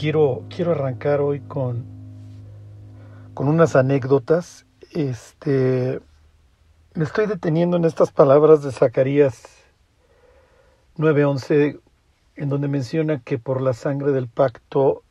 quiero, 0.00 0.44
quiero 0.48 0.72
arrancar 0.72 1.20
hoy 1.20 1.40
con, 1.40 1.84
con 3.34 3.48
unas 3.48 3.76
anécdotas. 3.76 4.64
Este, 4.92 6.00
me 6.94 7.04
estoy 7.04 7.26
deteniendo 7.26 7.76
en 7.76 7.84
estas 7.84 8.10
palabras 8.10 8.62
de 8.62 8.72
Zacarías 8.72 9.42
9:11, 10.96 11.80
en 12.36 12.48
donde 12.48 12.68
menciona 12.68 13.20
que 13.20 13.38
por 13.38 13.60
la 13.60 13.74
sangre 13.74 14.12
del 14.12 14.26
pacto 14.26 15.02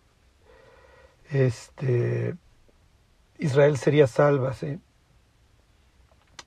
este, 1.29 2.35
Israel 3.37 3.77
sería 3.77 4.07
salva. 4.07 4.55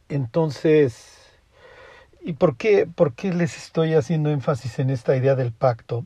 Entonces, 0.08 1.16
¿y 2.20 2.32
por 2.32 2.56
qué, 2.56 2.88
por 2.92 3.14
qué 3.14 3.32
les 3.32 3.56
estoy 3.56 3.94
haciendo 3.94 4.30
énfasis 4.30 4.80
en 4.80 4.90
esta 4.90 5.16
idea 5.16 5.36
del 5.36 5.52
pacto? 5.52 6.04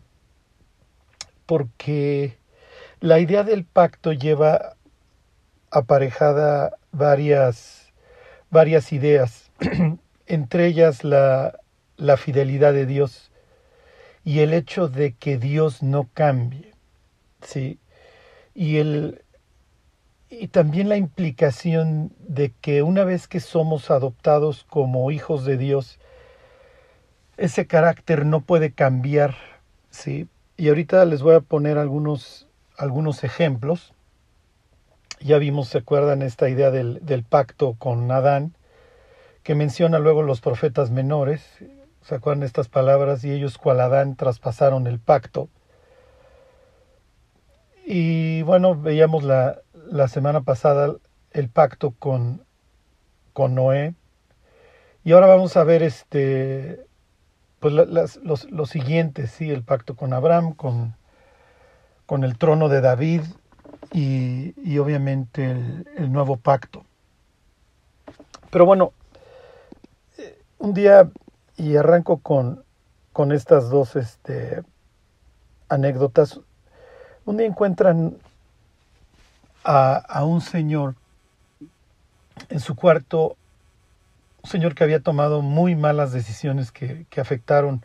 Porque 1.46 2.36
la 3.00 3.20
idea 3.20 3.44
del 3.44 3.64
pacto 3.64 4.12
lleva 4.12 4.76
aparejada 5.70 6.76
varias, 6.92 7.92
varias 8.50 8.92
ideas, 8.92 9.50
entre 10.26 10.66
ellas 10.66 11.04
la, 11.04 11.60
la 11.96 12.16
fidelidad 12.16 12.72
de 12.72 12.86
Dios 12.86 13.30
y 14.26 14.40
el 14.40 14.54
hecho 14.54 14.88
de 14.88 15.12
que 15.12 15.38
Dios 15.38 15.84
no 15.84 16.08
cambie, 16.12 16.72
¿sí? 17.42 17.78
Y, 18.54 18.78
el, 18.78 19.22
y 20.28 20.48
también 20.48 20.88
la 20.88 20.96
implicación 20.96 22.12
de 22.18 22.52
que 22.60 22.82
una 22.82 23.04
vez 23.04 23.28
que 23.28 23.38
somos 23.38 23.88
adoptados 23.88 24.64
como 24.68 25.12
hijos 25.12 25.44
de 25.44 25.56
Dios, 25.56 26.00
ese 27.36 27.68
carácter 27.68 28.26
no 28.26 28.40
puede 28.40 28.72
cambiar, 28.72 29.36
¿sí? 29.90 30.26
Y 30.56 30.68
ahorita 30.68 31.04
les 31.04 31.22
voy 31.22 31.34
a 31.34 31.40
poner 31.40 31.76
algunos, 31.76 32.48
algunos 32.78 33.24
ejemplos. 33.24 33.92
Ya 35.20 35.38
vimos, 35.38 35.68
¿se 35.68 35.78
acuerdan 35.78 36.22
esta 36.22 36.48
idea 36.48 36.70
del, 36.70 37.24
pacto 37.28 37.74
con 37.78 38.10
Adán? 38.10 38.54
que 39.42 39.54
menciona 39.54 40.00
luego 40.00 40.22
los 40.22 40.40
profetas 40.40 40.90
menores, 40.90 41.40
¿se 42.02 42.16
acuerdan 42.16 42.42
estas 42.42 42.66
palabras? 42.66 43.22
Y 43.22 43.30
ellos 43.30 43.58
cual 43.58 43.80
Adán 43.80 44.16
traspasaron 44.16 44.88
el 44.88 44.98
pacto. 44.98 45.48
Y 47.86 48.42
bueno, 48.42 48.74
veíamos 48.74 49.22
la, 49.22 49.60
la 49.72 50.08
semana 50.08 50.40
pasada 50.40 50.96
el 51.30 51.48
pacto 51.48 51.92
con, 51.96 52.44
con 53.32 53.54
Noé. 53.54 53.94
Y 55.04 55.12
ahora 55.12 55.28
vamos 55.28 55.56
a 55.56 55.62
ver 55.62 55.84
este 55.84 56.85
pues 57.66 57.88
las, 57.88 58.16
los, 58.18 58.70
siguientes, 58.70 59.32
sí, 59.32 59.50
el 59.50 59.64
pacto 59.64 59.96
con 59.96 60.12
Abraham, 60.12 60.52
con, 60.52 60.94
con 62.06 62.22
el 62.22 62.38
trono 62.38 62.68
de 62.68 62.80
David 62.80 63.22
y, 63.92 64.54
y 64.62 64.78
obviamente 64.78 65.50
el, 65.50 65.88
el, 65.96 66.12
nuevo 66.12 66.36
pacto. 66.36 66.84
Pero 68.52 68.66
bueno, 68.66 68.92
un 70.60 70.74
día, 70.74 71.10
y 71.56 71.74
arranco 71.74 72.18
con, 72.18 72.62
con 73.12 73.32
estas 73.32 73.68
dos 73.68 73.96
este, 73.96 74.62
anécdotas, 75.68 76.38
un 77.24 77.36
día 77.36 77.48
encuentran 77.48 78.16
a, 79.64 79.96
a 79.96 80.24
un 80.24 80.40
señor 80.40 80.94
en 82.48 82.60
su 82.60 82.76
cuarto, 82.76 83.36
un 84.46 84.50
señor 84.50 84.76
que 84.76 84.84
había 84.84 85.00
tomado 85.00 85.42
muy 85.42 85.74
malas 85.74 86.12
decisiones 86.12 86.70
que, 86.70 87.04
que 87.10 87.20
afectaron 87.20 87.84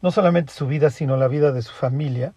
no 0.00 0.10
solamente 0.10 0.50
su 0.54 0.66
vida, 0.66 0.88
sino 0.88 1.18
la 1.18 1.28
vida 1.28 1.52
de 1.52 1.60
su 1.60 1.74
familia 1.74 2.32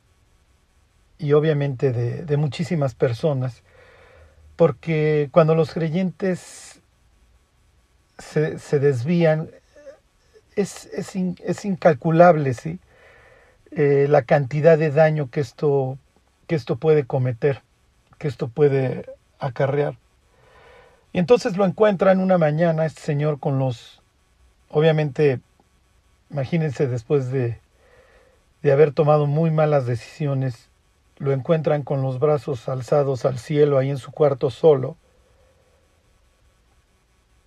y 1.18 1.32
obviamente 1.32 1.94
de, 1.94 2.38
muchísimas 2.38 2.96
personas, 2.96 3.64
porque 4.58 5.30
cuando 5.32 5.56
los 5.56 5.74
creyentes 5.74 6.82
se, 8.18 8.60
se 8.60 8.80
desvían, 8.80 9.50
es, 10.58 10.88
es, 10.88 11.16
es, 11.16 11.64
incalculable, 11.64 12.54
¿sí? 12.54 12.80
Eh, 13.72 14.08
la 14.10 14.24
cantidad 14.24 14.78
de 14.78 14.92
daño 14.92 15.30
que 15.30 15.40
esto, 15.40 15.98
que 16.46 16.56
esto 16.56 16.76
puede 16.76 17.06
cometer, 17.06 17.62
que 18.18 18.28
esto 18.28 18.50
puede 18.50 19.06
acarrear. 19.40 19.96
Y 21.12 21.20
entonces 21.20 21.58
lo 21.58 21.66
encuentra 21.66 22.12
en 22.12 22.20
una 22.20 22.38
mañana 22.38 22.86
este 22.86 23.02
señor 23.02 23.40
con 23.40 23.58
los, 23.60 24.02
obviamente, 24.70 25.40
imagínense 26.30 26.88
después 26.88 27.32
de, 27.32 27.60
de 28.62 28.72
haber 28.72 28.92
tomado 28.92 29.26
muy 29.26 29.50
malas 29.50 29.86
decisiones, 29.86 30.70
lo 31.18 31.32
encuentran 31.34 31.84
con 31.84 32.02
los 32.02 32.20
brazos 32.20 32.70
alzados 32.70 33.26
al 33.26 33.40
cielo 33.40 33.78
ahí 33.78 33.90
en 33.90 33.98
su 33.98 34.12
cuarto 34.12 34.50
solo 34.50 34.96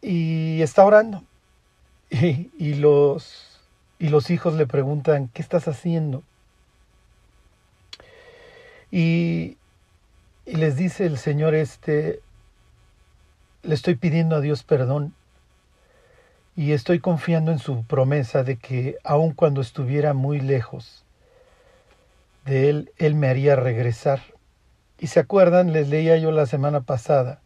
y 0.02 0.60
está 0.62 0.84
orando. 0.84 1.22
Y, 2.14 2.50
y, 2.58 2.74
los, 2.74 3.58
y 3.98 4.10
los 4.10 4.28
hijos 4.28 4.52
le 4.52 4.66
preguntan, 4.66 5.30
¿qué 5.32 5.40
estás 5.40 5.66
haciendo? 5.66 6.22
Y, 8.90 9.56
y 10.44 10.56
les 10.56 10.76
dice 10.76 11.06
el 11.06 11.16
Señor 11.16 11.54
este, 11.54 12.20
le 13.62 13.74
estoy 13.74 13.94
pidiendo 13.94 14.36
a 14.36 14.40
Dios 14.40 14.62
perdón 14.62 15.14
y 16.56 16.72
estoy 16.72 17.00
confiando 17.00 17.52
en 17.52 17.58
su 17.58 17.84
promesa 17.84 18.42
de 18.42 18.56
que 18.56 18.98
aun 19.04 19.32
cuando 19.32 19.60
estuviera 19.60 20.12
muy 20.12 20.40
lejos 20.40 21.04
de 22.44 22.68
Él, 22.68 22.92
Él 22.98 23.14
me 23.14 23.28
haría 23.28 23.56
regresar. 23.56 24.20
Y 24.98 25.06
se 25.06 25.20
acuerdan, 25.20 25.72
les 25.72 25.88
leía 25.88 26.16
yo 26.18 26.30
la 26.30 26.46
semana 26.46 26.82
pasada, 26.82 27.40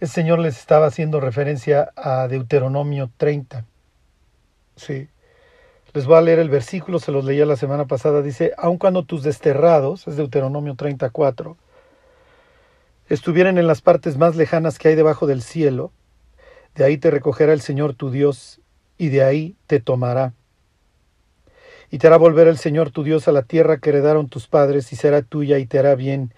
el 0.00 0.08
Señor 0.08 0.40
les 0.40 0.58
estaba 0.58 0.86
haciendo 0.86 1.20
referencia 1.20 1.92
a 1.94 2.26
Deuteronomio 2.26 3.10
30. 3.18 3.64
Sí. 4.74 5.08
Les 5.92 6.06
voy 6.06 6.16
a 6.16 6.22
leer 6.22 6.38
el 6.38 6.48
versículo, 6.48 6.98
se 6.98 7.12
los 7.12 7.24
leía 7.24 7.46
la 7.46 7.56
semana 7.56 7.84
pasada. 7.84 8.22
Dice, 8.22 8.52
aun 8.56 8.78
cuando 8.78 9.04
tus 9.04 9.22
desterrados, 9.22 10.08
es 10.08 10.16
Deuteronomio 10.16 10.74
34, 10.74 11.56
estuvieran 13.08 13.58
en 13.58 13.66
las 13.66 13.82
partes 13.82 14.16
más 14.16 14.36
lejanas 14.36 14.78
que 14.78 14.88
hay 14.88 14.94
debajo 14.94 15.26
del 15.26 15.42
cielo, 15.42 15.92
de 16.74 16.84
ahí 16.84 16.98
te 16.98 17.10
recogerá 17.10 17.52
el 17.52 17.60
Señor 17.60 17.94
tu 17.94 18.10
Dios, 18.10 18.60
y 18.98 19.08
de 19.08 19.22
ahí 19.22 19.56
te 19.66 19.80
tomará. 19.80 20.32
Y 21.90 21.98
te 21.98 22.06
hará 22.06 22.16
volver 22.16 22.48
el 22.48 22.56
Señor 22.56 22.90
tu 22.90 23.02
Dios 23.02 23.28
a 23.28 23.32
la 23.32 23.42
tierra 23.42 23.78
que 23.78 23.90
heredaron 23.90 24.28
tus 24.28 24.46
padres, 24.46 24.92
y 24.92 24.96
será 24.96 25.22
tuya, 25.22 25.58
y 25.58 25.66
te 25.66 25.78
hará 25.78 25.94
bien, 25.94 26.32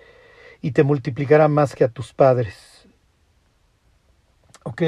y 0.61 0.73
te 0.73 0.83
multiplicará 0.83 1.49
más 1.49 1.75
que 1.75 1.85
a 1.85 1.89
tus 1.89 2.13
padres. 2.13 2.89
¿Ok? 4.65 4.83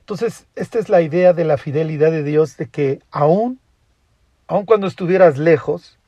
Entonces, 0.00 0.46
esta 0.54 0.78
es 0.78 0.90
la 0.90 1.00
idea 1.00 1.32
de 1.32 1.44
la 1.44 1.56
fidelidad 1.56 2.10
de 2.10 2.22
Dios, 2.22 2.56
de 2.56 2.68
que 2.68 3.00
aún, 3.10 3.58
aun 4.46 4.66
cuando 4.66 4.86
estuvieras 4.86 5.38
lejos, 5.38 5.98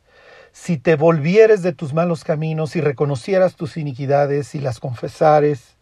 si 0.56 0.78
te 0.78 0.96
volvieres 0.96 1.60
de 1.60 1.74
tus 1.74 1.92
malos 1.92 2.24
caminos 2.24 2.76
y 2.76 2.80
reconocieras 2.80 3.56
tus 3.56 3.76
iniquidades 3.76 4.54
y 4.54 4.58
las 4.58 4.80
confesares, 4.80 5.76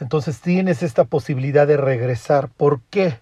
entonces 0.00 0.40
tienes 0.40 0.82
esta 0.82 1.04
posibilidad 1.04 1.64
de 1.68 1.76
regresar. 1.76 2.48
¿Por 2.48 2.82
qué? 2.90 3.20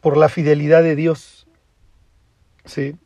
Por 0.00 0.16
la 0.16 0.30
fidelidad 0.30 0.82
de 0.82 0.96
Dios. 0.96 1.46
Sí. 2.64 2.96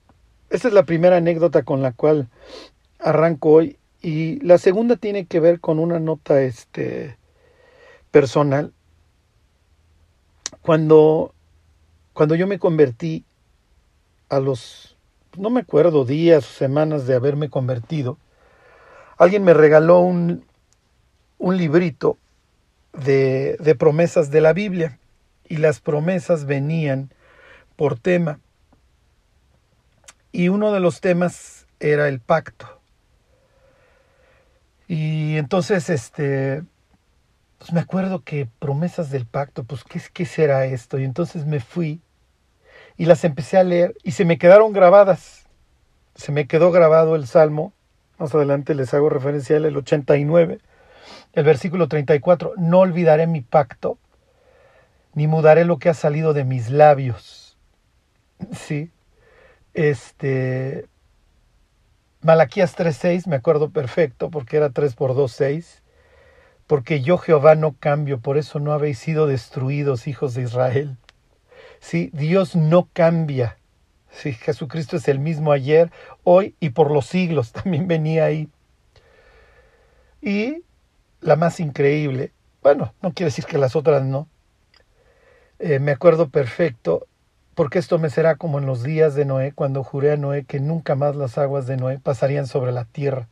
Esta 0.51 0.69
es 0.69 0.73
la 0.73 0.85
primera 0.85 1.17
anécdota 1.17 1.65
con 1.65 1.83
la 1.83 1.91
cual 1.91 2.29
arranco 3.01 3.51
hoy. 3.51 3.77
Y 4.01 4.39
la 4.39 4.59
segunda 4.59 4.95
tiene 4.95 5.27
que 5.27 5.41
ver 5.41 5.59
con 5.59 5.81
una 5.81 5.99
nota 5.99 6.43
este, 6.43 7.19
personal, 8.13 8.73
cuando, 10.63 11.35
cuando 12.13 12.37
yo 12.37 12.47
me 12.47 12.61
convertí 12.61 13.25
a 14.29 14.39
los, 14.39 14.92
no 15.37 15.51
me 15.51 15.61
acuerdo, 15.61 16.05
días 16.05 16.45
o 16.45 16.53
semanas 16.53 17.07
de 17.07 17.15
haberme 17.15 17.49
convertido, 17.49 18.19
alguien 19.19 19.45
me 19.45 19.55
regaló 19.55 20.01
un, 20.01 20.45
un 21.39 21.57
librito 21.57 22.19
de, 22.93 23.57
de 23.61 23.75
promesas 23.75 24.31
de 24.31 24.41
la 24.41 24.53
Biblia 24.53 24.99
y 25.49 25.57
las 25.57 25.81
promesas 25.81 26.47
venían 26.47 27.11
por 27.77 27.99
tema. 27.99 28.41
Y 30.31 30.49
uno 30.49 30.73
de 30.73 30.81
los 30.81 31.01
temas 31.01 31.67
era 31.81 32.09
el 32.09 32.21
pacto. 32.21 32.81
Y 34.89 35.37
entonces, 35.37 35.89
este, 35.91 36.63
pues 37.59 37.73
me 37.73 37.81
acuerdo 37.81 38.23
que 38.25 38.49
promesas 38.59 39.11
del 39.11 39.27
pacto, 39.27 39.65
pues 39.65 39.85
¿qué, 39.85 40.01
¿qué 40.13 40.27
será 40.27 40.65
esto? 40.67 40.99
Y 40.99 41.05
entonces 41.05 41.47
me 41.47 41.61
fui 41.61 42.01
y 43.03 43.07
las 43.07 43.25
empecé 43.25 43.59
a 43.59 43.65
leer 43.65 43.97
y 44.05 44.13
se 44.13 44.25
me 44.25 44.39
quedaron 44.39 44.73
grabadas. 44.73 45.49
Se 46.15 46.31
me 46.31 46.47
quedó 46.47 46.71
grabado 46.71 47.17
el 47.17 47.27
Salmo, 47.27 47.73
más 48.17 48.33
adelante 48.33 48.77
les 48.77 48.95
hago 48.95 49.09
referencia 49.09 49.57
al 49.57 49.65
el 49.65 49.77
89, 49.77 50.61
el 51.33 51.45
versículo 51.45 51.89
34, 51.89 52.53
no 52.59 52.79
olvidaré 52.79 53.27
mi 53.27 53.41
pacto, 53.41 53.99
ni 55.15 55.27
mudaré 55.27 55.65
lo 55.65 55.81
que 55.81 55.89
ha 55.89 55.95
salido 55.95 56.33
de 56.33 56.45
mis 56.45 56.71
labios. 56.71 57.59
Sí, 58.53 58.93
este, 59.75 60.87
Malaquías 62.21 62.79
3.6, 62.79 63.27
me 63.27 63.35
acuerdo 63.35 63.71
perfecto, 63.71 64.31
porque 64.31 64.59
era 64.59 64.71
3 64.71 64.95
por 64.95 65.17
2, 65.17 65.33
6. 65.33 65.83
Porque 66.69 67.01
yo 67.01 67.19
Jehová 67.19 67.57
no 67.57 67.75
cambio, 67.81 68.21
por 68.21 68.39
eso 68.39 68.61
no 68.61 68.73
habéis 68.73 69.01
sido 69.01 69.27
destruidos, 69.27 70.07
hijos 70.07 70.35
de 70.35 70.43
Israel. 70.43 70.99
Sí, 71.83 72.11
Dios 72.15 72.55
no 72.55 72.89
cambia. 72.93 73.59
Sí, 74.09 74.33
Jesucristo 74.33 74.97
es 74.97 75.09
el 75.09 75.19
mismo 75.19 75.51
ayer, 75.51 75.91
hoy 76.23 76.55
y 76.61 76.71
por 76.71 76.93
los 76.93 77.07
siglos. 77.07 77.53
También 77.53 77.89
venía 77.89 78.25
ahí. 78.25 78.49
Y 80.23 80.63
la 81.21 81.35
más 81.35 81.59
increíble, 81.59 82.33
bueno, 82.63 82.95
no 83.03 83.13
quiere 83.13 83.31
decir 83.31 83.45
que 83.45 83.59
las 83.59 83.75
otras 83.75 84.05
no. 84.05 84.29
Eh, 85.59 85.81
me 85.81 85.91
acuerdo 85.91 86.29
perfecto, 86.29 87.09
porque 87.57 87.81
esto 87.81 87.99
me 87.99 88.11
será 88.11 88.37
como 88.37 88.61
en 88.61 88.67
los 88.67 88.85
días 88.85 89.17
de 89.17 89.25
Noé, 89.25 89.53
cuando 89.53 89.83
juré 89.83 90.13
a 90.13 90.17
Noé 90.17 90.45
que 90.45 90.61
nunca 90.61 90.95
más 90.95 91.17
las 91.17 91.37
aguas 91.37 91.67
de 91.67 91.77
Noé 91.77 91.99
pasarían 91.99 92.47
sobre 92.47 92.71
la 92.71 92.85
tierra. 92.85 93.27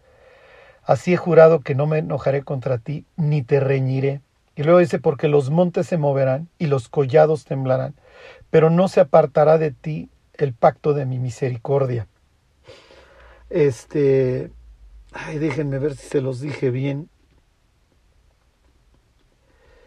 Así 0.83 1.15
he 1.15 1.17
jurado 1.17 1.61
que 1.61 1.77
no 1.77 1.87
me 1.87 1.99
enojaré 1.99 2.43
contra 2.43 2.79
ti, 2.79 3.05
ni 3.17 3.43
te 3.43 3.61
reñiré. 3.61 4.21
Y 4.57 4.65
luego 4.65 4.81
dice, 4.81 4.99
porque 4.99 5.29
los 5.29 5.51
montes 5.51 5.87
se 5.87 5.99
moverán 5.99 6.49
y 6.59 6.67
los 6.67 6.89
collados 6.89 7.45
temblarán, 7.45 7.95
pero 8.51 8.71
no 8.71 8.89
se 8.89 9.01
apartará 9.01 9.59
de 9.59 9.71
ti 9.71 10.11
el 10.35 10.53
pacto 10.53 10.93
de 10.93 11.07
mi 11.07 11.19
misericordia. 11.19 12.07
Este, 13.49 14.51
ay, 15.13 15.39
déjenme 15.39 15.79
ver 15.79 15.97
si 15.97 16.09
se 16.09 16.21
los 16.21 16.41
dije 16.41 16.71
bien. 16.71 17.09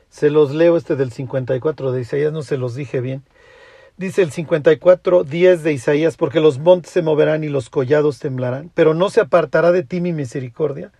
Se 0.09 0.29
los 0.29 0.51
leo 0.51 0.77
este 0.77 0.95
del 0.95 1.11
54 1.11 1.91
de 1.91 2.01
Isaías, 2.01 2.31
no 2.31 2.43
se 2.43 2.57
los 2.57 2.75
dije 2.75 3.01
bien. 3.01 3.23
Dice 3.97 4.23
el 4.23 4.31
54, 4.31 5.23
10 5.23 5.63
de 5.63 5.73
Isaías, 5.73 6.17
porque 6.17 6.39
los 6.39 6.57
montes 6.57 6.91
se 6.91 7.03
moverán 7.03 7.43
y 7.43 7.49
los 7.49 7.69
collados 7.69 8.17
temblarán, 8.17 8.71
pero 8.73 8.95
no 8.95 9.09
se 9.11 9.21
apartará 9.21 9.71
de 9.71 9.83
ti 9.83 10.01
mi 10.01 10.13
misericordia, 10.13 10.91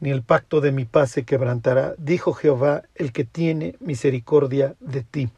ni 0.00 0.10
el 0.10 0.22
pacto 0.22 0.62
de 0.62 0.72
mi 0.72 0.86
paz 0.86 1.10
se 1.10 1.24
quebrantará, 1.24 1.94
dijo 1.98 2.32
Jehová, 2.32 2.82
el 2.94 3.12
que 3.12 3.24
tiene 3.24 3.76
misericordia 3.80 4.74
de 4.80 5.02
ti. 5.02 5.28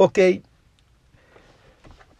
Ok, 0.00 0.16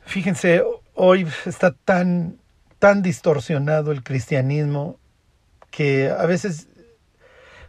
fíjense, 0.04 0.64
hoy 0.94 1.28
está 1.46 1.70
tan, 1.70 2.36
tan 2.80 3.02
distorsionado 3.02 3.92
el 3.92 4.02
cristianismo 4.02 4.98
que 5.70 6.10
a 6.10 6.26
veces 6.26 6.66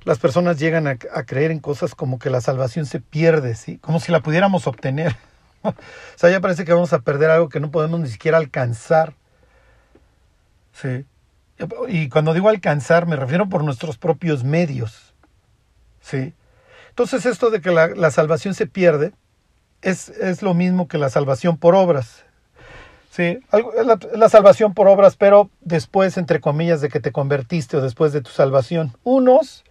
las 0.06 0.18
personas 0.18 0.58
llegan 0.58 0.88
a, 0.88 0.96
creer 0.96 1.52
en 1.52 1.60
cosas 1.60 1.94
como 1.94 2.18
que 2.18 2.32
la 2.32 2.42
salvación 2.42 2.88
se 2.88 3.00
pierde, 3.00 3.54
¿sí? 3.54 3.78
Como 3.78 4.00
si 4.00 4.12
la 4.12 4.22
pudiéramos 4.22 4.66
obtener. 4.66 5.16
o 5.62 5.76
sea, 6.16 6.32
ya 6.32 6.40
parece 6.42 6.66
que 6.66 6.74
vamos 6.74 6.92
a 6.92 7.02
perder 7.02 7.30
algo 7.30 7.50
que 7.50 7.60
no 7.60 7.70
podemos 7.70 8.00
ni 8.00 8.10
siquiera 8.10 8.40
alcanzar. 8.40 9.14
Sí. 10.74 11.06
Y 11.88 12.10
cuando 12.10 12.34
digo 12.34 12.50
alcanzar, 12.50 13.06
me 13.06 13.16
refiero 13.16 13.48
por 13.48 13.64
nuestros 13.64 14.00
propios 14.00 14.44
medios. 14.44 15.14
Sí. 16.02 16.34
Entonces, 16.90 17.28
esto 17.28 17.52
de 17.52 17.62
que 17.62 17.70
la, 17.70 18.10
salvación 18.10 18.56
se 18.56 18.66
pierde 18.66 19.14
es, 19.82 20.10
es, 20.10 20.42
lo 20.42 20.54
mismo 20.54 20.88
que 20.88 20.98
la 20.98 21.10
salvación 21.10 21.58
por 21.58 21.76
obras. 21.76 22.26
Sí, 23.12 23.40
la, 23.52 24.00
la 24.14 24.30
salvación 24.30 24.74
por 24.74 24.88
obras, 24.88 25.16
pero 25.16 25.50
después, 25.62 26.18
entre 26.18 26.40
comillas, 26.40 26.82
de 26.82 26.90
que 26.90 27.00
te 27.00 27.12
convertiste 27.12 27.78
o 27.78 27.82
después 27.82 28.14
de 28.14 28.22
tu 28.22 28.30
salvación. 28.30 28.96
Unos 29.04 29.64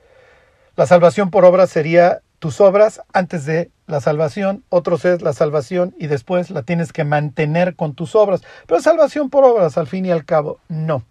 la 0.78 0.86
salvación 0.86 1.32
por 1.32 1.44
obras 1.44 1.70
sería 1.70 2.20
tus 2.38 2.60
obras 2.60 3.02
antes 3.12 3.44
de 3.44 3.72
la 3.88 4.00
salvación, 4.00 4.62
otros 4.68 5.04
es 5.04 5.22
la 5.22 5.32
salvación 5.32 5.92
y 5.98 6.06
después 6.06 6.50
la 6.50 6.62
tienes 6.62 6.92
que 6.92 7.02
mantener 7.02 7.74
con 7.74 7.94
tus 7.94 8.14
obras. 8.14 8.42
Pero 8.64 8.80
salvación 8.80 9.28
por 9.28 9.42
obras, 9.42 9.76
al 9.76 9.88
fin 9.88 10.06
y 10.06 10.12
al 10.12 10.24
cabo, 10.24 10.60
no. 10.68 11.02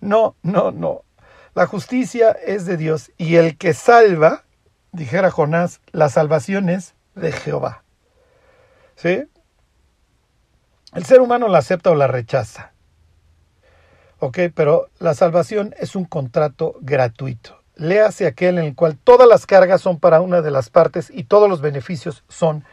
No, 0.00 0.34
no, 0.42 0.72
no. 0.72 1.02
La 1.54 1.68
justicia 1.68 2.32
es 2.32 2.66
de 2.66 2.76
Dios 2.76 3.12
y 3.16 3.36
el 3.36 3.56
que 3.56 3.74
salva, 3.74 4.42
dijera 4.90 5.30
Jonás, 5.30 5.80
la 5.92 6.08
salvación 6.08 6.68
es 6.68 6.95
de 7.16 7.32
Jehová. 7.32 7.82
¿Sí? 8.94 9.24
El 10.94 11.04
ser 11.04 11.20
humano 11.20 11.48
la 11.48 11.58
acepta 11.58 11.90
o 11.90 11.96
la 11.96 12.06
rechaza. 12.06 12.72
¿Ok? 14.20 14.38
Pero 14.54 14.88
la 15.00 15.14
salvación 15.14 15.74
es 15.78 15.96
un 15.96 16.04
contrato 16.04 16.76
gratuito 16.80 17.66
léase 17.76 18.26
aquel 18.26 18.58
en 18.58 18.64
el 18.64 18.74
cual 18.74 18.96
todas 18.96 19.28
las 19.28 19.46
cargas 19.46 19.80
son 19.80 20.00
para 20.00 20.20
una 20.20 20.42
de 20.42 20.50
las 20.50 20.70
partes 20.70 21.10
y 21.14 21.24
todos 21.24 21.48
los 21.48 21.60
beneficios 21.60 22.24
son 22.28 22.64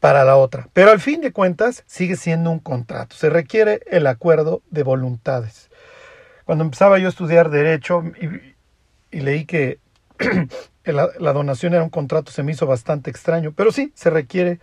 para 0.00 0.24
la 0.24 0.36
otra. 0.36 0.68
Pero 0.72 0.90
al 0.90 1.00
fin 1.00 1.20
de 1.20 1.32
cuentas 1.32 1.84
sigue 1.86 2.16
siendo 2.16 2.50
un 2.50 2.58
contrato. 2.58 3.16
Se 3.16 3.30
requiere 3.30 3.80
el 3.86 4.06
acuerdo 4.06 4.62
de 4.70 4.82
voluntades. 4.82 5.70
Cuando 6.44 6.64
empezaba 6.64 6.98
yo 6.98 7.06
a 7.06 7.10
estudiar 7.10 7.50
derecho 7.50 8.02
y, 9.12 9.20
leí 9.20 9.44
que 9.44 9.78
la, 10.84 11.32
donación 11.32 11.74
era 11.74 11.82
un 11.82 11.90
contrato, 11.90 12.30
se 12.30 12.42
me 12.42 12.52
hizo 12.52 12.66
bastante 12.66 13.10
extraño. 13.10 13.52
Pero 13.56 13.72
sí, 13.72 13.92
se 13.94 14.10
requiere 14.10 14.60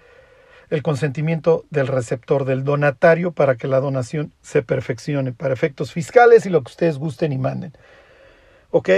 el 0.69 0.83
consentimiento 0.83 1.65
del 1.69 1.87
receptor, 1.87 2.45
del 2.45 2.63
donatario, 2.63 3.31
para 3.31 3.55
que 3.55 3.67
la 3.67 3.79
donación 3.79 4.33
se 4.41 4.61
perfeccione, 4.61 5.31
para 5.31 5.53
efectos 5.53 5.93
fiscales 5.93 6.45
y 6.45 6.49
lo 6.49 6.63
que 6.63 6.71
ustedes 6.71 6.97
gusten 6.97 7.31
y 7.31 7.37
manden. 7.37 7.73
¿Ok? 8.71 8.89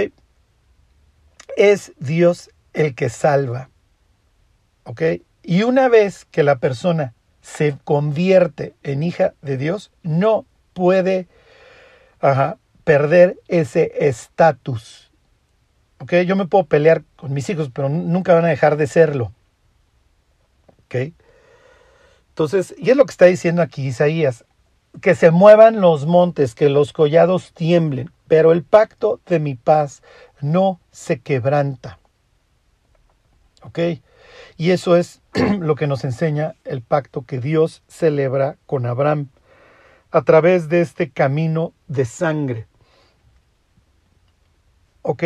es 1.56 1.92
Dios 1.98 2.50
el 2.72 2.94
que 2.94 3.08
salva. 3.08 3.70
¿Ok? 4.84 5.02
Y 5.42 5.62
una 5.62 5.88
vez 5.88 6.24
que 6.24 6.42
la 6.42 6.58
persona 6.58 7.14
se 7.42 7.76
convierte 7.84 8.74
en 8.82 9.02
hija 9.02 9.34
de 9.42 9.56
Dios, 9.56 9.90
no 10.02 10.46
puede 10.72 11.28
perder 12.84 13.38
ese 13.48 13.92
estatus. 14.00 15.09
¿Ok? 16.00 16.14
Yo 16.26 16.34
me 16.34 16.46
puedo 16.46 16.64
pelear 16.64 17.04
con 17.16 17.32
mis 17.32 17.48
hijos, 17.50 17.70
pero 17.72 17.88
nunca 17.88 18.34
van 18.34 18.46
a 18.46 18.48
dejar 18.48 18.76
de 18.76 18.86
serlo. 18.86 19.32
¿Ok? 20.84 21.12
Entonces, 22.30 22.74
y 22.78 22.90
es 22.90 22.96
lo 22.96 23.04
que 23.04 23.12
está 23.12 23.26
diciendo 23.26 23.60
aquí 23.60 23.86
Isaías, 23.86 24.44
que 25.02 25.14
se 25.14 25.30
muevan 25.30 25.80
los 25.80 26.06
montes, 26.06 26.54
que 26.54 26.68
los 26.70 26.92
collados 26.92 27.52
tiemblen, 27.52 28.10
pero 28.28 28.52
el 28.52 28.64
pacto 28.64 29.20
de 29.26 29.38
mi 29.38 29.54
paz 29.54 30.02
no 30.40 30.80
se 30.90 31.20
quebranta. 31.20 31.98
¿Ok? 33.62 33.78
Y 34.56 34.70
eso 34.70 34.96
es 34.96 35.20
lo 35.60 35.74
que 35.74 35.86
nos 35.86 36.04
enseña 36.04 36.54
el 36.64 36.80
pacto 36.80 37.22
que 37.22 37.40
Dios 37.40 37.82
celebra 37.88 38.56
con 38.66 38.86
Abraham 38.86 39.28
a 40.10 40.22
través 40.22 40.68
de 40.68 40.80
este 40.80 41.10
camino 41.10 41.74
de 41.88 42.04
sangre. 42.06 42.66
¿Ok? 45.02 45.24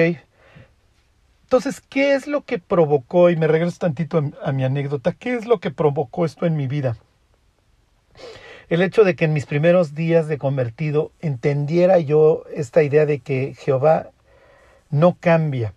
Entonces, 1.55 1.81
¿qué 1.81 2.15
es 2.15 2.27
lo 2.27 2.45
que 2.45 2.59
provocó, 2.59 3.31
y 3.31 3.37
me 3.37 3.47
regreso 3.47 3.79
tantito 3.79 4.19
a, 4.19 4.49
a 4.49 4.51
mi 4.51 4.65
anécdota, 4.65 5.13
qué 5.13 5.35
es 5.37 5.47
lo 5.47 5.61
que 5.61 5.71
provocó 5.71 6.25
esto 6.25 6.47
en 6.47 6.57
mi 6.57 6.67
vida? 6.67 6.97
el 8.69 8.83
hecho 8.83 9.05
de 9.05 9.15
que 9.15 9.27
en 9.27 9.33
mis 9.33 9.47
primeros 9.47 9.95
días 9.95 10.27
de 10.27 10.37
convertido 10.39 11.13
entendiera 11.21 12.01
yo 12.01 12.43
esta 12.53 12.83
idea 12.83 13.07
de 13.07 13.21
que 13.21 13.55
Jehová 13.55 14.11
no 14.91 15.17
cambia, 15.21 15.75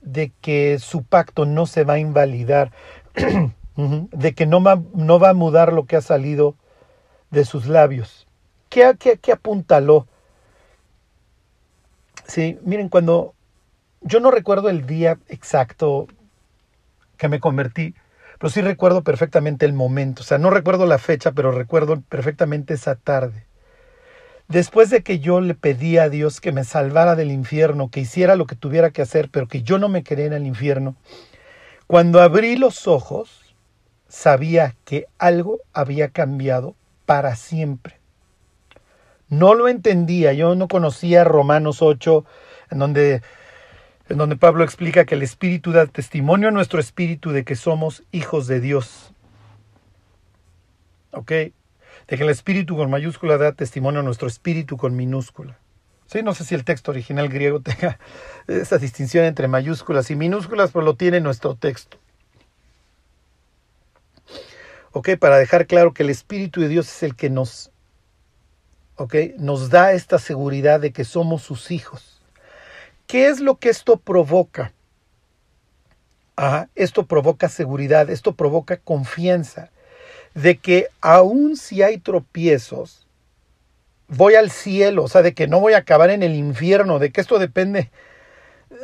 de 0.00 0.30
que 0.40 0.78
su 0.78 1.02
pacto 1.02 1.44
no 1.44 1.66
se 1.66 1.82
va 1.82 1.94
a 1.94 1.98
invalidar, 1.98 2.70
de 3.76 4.34
que 4.34 4.46
no 4.46 4.62
va, 4.62 4.80
no 4.94 5.18
va, 5.18 5.30
a 5.30 5.34
mudar 5.34 5.72
lo 5.72 5.86
que 5.86 5.96
ha 5.96 6.02
salido 6.02 6.54
de 7.32 7.44
sus 7.44 7.66
labios. 7.66 8.28
¿Qué, 8.68 8.94
qué, 8.96 9.18
qué 9.18 9.32
apuntaló? 9.32 10.06
Sí, 12.26 12.58
miren, 12.62 12.88
cuando 12.88 13.34
yo 14.06 14.20
no 14.20 14.30
recuerdo 14.30 14.68
el 14.68 14.86
día 14.86 15.18
exacto 15.28 16.06
que 17.16 17.28
me 17.28 17.40
convertí, 17.40 17.94
pero 18.38 18.50
sí 18.50 18.60
recuerdo 18.60 19.02
perfectamente 19.02 19.66
el 19.66 19.72
momento. 19.72 20.22
O 20.22 20.24
sea, 20.24 20.38
no 20.38 20.50
recuerdo 20.50 20.86
la 20.86 20.98
fecha, 20.98 21.32
pero 21.32 21.52
recuerdo 21.52 22.00
perfectamente 22.08 22.74
esa 22.74 22.94
tarde. 22.94 23.46
Después 24.48 24.90
de 24.90 25.02
que 25.02 25.18
yo 25.18 25.40
le 25.40 25.54
pedí 25.54 25.98
a 25.98 26.08
Dios 26.08 26.40
que 26.40 26.52
me 26.52 26.62
salvara 26.62 27.16
del 27.16 27.32
infierno, 27.32 27.90
que 27.90 28.00
hiciera 28.00 28.36
lo 28.36 28.46
que 28.46 28.54
tuviera 28.54 28.90
que 28.90 29.02
hacer, 29.02 29.28
pero 29.30 29.48
que 29.48 29.62
yo 29.62 29.78
no 29.78 29.88
me 29.88 30.04
quedé 30.04 30.26
en 30.26 30.34
el 30.34 30.46
infierno, 30.46 30.94
cuando 31.88 32.20
abrí 32.20 32.56
los 32.56 32.86
ojos, 32.86 33.54
sabía 34.08 34.76
que 34.84 35.06
algo 35.18 35.60
había 35.72 36.10
cambiado 36.10 36.76
para 37.06 37.34
siempre. 37.34 37.98
No 39.28 39.54
lo 39.54 39.66
entendía, 39.66 40.32
yo 40.32 40.54
no 40.54 40.68
conocía 40.68 41.24
Romanos 41.24 41.82
8, 41.82 42.24
en 42.70 42.78
donde, 42.78 43.22
en 44.08 44.18
donde 44.18 44.36
Pablo 44.36 44.64
explica 44.64 45.04
que 45.04 45.14
el 45.14 45.22
Espíritu 45.22 45.72
da 45.72 45.86
testimonio 45.86 46.48
a 46.48 46.52
nuestro 46.52 46.80
espíritu 46.80 47.32
de 47.32 47.44
que 47.44 47.56
somos 47.56 48.02
hijos 48.12 48.46
de 48.46 48.60
Dios. 48.60 49.12
¿Ok? 51.10 51.32
de 52.08 52.16
que 52.16 52.22
el 52.22 52.30
espíritu 52.30 52.76
con 52.76 52.90
mayúscula 52.90 53.36
da 53.36 53.52
testimonio 53.52 54.00
a 54.00 54.02
nuestro 54.02 54.28
espíritu 54.28 54.76
con 54.76 54.96
minúscula. 54.96 55.58
Sí, 56.06 56.22
no 56.22 56.34
sé 56.34 56.44
si 56.44 56.54
el 56.54 56.64
texto 56.64 56.92
original 56.92 57.28
griego 57.28 57.60
tenga 57.62 57.98
esa 58.46 58.78
distinción 58.78 59.24
entre 59.24 59.48
mayúsculas 59.48 60.10
y 60.10 60.16
minúsculas, 60.16 60.70
pero 60.72 60.84
lo 60.84 60.94
tiene 60.94 61.20
nuestro 61.20 61.56
texto. 61.56 61.98
Ok, 64.92 65.10
para 65.18 65.36
dejar 65.36 65.66
claro 65.66 65.92
que 65.92 66.04
el 66.04 66.10
Espíritu 66.10 66.60
de 66.60 66.68
Dios 66.68 66.88
es 66.88 67.02
el 67.02 67.16
que 67.16 67.28
nos 67.28 67.70
¿ok? 68.96 69.14
Nos 69.36 69.68
da 69.68 69.92
esta 69.92 70.18
seguridad 70.18 70.80
de 70.80 70.92
que 70.92 71.04
somos 71.04 71.42
sus 71.42 71.70
hijos. 71.70 72.15
¿Qué 73.06 73.28
es 73.28 73.40
lo 73.40 73.56
que 73.56 73.68
esto 73.68 73.96
provoca? 73.96 74.72
esto 76.74 77.06
provoca 77.06 77.48
seguridad, 77.48 78.10
esto 78.10 78.34
provoca 78.34 78.76
confianza 78.76 79.70
de 80.34 80.58
que 80.58 80.88
aun 81.00 81.56
si 81.56 81.82
hay 81.82 81.96
tropiezos, 81.96 83.06
voy 84.06 84.34
al 84.34 84.50
cielo, 84.50 85.04
o 85.04 85.08
sea, 85.08 85.22
de 85.22 85.32
que 85.32 85.48
no 85.48 85.60
voy 85.60 85.72
a 85.72 85.78
acabar 85.78 86.10
en 86.10 86.22
el 86.22 86.34
infierno, 86.34 86.98
de 86.98 87.10
que 87.10 87.22
esto 87.22 87.38
depende 87.38 87.90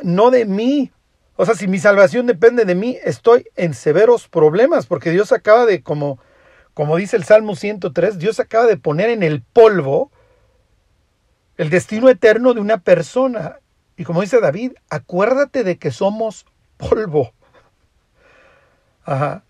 no 0.01 0.31
de 0.31 0.45
mí. 0.45 0.91
O 1.35 1.45
sea, 1.45 1.55
si 1.55 1.67
mi 1.67 1.79
salvación 1.79 2.25
depende 2.25 2.65
de 2.65 2.75
mí, 2.75 2.97
estoy 3.03 3.45
en 3.55 3.73
severos 3.73 4.27
problemas, 4.27 4.85
porque 4.85 5.11
Dios 5.11 5.31
acaba 5.31 5.65
de, 5.65 5.81
como, 5.81 6.19
como 6.73 6.95
dice 6.97 7.17
el 7.17 7.23
Salmo 7.23 7.55
103, 7.55 8.17
Dios 8.17 8.39
acaba 8.39 8.65
de 8.65 8.77
poner 8.77 9.09
en 9.09 9.23
el 9.23 9.41
polvo 9.41 10.11
el 11.57 11.69
destino 11.69 12.09
eterno 12.09 12.53
de 12.53 12.61
una 12.61 12.79
persona. 12.79 13.59
Y 13.97 14.03
como 14.03 14.21
dice 14.21 14.39
David, 14.39 14.73
acuérdate 14.89 15.63
de 15.63 15.77
que 15.77 15.91
somos 15.91 16.45
polvo. 16.77 17.31
Ajá. 19.05 19.43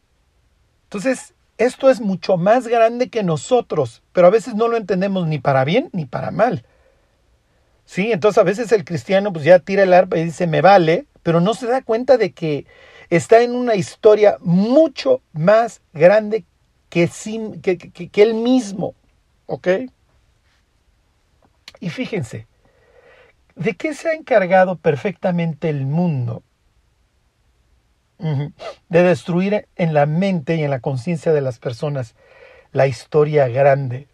Entonces, 0.85 1.33
esto 1.57 1.89
es 1.89 2.01
mucho 2.01 2.37
más 2.37 2.67
grande 2.67 3.09
que 3.09 3.23
nosotros, 3.23 4.01
pero 4.11 4.27
a 4.27 4.31
veces 4.31 4.55
no 4.55 4.67
lo 4.67 4.77
entendemos 4.77 5.27
ni 5.27 5.39
para 5.39 5.63
bien 5.63 5.89
ni 5.93 6.05
para 6.05 6.31
mal. 6.31 6.65
Sí, 7.85 8.11
entonces 8.11 8.37
a 8.37 8.43
veces 8.43 8.71
el 8.71 8.85
cristiano 8.85 9.31
pues 9.33 9.45
ya 9.45 9.59
tira 9.59 9.83
el 9.83 9.93
arpa 9.93 10.17
y 10.17 10.25
dice 10.25 10.47
me 10.47 10.61
vale, 10.61 11.05
pero 11.21 11.41
no 11.41 11.53
se 11.53 11.67
da 11.67 11.81
cuenta 11.81 12.17
de 12.17 12.31
que 12.31 12.65
está 13.09 13.41
en 13.41 13.55
una 13.55 13.75
historia 13.75 14.37
mucho 14.39 15.21
más 15.33 15.81
grande 15.93 16.45
que, 16.89 17.09
que, 17.61 18.09
que 18.09 18.21
él 18.21 18.33
mismo. 18.33 18.95
¿Ok? 19.45 19.67
Y 21.79 21.89
fíjense, 21.89 22.47
¿de 23.55 23.75
qué 23.75 23.93
se 23.93 24.09
ha 24.09 24.13
encargado 24.13 24.77
perfectamente 24.77 25.69
el 25.69 25.85
mundo? 25.85 26.43
De 28.87 29.03
destruir 29.03 29.67
en 29.75 29.93
la 29.93 30.05
mente 30.05 30.55
y 30.55 30.63
en 30.63 30.69
la 30.69 30.79
conciencia 30.79 31.33
de 31.33 31.41
las 31.41 31.59
personas 31.59 32.15
la 32.71 32.87
historia 32.87 33.47
grande, 33.47 34.07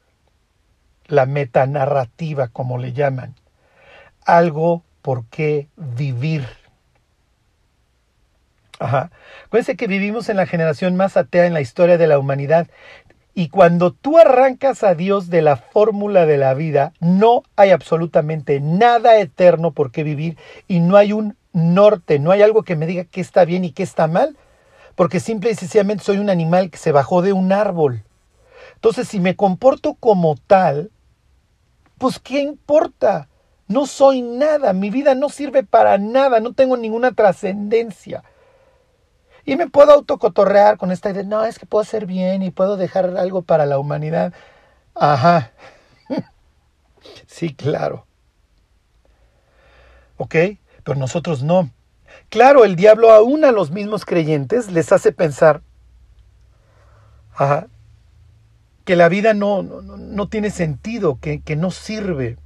la 1.06 1.26
metanarrativa, 1.26 2.50
como 2.50 2.78
le 2.78 2.94
llaman. 2.94 3.36
Algo 4.26 4.84
por 5.02 5.26
qué 5.26 5.68
vivir. 5.76 6.46
Ajá. 8.80 9.12
Acuérdense 9.46 9.76
que 9.76 9.88
vivimos 9.88 10.30
en 10.30 10.38
la 10.38 10.46
generación 10.46 10.96
más 10.96 11.18
atea 11.18 11.46
en 11.46 11.54
la 11.54 11.62
historia 11.62 11.98
de 11.98 12.08
la 12.08 12.20
humanidad. 12.20 12.68
Y 13.34 13.50
cuando 13.50 13.92
tú 13.92 14.18
arrancas 14.18 14.84
a 14.84 14.96
Dios 14.96 15.30
de 15.30 15.42
la 15.42 15.56
fórmula 15.56 16.26
de 16.26 16.38
la 16.38 16.54
vida, 16.54 16.94
no 17.00 17.44
hay 17.56 17.70
absolutamente 17.72 18.60
nada 18.60 19.18
eterno 19.18 19.72
por 19.72 19.92
qué 19.92 20.04
vivir 20.04 20.38
y 20.68 20.80
no 20.80 20.98
hay 20.98 21.14
un 21.14 21.36
norte, 21.54 22.20
no 22.20 22.32
hay 22.32 22.42
algo 22.42 22.64
que 22.64 22.76
me 22.76 22.86
diga 22.86 23.06
qué 23.06 23.22
está 23.22 23.46
bien 23.46 23.64
y 23.64 23.72
qué 23.72 23.84
está 23.84 24.08
mal, 24.08 24.36
porque 24.96 25.20
simple 25.20 25.52
y 25.52 25.56
sencillamente 25.56 26.04
soy 26.04 26.18
un 26.18 26.30
animal 26.30 26.70
que 26.70 26.78
se 26.78 26.92
bajó 26.92 27.22
de 27.22 27.34
un 27.34 27.52
árbol. 27.52 28.04
Entonces, 28.76 29.08
si 29.08 29.20
me 29.20 29.36
comporto 29.36 29.94
como 29.94 30.36
tal, 30.48 30.92
pues 31.98 32.20
¿qué 32.20 32.40
importa? 32.42 33.28
No 33.68 33.86
soy 33.86 34.22
nada, 34.22 34.74
mi 34.74 34.90
vida 34.90 35.16
no 35.16 35.30
sirve 35.30 35.64
para 35.64 35.98
nada, 35.98 36.40
no 36.40 36.54
tengo 36.54 36.76
ninguna 36.76 37.12
trascendencia. 37.12 38.24
Y 39.50 39.56
me 39.56 39.68
puedo 39.68 39.94
autocotorrear 39.94 40.78
con 40.78 40.92
esta 40.92 41.10
idea, 41.10 41.24
no, 41.24 41.44
es 41.44 41.58
que 41.58 41.66
puedo 41.66 41.82
hacer 41.82 42.06
bien 42.06 42.44
y 42.44 42.52
puedo 42.52 42.78
dejar 42.78 43.18
algo 43.18 43.42
para 43.42 43.66
la 43.66 43.80
humanidad. 43.80 44.32
Ajá. 44.94 45.52
sí, 47.26 47.56
claro. 47.56 48.06
¿Ok? 50.18 50.36
pero 50.84 51.00
nosotros 51.00 51.42
no. 51.42 51.72
Claro, 52.30 52.64
el 52.64 52.76
diablo 52.76 53.12
aún 53.12 53.44
a 53.44 53.52
los 53.52 53.72
mismos 53.72 54.06
creyentes 54.06 54.72
les 54.72 54.92
hace 54.92 55.12
pensar 55.12 55.62
que 58.86 58.96
la 58.96 59.10
vida 59.10 59.34
no, 59.34 59.64
no, 59.64 60.30
tiene 60.30 60.52
sentido, 60.52 61.18
que, 61.20 61.42
que, 61.42 61.56
no 61.56 61.72
sirve, 61.72 62.38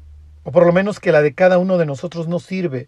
o 0.43 0.51
por 0.51 0.65
lo 0.65 0.71
menos 0.71 0.99
que 0.99 1.11
la 1.11 1.21
de 1.21 1.33
cada 1.33 1.57
uno 1.57 1.77
de 1.77 1.85
nosotros 1.85 2.27
no 2.27 2.39
sirve. 2.39 2.87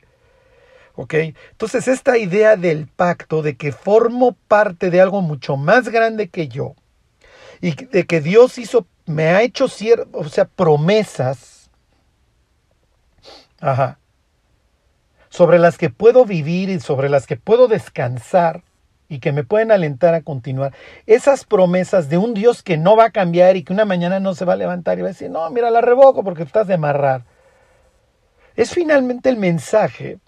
¿Ok? 0.96 1.14
Entonces 1.52 1.88
esta 1.88 2.18
idea 2.18 2.56
del 2.56 2.88
pacto, 2.88 3.42
de 3.42 3.58
que 3.58 3.72
formo 3.72 4.36
parte 4.48 4.90
de 4.90 5.02
algo 5.02 5.22
mucho 5.22 5.58
más 5.58 5.90
grande 5.90 6.30
que 6.30 6.48
yo, 6.48 6.76
y 7.62 7.76
de 7.86 8.06
que 8.06 8.22
Dios 8.22 8.58
hizo, 8.58 8.86
me 9.06 9.28
ha 9.28 9.42
hecho, 9.42 9.66
o 10.14 10.24
sea, 10.30 10.46
promesas, 10.46 11.70
ajá, 13.60 14.00
sobre 15.30 15.60
las 15.60 15.78
que 15.78 15.90
puedo 15.90 16.26
vivir 16.26 16.70
y 16.70 16.80
sobre 16.80 17.10
las 17.10 17.28
que 17.28 17.36
puedo 17.36 17.68
descansar 17.68 18.64
y 19.10 19.20
que 19.20 19.32
me 19.32 19.44
pueden 19.44 19.72
alentar 19.72 20.14
a 20.14 20.22
continuar. 20.22 20.74
Esas 21.06 21.44
promesas 21.44 22.10
de 22.10 22.18
un 22.18 22.34
Dios 22.34 22.64
que 22.64 22.78
no 22.78 22.96
va 22.96 23.06
a 23.06 23.12
cambiar 23.12 23.56
y 23.56 23.64
que 23.64 23.74
una 23.74 23.86
mañana 23.86 24.20
no 24.20 24.34
se 24.34 24.46
va 24.46 24.54
a 24.54 24.58
levantar 24.58 24.98
y 24.98 25.02
va 25.02 25.10
a 25.10 25.12
decir, 25.12 25.30
no, 25.30 25.50
mira, 25.50 25.70
la 25.72 25.82
revoco 25.82 26.24
porque 26.24 26.44
estás 26.44 26.68
de 26.68 26.76
amarrar. 26.76 27.24
Es 28.56 28.74
finalmente 28.74 29.30
el 29.30 29.38
mensaje 29.38 30.20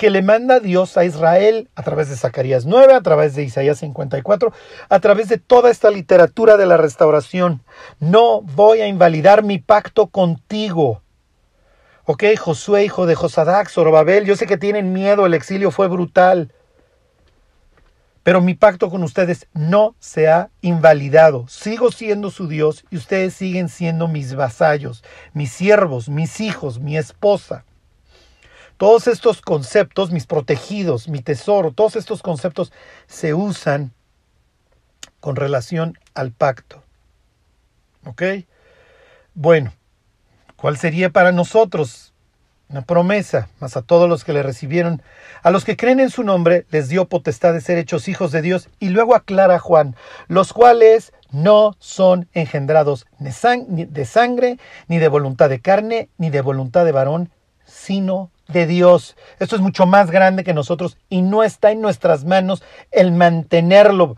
que 0.00 0.08
le 0.08 0.22
manda 0.22 0.60
Dios 0.60 0.96
a 0.96 1.04
Israel 1.04 1.68
a 1.74 1.82
través 1.82 2.08
de 2.08 2.16
Zacarías 2.16 2.64
9, 2.64 2.94
a 2.94 3.02
través 3.02 3.34
de 3.34 3.42
Isaías 3.42 3.80
54, 3.80 4.50
a 4.88 4.98
través 5.00 5.28
de 5.28 5.36
toda 5.36 5.70
esta 5.70 5.90
literatura 5.90 6.56
de 6.56 6.64
la 6.64 6.78
restauración. 6.78 7.62
No 7.98 8.40
voy 8.40 8.80
a 8.80 8.86
invalidar 8.86 9.42
mi 9.42 9.58
pacto 9.58 10.06
contigo. 10.06 11.02
Ok, 12.06 12.24
Josué, 12.38 12.86
hijo 12.86 13.04
de 13.04 13.14
Josadac, 13.14 13.68
Zorobabel, 13.68 14.24
yo 14.24 14.36
sé 14.36 14.46
que 14.46 14.56
tienen 14.56 14.94
miedo, 14.94 15.26
el 15.26 15.34
exilio 15.34 15.70
fue 15.70 15.86
brutal. 15.86 16.50
Pero 18.22 18.40
mi 18.40 18.54
pacto 18.54 18.88
con 18.88 19.02
ustedes 19.02 19.48
no 19.52 19.96
se 19.98 20.28
ha 20.28 20.48
invalidado. 20.62 21.46
Sigo 21.46 21.92
siendo 21.92 22.30
su 22.30 22.48
Dios 22.48 22.86
y 22.90 22.96
ustedes 22.96 23.34
siguen 23.34 23.68
siendo 23.68 24.08
mis 24.08 24.34
vasallos, 24.34 25.04
mis 25.34 25.52
siervos, 25.52 26.08
mis 26.08 26.40
hijos, 26.40 26.80
mi 26.80 26.96
esposa. 26.96 27.66
Todos 28.80 29.06
estos 29.06 29.42
conceptos, 29.42 30.10
mis 30.10 30.24
protegidos, 30.24 31.06
mi 31.06 31.20
tesoro, 31.20 31.70
todos 31.70 31.96
estos 31.96 32.22
conceptos 32.22 32.72
se 33.06 33.34
usan 33.34 33.92
con 35.20 35.36
relación 35.36 35.98
al 36.14 36.32
pacto. 36.32 36.82
¿Ok? 38.06 38.22
Bueno, 39.34 39.72
¿Cuál 40.60 40.76
sería 40.76 41.08
para 41.08 41.32
nosotros? 41.32 42.12
Una 42.68 42.82
promesa, 42.82 43.48
mas 43.60 43.78
a 43.78 43.82
todos 43.82 44.10
los 44.10 44.24
que 44.24 44.34
le 44.34 44.42
recibieron, 44.42 45.02
a 45.42 45.50
los 45.50 45.64
que 45.64 45.74
creen 45.74 46.00
en 46.00 46.10
su 46.10 46.22
nombre, 46.22 46.66
les 46.70 46.90
dio 46.90 47.08
potestad 47.08 47.54
de 47.54 47.62
ser 47.62 47.78
hechos 47.78 48.08
hijos 48.08 48.30
de 48.30 48.42
Dios. 48.42 48.68
Y 48.78 48.90
luego 48.90 49.14
aclara 49.14 49.58
Juan, 49.58 49.96
los 50.28 50.52
cuales 50.52 51.14
no 51.32 51.76
son 51.78 52.28
engendrados 52.34 53.06
de 53.18 53.32
sangre, 54.04 54.58
ni 54.86 54.98
de 54.98 55.08
voluntad 55.08 55.48
de 55.48 55.60
carne, 55.60 56.10
ni 56.18 56.28
de 56.28 56.42
voluntad 56.42 56.84
de 56.84 56.92
varón, 56.92 57.30
sino 57.64 58.30
de 58.52 58.66
Dios. 58.66 59.16
Esto 59.38 59.56
es 59.56 59.62
mucho 59.62 59.86
más 59.86 60.10
grande 60.10 60.44
que 60.44 60.54
nosotros 60.54 60.98
y 61.08 61.22
no 61.22 61.42
está 61.42 61.70
en 61.70 61.80
nuestras 61.80 62.24
manos 62.24 62.62
el 62.90 63.12
mantenerlo. 63.12 64.16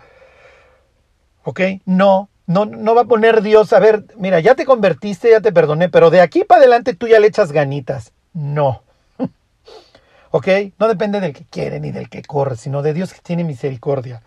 ¿Ok? 1.45 1.61
No 1.85 2.29
no, 2.47 2.67
no 2.67 2.95
va 2.95 3.03
a 3.03 3.07
poner 3.07 3.43
Dios, 3.43 3.73
a 3.73 3.79
ver, 3.79 4.05
mira, 4.17 4.41
ya 4.41 4.55
te 4.55 4.65
convertiste, 4.65 5.31
ya 5.31 5.41
te 5.41 5.53
perdoné, 5.53 5.89
pero 5.89 6.11
de 6.11 6.21
aquí 6.21 6.45
para 6.45 6.61
adelante 6.61 6.95
tú 6.95 7.09
ya 7.09 7.21
le 7.21 7.29
echas 7.29 7.53
ganitas. 7.53 8.13
No. 8.33 8.83
¿Ok? 10.31 10.49
No 10.79 10.89
depende 10.89 11.21
del 11.21 11.33
que 11.33 11.45
quiere 11.45 11.81
ni 11.81 11.93
del 11.93 12.09
que 12.09 12.23
corre, 12.23 12.57
sino 12.57 12.83
de 12.83 12.95
Dios 12.95 13.13
que 13.13 13.21
tiene 13.21 13.45
misericordia. 13.45 14.23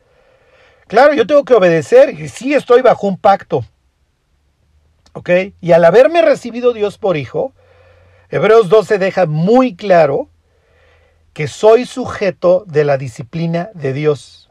Claro, 0.88 1.14
yo 1.14 1.28
tengo 1.28 1.44
que 1.46 1.56
obedecer 1.56 2.20
y 2.20 2.30
sí 2.30 2.54
estoy 2.54 2.82
bajo 2.82 3.08
un 3.08 3.18
pacto. 3.18 3.66
¿Ok? 5.14 5.30
Y 5.62 5.72
al 5.72 5.86
haberme 5.86 6.22
recibido 6.22 6.74
Dios 6.74 6.98
por 6.98 7.18
hijo, 7.18 7.54
Hebreos 8.30 8.70
12 8.70 8.98
deja 8.98 9.26
muy 9.26 9.76
claro 9.76 10.30
que 11.34 11.48
soy 11.48 11.86
sujeto 11.86 12.64
de 12.68 12.86
la 12.86 12.98
disciplina 12.98 13.70
de 13.74 13.94
Dios. 13.94 14.50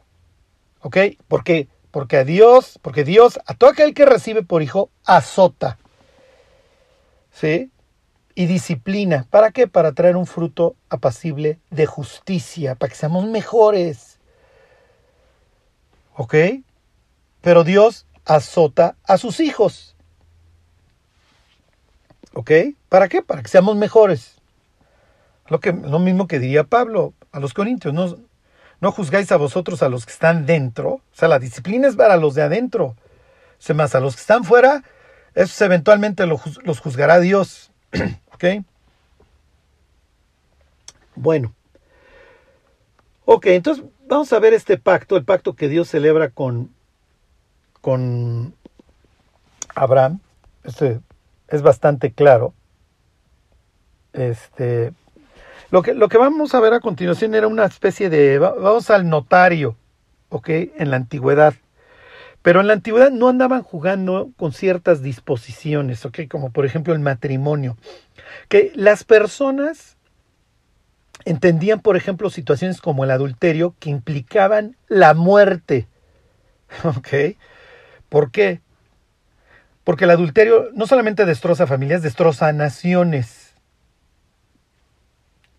¿Ok? 0.81 0.97
Porque 1.27 1.67
porque 1.95 2.17
a 2.17 2.25
Dios, 2.25 2.77
porque 2.81 3.05
Dios 3.05 3.39
a 3.45 3.53
todo 3.53 3.69
aquel 3.69 3.93
que 3.93 4.05
recibe 4.05 4.43
por 4.43 4.61
hijo 4.61 4.89
azota. 5.05 5.77
¿Sí? 7.31 7.71
Y 8.33 8.47
disciplina. 8.47 9.25
¿Para 9.29 9.51
qué? 9.51 9.69
Para 9.69 9.93
traer 9.93 10.17
un 10.17 10.25
fruto 10.25 10.75
apacible 10.89 11.57
de 11.69 11.85
justicia, 11.85 12.75
para 12.75 12.89
que 12.89 12.97
seamos 12.97 13.25
mejores. 13.27 14.19
¿Ok? 16.17 16.35
Pero 17.39 17.63
Dios 17.63 18.07
azota 18.25 18.97
a 19.05 19.17
sus 19.17 19.39
hijos. 19.39 19.95
¿Ok? 22.33 22.51
¿Para 22.95 23.09
qué? 23.09 23.21
Para 23.21 23.41
que 23.41 23.49
seamos 23.49 23.75
mejores. 23.75 24.35
Lo, 25.49 25.59
que, 25.59 25.73
lo 25.73 25.99
mismo 25.99 26.29
que 26.29 26.39
diría 26.39 26.63
Pablo 26.63 27.13
a 27.33 27.41
los 27.41 27.53
Corintios. 27.53 27.93
No, 27.93 28.91
juzgáis 28.93 29.33
a 29.33 29.35
vosotros 29.35 29.83
a 29.83 29.89
los 29.89 30.05
que 30.05 30.13
están 30.13 30.45
dentro. 30.45 30.89
O 30.91 31.01
sea, 31.11 31.27
la 31.27 31.37
disciplina 31.37 31.89
es 31.89 31.97
para 31.97 32.15
los 32.15 32.35
de 32.35 32.43
adentro. 32.43 32.85
O 32.85 32.95
sea, 33.59 33.75
más 33.75 33.95
a 33.95 33.99
los 33.99 34.15
que 34.15 34.21
están 34.21 34.45
fuera, 34.45 34.81
Esos 35.33 35.59
eventualmente 35.59 36.25
los 36.25 36.79
juzgará 36.79 37.19
Dios. 37.19 37.69
¿Ok? 38.33 38.63
Bueno. 41.15 41.53
Ok, 43.25 43.47
entonces 43.47 43.83
vamos 44.07 44.31
a 44.31 44.39
ver 44.39 44.53
este 44.53 44.77
pacto, 44.77 45.17
el 45.17 45.25
pacto 45.25 45.53
que 45.53 45.67
Dios 45.67 45.89
celebra 45.89 46.29
con, 46.29 46.73
con 47.81 48.55
Abraham. 49.75 50.21
Este 50.63 51.01
es 51.49 51.61
bastante 51.61 52.13
claro. 52.13 52.53
Este, 54.15 54.93
lo 55.71 55.81
que, 55.81 55.93
lo 55.93 56.07
que 56.09 56.17
vamos 56.17 56.53
a 56.55 56.59
ver 56.59 56.73
a 56.73 56.79
continuación 56.79 57.35
era 57.35 57.47
una 57.47 57.65
especie 57.65 58.09
de, 58.09 58.39
vamos 58.39 58.89
al 58.89 59.09
notario, 59.09 59.75
¿ok? 60.29 60.49
En 60.77 60.89
la 60.89 60.97
antigüedad. 60.97 61.53
Pero 62.41 62.61
en 62.61 62.67
la 62.67 62.73
antigüedad 62.73 63.11
no 63.11 63.27
andaban 63.27 63.63
jugando 63.63 64.29
con 64.37 64.53
ciertas 64.53 65.01
disposiciones, 65.01 66.05
¿ok? 66.05 66.21
Como 66.29 66.51
por 66.51 66.65
ejemplo 66.65 66.93
el 66.93 66.99
matrimonio. 66.99 67.75
Que 68.49 68.71
las 68.75 69.03
personas 69.03 69.97
entendían, 71.25 71.79
por 71.79 71.97
ejemplo, 71.97 72.29
situaciones 72.29 72.81
como 72.81 73.03
el 73.03 73.11
adulterio 73.11 73.75
que 73.79 73.89
implicaban 73.89 74.77
la 74.87 75.13
muerte. 75.13 75.87
¿Ok? 76.83 77.37
¿Por 78.09 78.31
qué? 78.31 78.61
Porque 79.83 80.05
el 80.05 80.11
adulterio 80.11 80.69
no 80.73 80.87
solamente 80.87 81.25
destroza 81.25 81.67
familias, 81.67 82.01
destroza 82.01 82.51
naciones. 82.53 83.44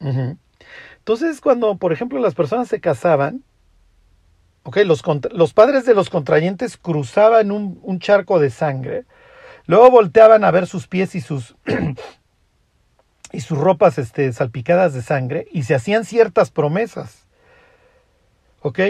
Entonces, 0.01 1.41
cuando, 1.41 1.77
por 1.77 1.93
ejemplo, 1.93 2.19
las 2.19 2.35
personas 2.35 2.69
se 2.69 2.81
casaban, 2.81 3.43
los, 4.85 5.53
padres 5.53 5.87
de 5.87 5.95
los 5.95 6.11
contrayentes 6.11 6.77
cruzaban 6.77 7.51
un, 7.51 7.79
un, 7.83 7.99
charco 8.01 8.39
de 8.39 8.51
sangre, 8.51 9.05
luego 9.67 9.91
volteaban 9.91 10.45
a 10.45 10.51
ver 10.51 10.67
sus 10.67 10.89
pies 10.89 11.15
y 11.15 11.21
sus, 11.21 11.57
y 13.33 13.41
sus 13.41 13.59
ropas 13.59 13.99
este, 13.99 14.33
salpicadas 14.33 14.95
de 14.95 15.03
sangre 15.03 15.47
y 15.53 15.63
se 15.63 15.75
hacían 15.75 16.05
ciertas 16.05 16.51
promesas. 16.51 17.27
¿Ok? 18.63 18.81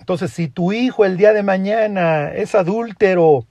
Entonces, 0.00 0.32
si 0.32 0.48
tu 0.48 0.72
hijo 0.72 1.04
el 1.04 1.16
día 1.16 1.32
de 1.32 1.42
mañana 1.42 2.32
es 2.32 2.54
adúltero, 2.54 3.46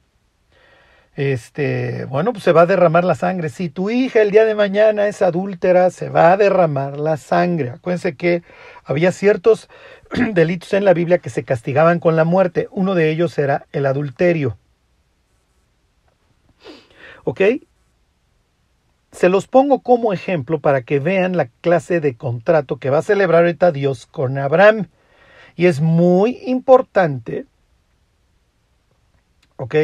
este, 1.18 2.06
bueno, 2.06 2.32
pues 2.32 2.44
se 2.44 2.52
va 2.52 2.62
a 2.62 2.66
derramar 2.68 3.04
la 3.04 3.16
sangre. 3.16 3.50
Si 3.50 3.70
tu 3.70 3.90
hija 3.90 4.22
el 4.22 4.30
día 4.30 4.46
de 4.46 4.54
mañana 4.54 5.08
es 5.08 5.24
adúltera, 5.24 5.90
se 5.90 6.10
va 6.10 6.32
a 6.32 6.38
derramar 6.38 7.00
la 7.00 7.18
sangre. 7.18 7.72
Acuérdense 7.72 8.16
que 8.16 8.44
había 8.86 9.12
ciertos 9.12 9.68
delitos 10.34 10.74
en 10.74 10.86
la 10.86 10.94
Biblia 10.94 11.18
que 11.18 11.32
se 11.32 11.44
castigaban 11.44 12.00
con 12.00 12.16
la 12.16 12.24
muerte. 12.24 12.68
Uno 12.70 12.94
de 12.94 13.10
ellos 13.10 13.36
era 13.40 13.66
el 13.72 13.88
adulterio. 13.88 14.60
¿Ok? 17.24 17.42
Se 19.12 19.28
los 19.28 19.48
pongo 19.48 19.80
como 19.80 20.14
ejemplo 20.14 20.60
para 20.60 20.84
que 20.84 21.00
vean 21.00 21.36
la 21.36 21.48
clase 21.62 22.00
de 22.00 22.16
contrato 22.16 22.78
que 22.78 22.92
va 22.92 23.00
a 23.00 23.02
celebrar 23.02 23.42
ahorita 23.42 23.72
Dios 23.72 24.06
con 24.06 24.38
Abraham. 24.38 24.90
Y 25.56 25.66
es 25.66 25.82
muy 25.82 26.38
importante, 26.46 27.48
¿ok? 29.56 29.76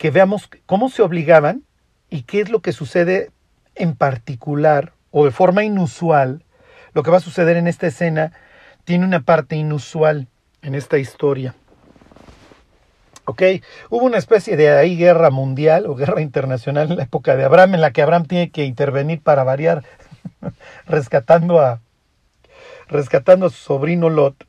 Que 0.00 0.10
veamos 0.10 0.48
cómo 0.64 0.88
se 0.88 1.02
obligaban 1.02 1.62
y 2.08 2.22
qué 2.22 2.40
es 2.40 2.48
lo 2.48 2.62
que 2.62 2.72
sucede 2.72 3.32
en 3.74 3.94
particular 3.94 4.94
o 5.10 5.26
de 5.26 5.30
forma 5.30 5.62
inusual. 5.62 6.42
Lo 6.94 7.02
que 7.02 7.10
va 7.10 7.18
a 7.18 7.20
suceder 7.20 7.58
en 7.58 7.66
esta 7.66 7.86
escena 7.86 8.32
tiene 8.84 9.04
una 9.04 9.20
parte 9.20 9.56
inusual 9.56 10.26
en 10.62 10.74
esta 10.74 10.96
historia. 10.96 11.54
¿Ok? 13.26 13.42
Hubo 13.90 14.06
una 14.06 14.16
especie 14.16 14.56
de 14.56 14.70
ahí 14.70 14.96
guerra 14.96 15.28
mundial 15.28 15.84
o 15.84 15.94
guerra 15.94 16.22
internacional 16.22 16.90
en 16.90 16.96
la 16.96 17.02
época 17.02 17.36
de 17.36 17.44
Abraham, 17.44 17.74
en 17.74 17.82
la 17.82 17.90
que 17.90 18.00
Abraham 18.00 18.24
tiene 18.24 18.50
que 18.50 18.64
intervenir 18.64 19.20
para 19.20 19.44
variar, 19.44 19.84
rescatando 20.86 21.60
a, 21.60 21.82
rescatando 22.88 23.44
a 23.44 23.50
su 23.50 23.58
sobrino 23.58 24.08
Lot. 24.08 24.46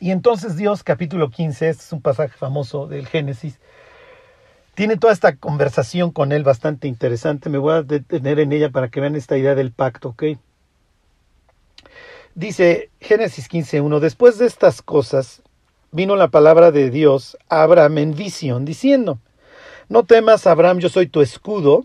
Y 0.00 0.10
entonces 0.10 0.58
Dios, 0.58 0.82
capítulo 0.82 1.30
15, 1.30 1.70
este 1.70 1.82
es 1.82 1.92
un 1.94 2.02
pasaje 2.02 2.36
famoso 2.36 2.88
del 2.88 3.06
Génesis, 3.06 3.58
tiene 4.74 4.96
toda 4.96 5.12
esta 5.12 5.36
conversación 5.36 6.10
con 6.10 6.32
él 6.32 6.44
bastante 6.44 6.88
interesante. 6.88 7.50
Me 7.50 7.58
voy 7.58 7.74
a 7.74 7.82
detener 7.82 8.40
en 8.40 8.52
ella 8.52 8.70
para 8.70 8.88
que 8.88 9.00
vean 9.00 9.16
esta 9.16 9.36
idea 9.36 9.54
del 9.54 9.72
pacto, 9.72 10.10
¿ok? 10.10 10.24
Dice 12.34 12.90
Génesis 13.00 13.50
15.1, 13.50 13.98
después 14.00 14.38
de 14.38 14.46
estas 14.46 14.80
cosas 14.80 15.42
vino 15.90 16.16
la 16.16 16.28
palabra 16.28 16.70
de 16.70 16.88
Dios 16.88 17.36
a 17.50 17.62
Abraham 17.62 17.98
en 17.98 18.14
visión, 18.14 18.64
diciendo, 18.64 19.18
no 19.90 20.04
temas, 20.04 20.46
Abraham, 20.46 20.78
yo 20.78 20.88
soy 20.88 21.06
tu 21.06 21.20
escudo, 21.20 21.84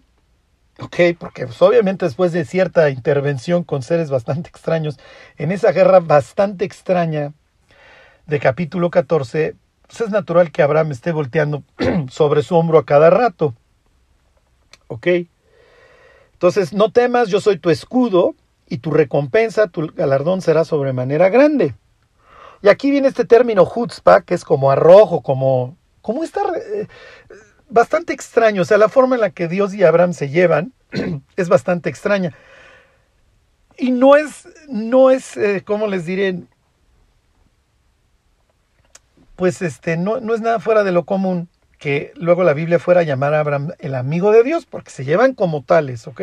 ¿ok? 0.80 0.95
Porque 1.19 1.45
pues, 1.45 1.62
obviamente 1.62 2.06
después 2.06 2.32
de 2.32 2.45
cierta 2.45 2.89
intervención 2.89 3.65
con 3.65 3.84
seres 3.84 4.10
bastante 4.10 4.47
extraños, 4.47 4.97
en 5.38 5.52
esa 5.52 5.73
guerra 5.73 6.00
bastante 6.00 6.63
extraña 6.63 7.34
de 8.26 8.39
capítulo 8.39 8.89
14, 8.89 9.56
pues 9.88 10.02
es 10.02 10.10
natural 10.10 10.52
que 10.52 10.62
Abraham 10.62 10.91
esté 10.91 11.12
volteando 11.12 11.63
sobre 12.10 12.43
su 12.43 12.56
hombro 12.56 12.78
a 12.78 12.86
cada 12.86 13.10
rato. 13.10 13.54
¿Ok? 14.88 15.08
Entonces, 16.34 16.73
no 16.73 16.91
temas, 16.91 17.30
yo 17.30 17.41
soy 17.41 17.58
tu 17.58 17.69
escudo 17.69 18.36
y 18.67 18.78
tu 18.78 18.91
recompensa, 18.91 19.67
tu 19.67 19.88
galardón 19.95 20.41
será 20.41 20.65
sobremanera 20.65 21.30
grande. 21.30 21.73
Y 22.62 22.69
aquí 22.69 22.91
viene 22.91 23.08
este 23.08 23.26
término 23.26 23.69
chutzpah, 23.71 24.21
que 24.21 24.34
es 24.34 24.43
como 24.43 24.71
arrojo, 24.71 25.21
como, 25.21 25.78
como 26.02 26.23
está 26.23 26.41
eh, 26.73 26.88
bastante 27.69 28.13
extraño. 28.13 28.62
O 28.62 28.65
sea, 28.65 28.78
la 28.78 28.89
forma 28.89 29.15
en 29.15 29.21
la 29.21 29.30
que 29.30 29.47
Dios 29.47 29.73
y 29.73 29.84
Abraham 29.84 30.13
se 30.13 30.30
llevan 30.30 30.73
es 31.36 31.50
bastante 31.50 31.89
extraña. 31.89 32.34
Y 33.78 33.91
no 33.91 34.15
es, 34.15 34.47
no 34.67 35.12
es, 35.12 35.38
eh, 35.38 35.63
¿cómo 35.65 35.88
les 35.88 36.06
diré? 36.06 36.41
Pues 39.38 39.62
este, 39.62 39.95
no, 39.95 40.19
no 40.19 40.36
es 40.36 40.41
nada 40.41 40.60
fuera 40.60 40.84
de 40.84 40.91
lo 40.91 41.06
común 41.06 41.47
que 41.80 42.12
luego 42.15 42.43
la 42.43 42.54
Biblia 42.54 42.80
fuera 42.80 43.02
a 43.02 43.04
llamar 43.04 43.34
a 43.34 43.39
Abraham 43.39 43.71
el 43.80 43.95
amigo 43.95 44.32
de 44.32 44.43
Dios, 44.43 44.65
porque 44.65 44.89
se 44.89 45.06
llevan 45.06 45.34
como 45.34 45.63
tales, 45.63 46.08
¿ok? 46.08 46.21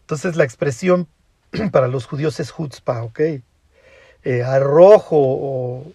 Entonces 0.00 0.36
la 0.36 0.44
expresión 0.44 1.08
para 1.72 1.88
los 1.88 2.06
judíos 2.06 2.38
es 2.40 2.52
chutzpah, 2.54 3.04
¿ok? 3.04 3.20
Eh, 4.24 4.42
arrojo 4.42 5.16
o 5.16 5.92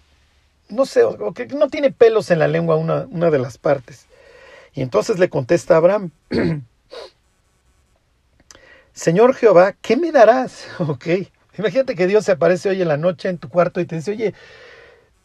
no 0.68 0.86
sé, 0.86 1.04
o, 1.04 1.32
que 1.32 1.46
no 1.46 1.68
tiene 1.68 1.92
pelos 1.92 2.30
en 2.30 2.40
la 2.40 2.48
lengua 2.48 2.76
una, 2.76 3.06
una 3.10 3.30
de 3.30 3.38
las 3.38 3.58
partes. 3.58 4.06
Y 4.74 4.82
entonces 4.82 5.18
le 5.18 5.28
contesta 5.28 5.74
a 5.74 5.76
Abraham, 5.76 6.10
Señor 8.92 9.34
Jehová, 9.34 9.74
¿qué 9.80 9.96
me 9.96 10.12
darás? 10.12 10.66
Ok, 10.78 11.06
imagínate 11.58 11.94
que 11.94 12.06
Dios 12.06 12.24
se 12.24 12.32
aparece 12.32 12.70
hoy 12.70 12.82
en 12.82 12.88
la 12.88 12.96
noche 12.96 13.28
en 13.28 13.38
tu 13.38 13.48
cuarto 13.48 13.80
y 13.80 13.86
te 13.86 13.96
dice, 13.96 14.12
oye, 14.12 14.34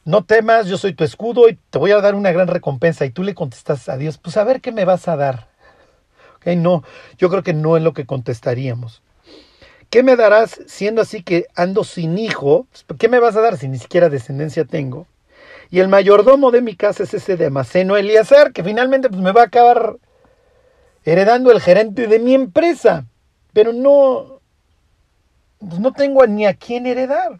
no 0.03 0.23
temas, 0.23 0.67
yo 0.67 0.77
soy 0.77 0.93
tu 0.93 1.03
escudo 1.03 1.47
y 1.47 1.57
te 1.69 1.77
voy 1.77 1.91
a 1.91 2.01
dar 2.01 2.15
una 2.15 2.31
gran 2.31 2.47
recompensa. 2.47 3.05
Y 3.05 3.11
tú 3.11 3.23
le 3.23 3.35
contestas 3.35 3.87
a 3.89 3.97
Dios, 3.97 4.17
pues 4.17 4.37
a 4.37 4.43
ver 4.43 4.61
qué 4.61 4.71
me 4.71 4.85
vas 4.85 5.07
a 5.07 5.15
dar. 5.15 5.47
Okay, 6.37 6.55
no, 6.55 6.83
yo 7.17 7.29
creo 7.29 7.43
que 7.43 7.53
no 7.53 7.77
es 7.77 7.83
lo 7.83 7.93
que 7.93 8.05
contestaríamos. 8.05 9.03
¿Qué 9.91 10.03
me 10.03 10.15
darás 10.15 10.61
siendo 10.67 11.01
así 11.01 11.21
que 11.21 11.45
ando 11.55 11.83
sin 11.83 12.17
hijo? 12.17 12.65
¿Qué 12.97 13.09
me 13.09 13.19
vas 13.19 13.35
a 13.35 13.41
dar 13.41 13.57
si 13.57 13.67
ni 13.67 13.77
siquiera 13.77 14.09
descendencia 14.09 14.65
tengo? 14.65 15.05
Y 15.69 15.79
el 15.79 15.87
mayordomo 15.87 16.49
de 16.49 16.61
mi 16.61 16.75
casa 16.75 17.03
es 17.03 17.13
ese 17.13 17.37
de 17.37 17.47
Amaceno 17.47 17.95
Eliezer, 17.95 18.53
que 18.53 18.63
finalmente 18.63 19.09
pues, 19.09 19.21
me 19.21 19.31
va 19.31 19.41
a 19.41 19.45
acabar 19.45 19.97
heredando 21.03 21.51
el 21.51 21.61
gerente 21.61 22.07
de 22.07 22.19
mi 22.19 22.33
empresa. 22.33 23.05
Pero 23.53 23.71
no, 23.73 24.41
pues, 25.59 25.79
no 25.79 25.93
tengo 25.93 26.25
ni 26.25 26.45
a 26.45 26.55
quién 26.55 26.87
heredar 26.87 27.39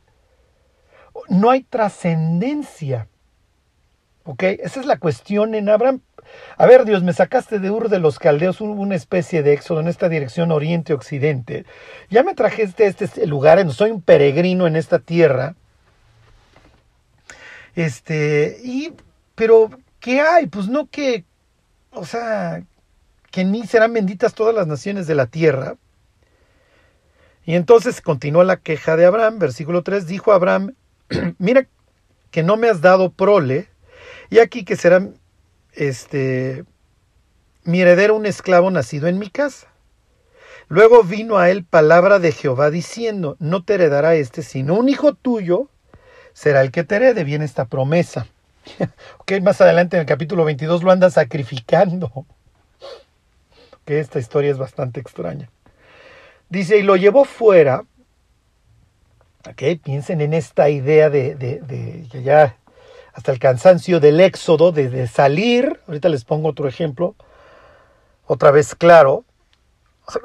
no 1.30 1.50
hay 1.50 1.64
trascendencia. 1.64 3.08
¿Ok? 4.24 4.44
Esa 4.44 4.80
es 4.80 4.86
la 4.86 4.98
cuestión 4.98 5.56
en 5.56 5.70
Abraham. 5.70 6.02
A 6.58 6.66
ver, 6.66 6.86
Dios, 6.86 7.04
me 7.04 7.14
sacaste 7.14 7.60
de 7.60 7.72
Ur 7.72 7.90
de 7.90 8.00
los 8.00 8.20
Caldeos, 8.20 8.62
una 8.62 8.96
especie 8.96 9.42
de 9.44 9.54
éxodo 9.54 9.80
en 9.80 9.88
esta 9.88 10.10
dirección 10.10 10.52
oriente-occidente. 10.52 11.66
Ya 12.10 12.24
me 12.24 12.36
trajiste 12.36 12.86
a 12.86 12.88
este 12.88 13.26
lugar, 13.26 13.60
en, 13.60 13.72
soy 13.72 13.92
un 13.92 14.02
peregrino 14.02 14.68
en 14.68 14.76
esta 14.76 15.00
tierra. 15.00 15.56
Este, 17.76 18.60
y, 18.64 18.94
pero, 19.36 19.70
¿qué 20.00 20.22
hay? 20.22 20.48
Pues 20.48 20.68
no 20.68 20.88
que, 20.88 21.26
o 21.92 22.06
sea, 22.06 22.64
que 23.32 23.46
mí 23.46 23.66
serán 23.66 23.94
benditas 23.94 24.34
todas 24.34 24.54
las 24.54 24.68
naciones 24.68 25.08
de 25.08 25.16
la 25.16 25.26
tierra. 25.26 25.78
Y 27.44 27.56
entonces 27.56 28.02
continúa 28.02 28.44
la 28.44 28.58
queja 28.58 28.96
de 28.96 29.06
Abraham, 29.06 29.40
versículo 29.40 29.82
3, 29.82 30.06
dijo 30.06 30.32
Abraham, 30.32 30.76
mira 31.38 31.68
que 32.32 32.44
no 32.44 32.58
me 32.58 32.70
has 32.70 32.82
dado 32.82 33.12
prole, 33.12 33.68
y 34.30 34.40
aquí 34.40 34.64
que 34.64 34.76
será 34.76 35.08
este 35.74 36.66
mi 37.64 37.82
heredero 37.82 38.16
un 38.16 38.26
esclavo 38.26 38.72
nacido 38.72 39.08
en 39.08 39.20
mi 39.20 39.30
casa. 39.30 39.68
Luego 40.68 41.04
vino 41.04 41.38
a 41.38 41.50
él 41.50 41.66
palabra 41.66 42.20
de 42.20 42.32
Jehová 42.32 42.70
diciendo, 42.70 43.36
no 43.40 43.64
te 43.64 43.74
heredará 43.74 44.16
este, 44.16 44.42
sino 44.42 44.76
un 44.76 44.88
hijo 44.88 45.14
tuyo 45.14 45.68
será 46.34 46.62
el 46.62 46.72
que 46.72 46.84
te 46.84 46.96
herede. 46.96 47.24
Viene 47.24 47.46
esta 47.46 47.66
promesa. 47.66 48.28
ok, 49.20 49.34
más 49.42 49.60
adelante 49.62 49.98
en 49.98 50.02
el 50.02 50.08
capítulo 50.08 50.46
22 50.46 50.84
lo 50.84 50.92
anda 50.92 51.10
sacrificando. 51.10 52.10
Que 53.84 54.00
esta 54.00 54.20
historia 54.20 54.52
es 54.52 54.60
bastante 54.60 55.00
extraña. 55.00 55.50
Dice, 56.50 56.78
y 56.78 56.84
lo 56.84 56.96
llevó 56.96 57.26
fuera. 57.26 57.84
Ok, 59.50 59.82
piensen 59.84 60.22
en 60.22 60.34
esta 60.34 60.70
idea 60.70 61.10
de, 61.10 61.36
de, 61.36 61.62
de 61.62 62.24
ya 62.24 62.58
hasta 63.14 63.32
el 63.32 63.40
cansancio 63.40 64.00
del 64.00 64.20
éxodo, 64.20 64.72
de, 64.72 65.08
salir. 65.08 65.80
Ahorita 65.88 66.10
les 66.10 66.24
pongo 66.24 66.50
otro 66.50 66.68
ejemplo. 66.68 67.16
Otra 68.26 68.52
vez 68.52 68.76
claro. 68.76 69.26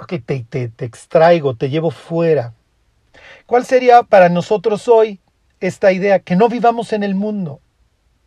que 0.07 0.19
te, 0.19 0.45
te, 0.49 0.69
te 0.69 0.85
extraigo, 0.85 1.55
te 1.55 1.71
llevo 1.71 1.91
fuera. 1.91 2.53
¿Cuál 3.47 3.65
sería 3.65 4.03
para 4.03 4.29
nosotros 4.29 4.89
hoy 4.89 5.21
esta 5.61 5.93
idea? 5.93 6.19
Que 6.21 6.37
no 6.37 6.49
vivamos 6.49 6.93
en 6.93 7.03
el 7.03 7.15
mundo, 7.15 7.61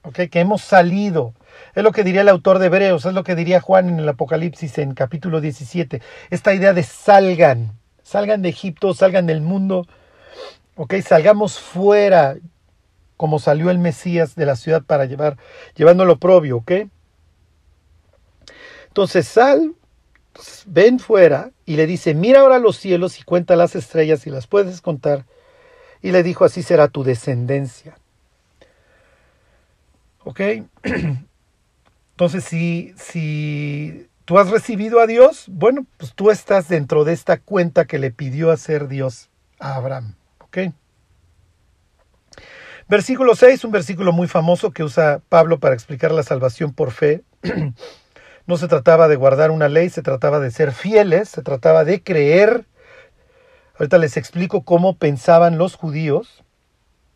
¿okay? 0.04 0.30
que 0.30 0.40
hemos 0.40 0.62
salido. 0.62 1.34
Es 1.76 1.84
lo 1.84 1.92
que 1.92 2.04
diría 2.04 2.22
el 2.22 2.30
autor 2.30 2.60
de 2.60 2.68
Hebreos, 2.68 3.06
es 3.06 3.14
lo 3.14 3.24
que 3.24 3.36
diría 3.36 3.62
Juan 3.62 3.90
en 3.90 4.00
el 4.00 4.10
Apocalipsis 4.10 4.78
en 4.78 4.94
capítulo 4.94 5.42
17. 5.42 6.02
Esta 6.30 6.54
idea 6.54 6.74
de 6.74 6.84
salgan, 6.84 7.78
salgan 8.04 8.42
de 8.42 8.50
Egipto, 8.50 8.94
salgan 8.94 9.26
del 9.26 9.42
mundo, 9.42 9.86
¿okay? 10.80 11.02
salgamos 11.02 11.60
fuera, 11.60 12.38
como 13.18 13.40
salió 13.40 13.70
el 13.70 13.80
Mesías 13.80 14.36
de 14.36 14.46
la 14.46 14.56
ciudad 14.56 14.82
para 14.82 15.04
llevar, 15.04 15.38
llevándolo 15.76 16.20
propio, 16.20 16.58
¿ok? 16.58 16.72
Entonces 18.88 19.28
sal, 19.28 19.76
ven 20.66 21.00
fuera 21.00 21.52
y 21.66 21.76
le 21.76 21.86
dice, 21.86 22.14
mira 22.14 22.40
ahora 22.40 22.60
los 22.60 22.78
cielos 22.78 23.20
y 23.20 23.24
cuenta 23.24 23.58
las 23.58 23.76
estrellas 23.76 24.26
y 24.26 24.30
las 24.30 24.48
puedes 24.48 24.80
contar. 24.80 25.26
Y 26.02 26.12
le 26.12 26.24
dijo, 26.24 26.46
así 26.46 26.64
será 26.64 26.88
tu 26.88 27.04
descendencia. 27.04 27.98
¿Ok? 30.24 30.40
Entonces, 32.12 32.46
si, 32.46 32.94
si 32.98 34.08
tú 34.24 34.40
has 34.40 34.50
recibido 34.50 35.02
a 35.02 35.08
Dios, 35.08 35.46
bueno, 35.50 35.86
pues 35.98 36.14
tú 36.14 36.32
estás 36.32 36.70
dentro 36.70 37.04
de 37.04 37.12
esta 37.12 37.38
cuenta 37.38 37.86
que 37.86 38.00
le 38.00 38.12
pidió 38.12 38.52
hacer 38.52 38.88
Dios 38.88 39.30
a 39.60 39.76
Abraham. 39.76 40.19
¿Ok? 40.50 40.74
Versículo 42.88 43.36
6, 43.36 43.64
un 43.66 43.72
versículo 43.72 44.12
muy 44.12 44.28
famoso 44.28 44.72
que 44.72 44.84
usa 44.84 45.22
Pablo 45.30 45.60
para 45.60 45.76
explicar 45.76 46.12
la 46.12 46.24
salvación 46.24 46.74
por 46.74 46.92
fe. 46.92 47.24
No 48.48 48.58
se 48.58 48.68
trataba 48.68 49.08
de 49.08 49.16
guardar 49.16 49.52
una 49.52 49.70
ley, 49.70 49.92
se 49.92 50.02
trataba 50.02 50.40
de 50.40 50.50
ser 50.50 50.72
fieles, 50.72 51.30
se 51.30 51.44
trataba 51.44 51.86
de 51.86 52.02
creer. 52.02 52.66
Ahorita 53.78 54.00
les 54.00 54.18
explico 54.18 54.64
cómo 54.64 54.98
pensaban 54.98 55.60
los 55.60 55.76
judíos, 55.76 56.44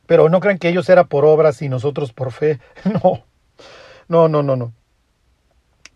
pero 0.06 0.30
no 0.30 0.40
crean 0.42 0.60
que 0.60 0.70
ellos 0.70 0.88
eran 0.90 1.08
por 1.08 1.26
obras 1.26 1.64
y 1.64 1.70
nosotros 1.70 2.14
por 2.14 2.32
fe. 2.32 2.60
No, 2.86 3.26
no, 4.08 4.28
no, 4.28 4.44
no, 4.44 4.56
no. 4.56 4.74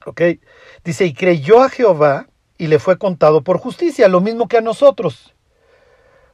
Ok, 0.08 0.22
dice, 0.84 1.06
y 1.06 1.14
creyó 1.14 1.62
a 1.62 1.70
Jehová 1.70 2.26
y 2.58 2.66
le 2.66 2.80
fue 2.80 2.98
contado 2.98 3.44
por 3.44 3.60
justicia, 3.60 4.08
lo 4.08 4.22
mismo 4.22 4.48
que 4.48 4.58
a 4.58 4.62
nosotros. 4.62 5.36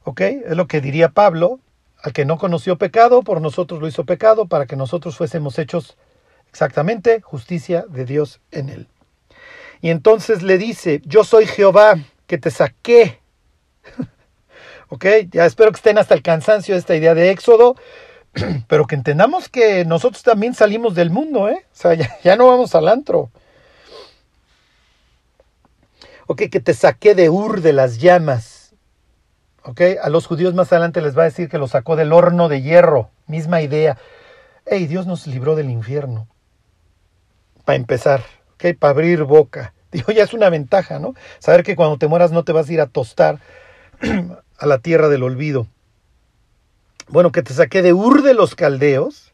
Ok, 0.06 0.22
es 0.22 0.58
lo 0.58 0.68
que 0.68 0.82
diría 0.82 1.10
Pablo, 1.10 1.60
al 2.02 2.12
que 2.14 2.26
no 2.26 2.38
conoció 2.38 2.78
pecado, 2.78 3.24
por 3.24 3.40
nosotros 3.42 3.80
lo 3.80 3.88
hizo 3.88 4.06
pecado, 4.06 4.48
para 4.48 4.66
que 4.66 4.76
nosotros 4.76 5.16
fuésemos 5.16 5.58
hechos 5.58 5.98
exactamente 6.50 7.22
justicia 7.22 7.86
de 7.88 8.06
Dios 8.06 8.42
en 8.52 8.70
él. 8.70 8.88
Y 9.82 9.90
entonces 9.90 10.44
le 10.44 10.58
dice, 10.58 11.02
yo 11.06 11.24
soy 11.24 11.46
Jehová 11.46 11.98
que 12.28 12.38
te 12.38 12.52
saqué. 12.52 13.20
ok, 14.90 15.06
ya 15.32 15.46
espero 15.46 15.72
que 15.72 15.78
estén 15.78 15.98
hasta 15.98 16.14
el 16.14 16.22
cansancio 16.22 16.76
de 16.76 16.80
esta 16.80 16.96
idea 16.96 17.14
de 17.14 17.32
Éxodo, 17.32 17.76
pero 18.68 18.88
que 18.88 18.96
entendamos 18.96 19.50
que 19.50 19.84
nosotros 19.86 20.24
también 20.24 20.54
salimos 20.54 20.96
del 20.96 21.10
mundo, 21.10 21.50
¿eh? 21.50 21.66
O 21.66 21.76
sea, 21.76 21.94
ya, 21.96 22.36
no 22.36 22.48
vamos 22.48 22.76
al 22.76 22.88
antro. 22.88 23.30
Ok, 26.28 26.44
que 26.52 26.60
te 26.60 26.74
saqué 26.74 27.16
de 27.16 27.30
Ur 27.30 27.62
de 27.62 27.74
las 27.74 28.00
llamas. 28.00 28.53
Ok, 29.66 29.82
a 30.02 30.10
los 30.10 30.28
judíos 30.28 30.54
más 30.54 30.72
adelante 30.72 31.02
les 31.02 31.18
va 31.18 31.22
a 31.22 31.26
decir 31.26 31.50
que 31.50 31.58
lo 31.58 31.68
sacó 31.68 31.96
del 31.96 32.14
horno 32.14 32.50
de 32.50 32.62
hierro. 32.62 33.10
Misma 33.28 33.62
idea. 33.62 33.98
Hey, 34.66 34.88
Dios 34.88 35.08
nos 35.08 35.28
libró 35.28 35.56
del 35.56 35.70
infierno. 35.70 36.28
Para 37.66 37.78
empezar 37.78 38.22
para 38.74 38.92
abrir 38.92 39.24
boca. 39.24 39.74
Digo, 39.92 40.14
ya 40.14 40.24
es 40.24 40.34
una 40.34 40.50
ventaja, 40.50 41.00
¿no? 41.00 41.14
Saber 41.40 41.64
que 41.64 41.76
cuando 41.76 41.98
te 41.98 42.08
mueras 42.08 42.32
no 42.32 42.46
te 42.46 42.54
vas 42.54 42.70
a 42.70 42.74
ir 42.74 42.80
a 42.80 42.88
tostar 42.88 43.40
a 44.58 44.66
la 44.66 44.78
tierra 44.78 45.10
del 45.10 45.24
olvido. 45.24 45.68
Bueno, 47.10 47.34
que 47.34 47.44
te 47.44 47.54
saqué 47.54 47.82
de 47.82 47.92
Ur 47.92 48.22
de 48.22 48.34
los 48.34 48.56
Caldeos 48.56 49.34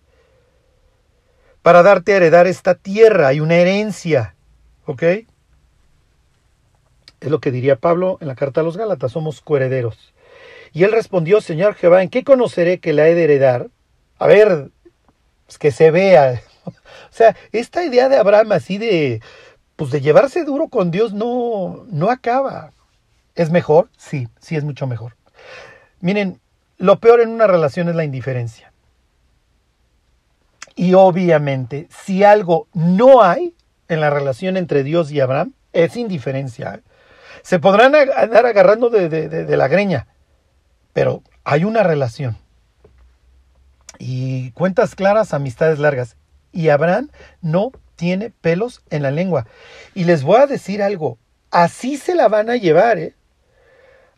para 1.61 1.83
darte 1.83 2.13
a 2.13 2.17
heredar 2.17 2.47
esta 2.47 2.73
tierra. 2.73 3.27
Hay 3.27 3.39
una 3.39 3.55
herencia, 3.55 4.35
¿ok? 4.85 5.03
Es 7.21 7.29
lo 7.29 7.39
que 7.39 7.51
diría 7.51 7.75
Pablo 7.75 8.17
en 8.21 8.27
la 8.27 8.35
carta 8.35 8.61
a 8.61 8.63
los 8.63 8.75
Gálatas, 8.75 9.11
somos 9.11 9.41
coherederos. 9.41 10.13
Y 10.73 10.83
él 10.83 10.91
respondió, 10.91 11.41
Señor 11.41 11.75
Jehová, 11.75 12.03
¿en 12.03 12.09
qué 12.09 12.23
conoceré 12.23 12.79
que 12.79 12.93
la 12.93 13.07
he 13.07 13.15
de 13.15 13.23
heredar? 13.23 13.69
A 14.17 14.27
ver, 14.27 14.69
pues 15.45 15.57
que 15.57 15.71
se 15.71 15.91
vea, 15.91 16.41
o 16.65 16.71
sea, 17.11 17.35
esta 17.51 17.83
idea 17.83 18.09
de 18.09 18.17
Abraham 18.17 18.51
así 18.51 18.77
de, 18.77 19.21
pues 19.75 19.91
de 19.91 20.01
llevarse 20.01 20.43
duro 20.43 20.67
con 20.67 20.91
Dios 20.91 21.13
no, 21.13 21.85
no 21.89 22.09
acaba. 22.09 22.73
¿Es 23.35 23.49
mejor? 23.51 23.89
Sí, 23.97 24.27
sí 24.39 24.55
es 24.55 24.63
mucho 24.63 24.85
mejor. 24.85 25.15
Miren, 26.01 26.39
lo 26.77 26.99
peor 26.99 27.21
en 27.21 27.29
una 27.29 27.47
relación 27.47 27.89
es 27.89 27.95
la 27.95 28.03
indiferencia. 28.03 28.73
Y 30.75 30.93
obviamente, 30.93 31.87
si 31.89 32.23
algo 32.23 32.67
no 32.73 33.21
hay 33.21 33.55
en 33.87 34.01
la 34.01 34.09
relación 34.09 34.55
entre 34.55 34.83
Dios 34.83 35.11
y 35.11 35.19
Abraham, 35.19 35.53
es 35.73 35.97
indiferencia. 35.97 36.81
Se 37.41 37.59
podrán 37.59 37.95
andar 37.95 38.45
agarrando 38.45 38.89
de, 38.89 39.09
de 39.09 39.57
la 39.57 39.67
greña, 39.67 40.07
pero 40.93 41.23
hay 41.43 41.63
una 41.63 41.83
relación. 41.83 42.37
Y 43.97 44.51
cuentas 44.51 44.95
claras, 44.95 45.33
amistades 45.33 45.79
largas 45.79 46.15
y 46.51 46.69
Abraham 46.69 47.09
no 47.41 47.71
tiene 47.95 48.29
pelos 48.29 48.81
en 48.89 49.03
la 49.03 49.11
lengua. 49.11 49.45
Y 49.93 50.05
les 50.05 50.23
voy 50.23 50.39
a 50.39 50.47
decir 50.47 50.81
algo, 50.81 51.17
así 51.51 51.97
se 51.97 52.15
la 52.15 52.27
van 52.27 52.49
a 52.49 52.55
llevar, 52.55 52.97
¿eh? 52.97 53.15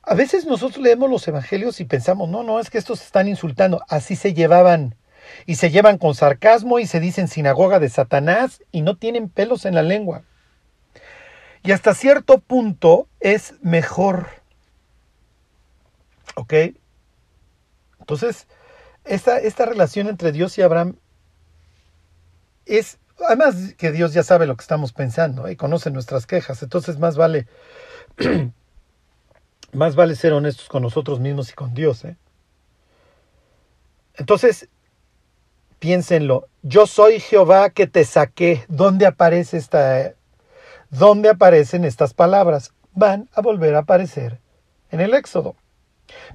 A 0.03 0.15
veces 0.15 0.45
nosotros 0.45 0.83
leemos 0.83 1.09
los 1.09 1.27
evangelios 1.27 1.79
y 1.79 1.85
pensamos, 1.85 2.27
no, 2.27 2.43
no, 2.43 2.59
es 2.59 2.69
que 2.69 2.79
estos 2.79 3.01
están 3.01 3.27
insultando, 3.27 3.81
así 3.87 4.15
se 4.15 4.33
llevaban. 4.33 4.95
Y 5.45 5.55
se 5.55 5.69
llevan 5.69 5.99
con 5.99 6.15
sarcasmo 6.15 6.79
y 6.79 6.87
se 6.87 6.99
dicen 6.99 7.27
sinagoga 7.27 7.79
de 7.79 7.89
Satanás 7.89 8.63
y 8.71 8.81
no 8.81 8.97
tienen 8.97 9.29
pelos 9.29 9.65
en 9.65 9.75
la 9.75 9.83
lengua. 9.83 10.23
Y 11.63 11.71
hasta 11.71 11.93
cierto 11.93 12.39
punto 12.39 13.07
es 13.19 13.53
mejor. 13.61 14.40
¿Ok? 16.35 16.53
Entonces, 17.99 18.47
esta, 19.05 19.39
esta 19.39 19.65
relación 19.65 20.07
entre 20.07 20.31
Dios 20.31 20.57
y 20.57 20.61
Abraham 20.61 20.97
es, 22.65 22.99
además 23.25 23.73
que 23.77 23.91
Dios 23.91 24.13
ya 24.13 24.23
sabe 24.23 24.47
lo 24.47 24.55
que 24.55 24.61
estamos 24.61 24.93
pensando 24.93 25.49
y 25.49 25.55
conoce 25.55 25.91
nuestras 25.91 26.25
quejas, 26.25 26.61
entonces 26.63 26.99
más 26.99 27.15
vale, 27.17 27.47
más 29.73 29.95
vale 29.95 30.15
ser 30.15 30.33
honestos 30.33 30.67
con 30.67 30.83
nosotros 30.83 31.19
mismos 31.19 31.51
y 31.51 31.53
con 31.53 31.73
Dios. 31.73 32.05
¿eh? 32.05 32.17
Entonces, 34.15 34.69
piénsenlo, 35.79 36.47
yo 36.61 36.85
soy 36.85 37.19
Jehová 37.19 37.69
que 37.71 37.87
te 37.87 38.05
saqué. 38.05 38.65
¿Dónde 38.67 39.05
aparece 39.05 39.57
esta, 39.57 40.13
dónde 40.89 41.29
aparecen 41.29 41.85
estas 41.85 42.13
palabras? 42.13 42.73
Van 42.93 43.29
a 43.33 43.41
volver 43.41 43.75
a 43.75 43.79
aparecer 43.79 44.39
en 44.91 44.99
el 44.99 45.13
Éxodo 45.13 45.55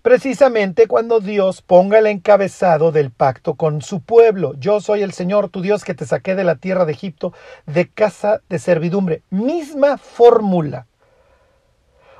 precisamente 0.02 0.86
cuando 0.86 1.20
Dios 1.20 1.62
ponga 1.62 1.98
el 1.98 2.06
encabezado 2.06 2.92
del 2.92 3.10
pacto 3.10 3.54
con 3.54 3.82
su 3.82 4.00
pueblo. 4.00 4.54
Yo 4.58 4.80
soy 4.80 5.02
el 5.02 5.12
Señor 5.12 5.48
tu 5.48 5.62
Dios 5.62 5.84
que 5.84 5.94
te 5.94 6.06
saqué 6.06 6.34
de 6.34 6.44
la 6.44 6.56
tierra 6.56 6.84
de 6.84 6.92
Egipto 6.92 7.32
de 7.66 7.88
casa 7.88 8.40
de 8.48 8.58
servidumbre. 8.58 9.22
Misma 9.30 9.98
fórmula. 9.98 10.86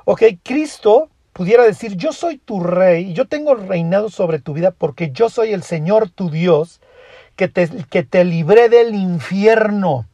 Ok, 0.05 0.23
Cristo 0.43 1.09
pudiera 1.33 1.63
decir, 1.63 1.95
yo 1.97 2.13
soy 2.13 2.37
tu 2.37 2.61
rey, 2.61 3.13
yo 3.13 3.27
tengo 3.27 3.53
reinado 3.55 4.09
sobre 4.09 4.39
tu 4.39 4.53
vida 4.53 4.71
porque 4.71 5.11
yo 5.11 5.29
soy 5.29 5.53
el 5.53 5.63
Señor 5.63 6.09
tu 6.09 6.29
Dios 6.29 6.81
que 7.35 7.47
te, 7.47 7.69
que 7.89 8.03
te 8.03 8.23
libré 8.23 8.69
del 8.69 8.95
infierno 8.95 10.07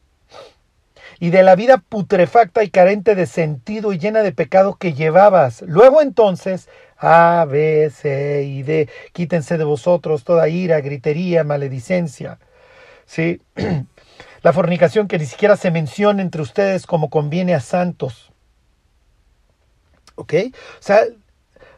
y 1.20 1.30
de 1.30 1.44
la 1.44 1.56
vida 1.56 1.78
putrefacta 1.78 2.64
y 2.64 2.70
carente 2.70 3.16
de 3.16 3.26
sentido 3.26 3.94
y 3.94 3.98
llena 3.98 4.24
de 4.24 4.34
pecado 4.34 4.76
que 4.76 4.94
llevabas. 4.94 5.62
Luego 5.62 6.02
entonces 6.02 6.68
a, 7.04 7.46
B, 7.46 7.92
C 7.94 8.44
y 8.44 8.64
D. 8.64 8.90
Quítense 9.12 9.58
de 9.58 9.66
vosotros 9.66 10.24
toda 10.24 10.48
ira, 10.48 10.80
gritería, 10.80 11.44
maledicencia. 11.44 12.40
¿Sí? 13.06 13.42
La 14.42 14.54
fornicación 14.54 15.08
que 15.08 15.20
ni 15.20 15.26
siquiera 15.26 15.58
se 15.58 15.72
menciona 15.72 16.22
entre 16.22 16.42
ustedes 16.42 16.86
como 16.86 17.10
conviene 17.10 17.54
a 17.54 17.60
santos. 17.60 18.32
¿Ok? 20.16 20.34
O 20.80 20.82
sea, 20.82 21.02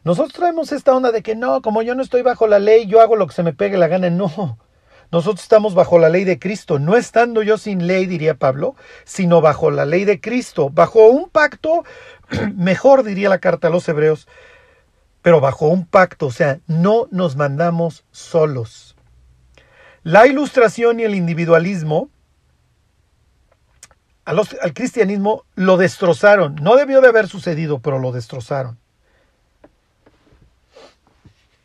nosotros 0.03 0.33
traemos 0.33 0.71
esta 0.71 0.95
onda 0.95 1.11
de 1.11 1.23
que 1.23 1.35
no, 1.35 1.63
como 1.63 1.81
yo 1.81 1.95
no 1.95 2.03
estoy 2.03 2.21
bajo 2.21 2.45
la 2.45 2.59
ley, 2.59 2.85
yo 2.85 3.01
hago 3.01 3.15
lo 3.15 3.25
que 3.25 3.33
se 3.33 3.41
me 3.41 3.53
pegue 3.53 3.77
la 3.77 3.87
gana. 3.87 4.11
No, 4.11 4.59
Nosotros 5.11 5.41
estamos 5.41 5.73
bajo 5.73 5.97
la 5.97 6.09
ley 6.09 6.23
de 6.25 6.37
Cristo, 6.37 6.77
no 6.77 6.95
estando 6.95 7.41
yo 7.41 7.57
sin 7.57 7.87
ley, 7.87 8.05
diría 8.05 8.35
Pablo, 8.35 8.75
sino 9.03 9.41
bajo 9.41 9.71
la 9.71 9.85
ley 9.85 10.05
de 10.05 10.21
Cristo, 10.21 10.69
bajo 10.69 11.07
un 11.07 11.29
pacto, 11.29 11.83
mejor 12.55 13.03
diría 13.03 13.29
la 13.29 13.39
carta 13.39 13.69
a 13.69 13.71
los 13.71 13.89
hebreos, 13.89 14.27
pero 15.25 15.41
bajo 15.41 15.69
un 15.69 15.87
pacto, 15.87 16.27
o 16.27 16.31
sea, 16.31 16.59
no 16.67 17.07
nos 17.09 17.35
mandamos 17.35 18.05
solos. 18.11 18.95
La 20.03 20.27
ilustración 20.27 20.99
y 20.99 21.03
el 21.03 21.15
individualismo 21.15 22.11
al 24.23 24.73
cristianismo 24.75 25.43
lo 25.55 25.77
destrozaron. 25.77 26.53
No 26.61 26.75
debió 26.75 27.01
de 27.01 27.07
haber 27.07 27.27
sucedido, 27.27 27.79
pero 27.79 27.97
lo 27.97 28.11
destrozaron. 28.11 28.77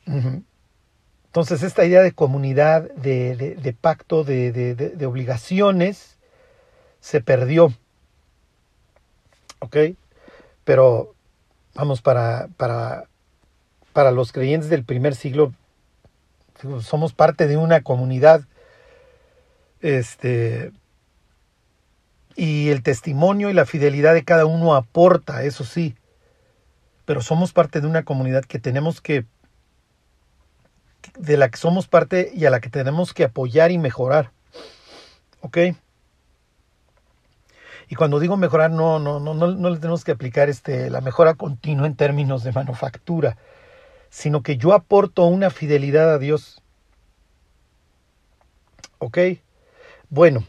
Entonces 0.07 1.63
esta 1.63 1.85
idea 1.85 2.01
de 2.01 2.13
comunidad, 2.13 2.91
de, 2.95 3.77
pacto, 3.79 4.25
de, 4.25 5.05
obligaciones, 5.07 6.17
se 7.01 7.21
perdió. 7.21 7.75
¿Ok? 9.59 9.77
Pero 10.65 11.15
vamos, 11.75 12.01
para, 12.01 12.49
para, 12.57 13.10
para 13.93 14.11
los 14.11 14.33
creyentes 14.33 14.71
del 14.71 14.85
primer 14.85 15.15
siglo, 15.15 15.53
somos 16.81 17.13
parte 17.13 17.47
de 17.47 17.57
una 17.57 17.83
comunidad 17.83 18.45
este, 19.81 20.73
y 22.37 22.71
el 22.71 22.83
testimonio 22.83 23.51
y 23.51 23.55
la 23.55 23.67
fidelidad 23.67 24.15
de 24.15 24.25
cada 24.25 24.47
uno 24.47 24.75
aporta, 24.75 25.43
eso 25.43 25.65
sí. 25.65 25.95
Pero 27.05 27.23
somos 27.23 27.53
parte 27.53 27.81
de 27.81 27.87
una 27.87 28.05
comunidad 28.05 28.45
que 28.45 28.59
tenemos 28.59 29.01
que, 29.01 29.25
de 31.19 31.37
la 31.37 31.49
que 31.49 31.57
somos 31.57 31.89
parte 31.89 32.31
y 32.35 32.45
a 32.45 32.51
la 32.51 32.61
que 32.61 32.71
tenemos 32.71 33.15
que 33.15 33.25
apoyar 33.25 33.71
y 33.71 33.79
mejorar. 33.79 34.31
¿Ok? 35.41 35.59
Y 37.89 37.97
cuando 37.97 38.21
digo 38.21 38.37
mejorar, 38.37 38.71
no, 38.71 39.01
no, 39.01 39.19
no, 39.19 39.35
no, 39.35 39.71
le 39.71 39.77
tenemos 39.79 40.05
que 40.05 40.13
aplicar 40.13 40.49
este, 40.49 40.91
la 40.91 41.01
mejora 41.01 41.35
continua 41.35 41.89
en 41.89 41.97
términos 41.97 42.45
de 42.45 42.53
manufactura, 42.53 43.37
sino 44.11 44.43
que 44.43 44.57
yo 44.57 44.75
aporto 44.75 45.25
una 45.25 45.51
fidelidad 45.51 46.13
a 46.13 46.19
Dios. 46.19 46.61
¿Ok? 48.99 49.19
Bueno, 50.11 50.45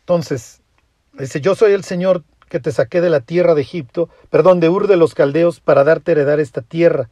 entonces, 0.00 0.60
dice, 1.14 1.40
yo 1.40 1.54
soy 1.54 1.72
el 1.72 1.82
Señor 1.82 2.22
que 2.48 2.60
te 2.60 2.72
saqué 2.72 3.00
de 3.00 3.10
la 3.10 3.20
tierra 3.20 3.54
de 3.54 3.62
Egipto, 3.62 4.08
perdón, 4.28 4.60
de 4.60 4.68
Ur 4.68 4.86
de 4.86 4.96
los 4.96 5.14
Caldeos, 5.14 5.60
para 5.60 5.84
darte 5.84 6.12
heredar 6.12 6.40
esta 6.40 6.62
tierra. 6.62 7.08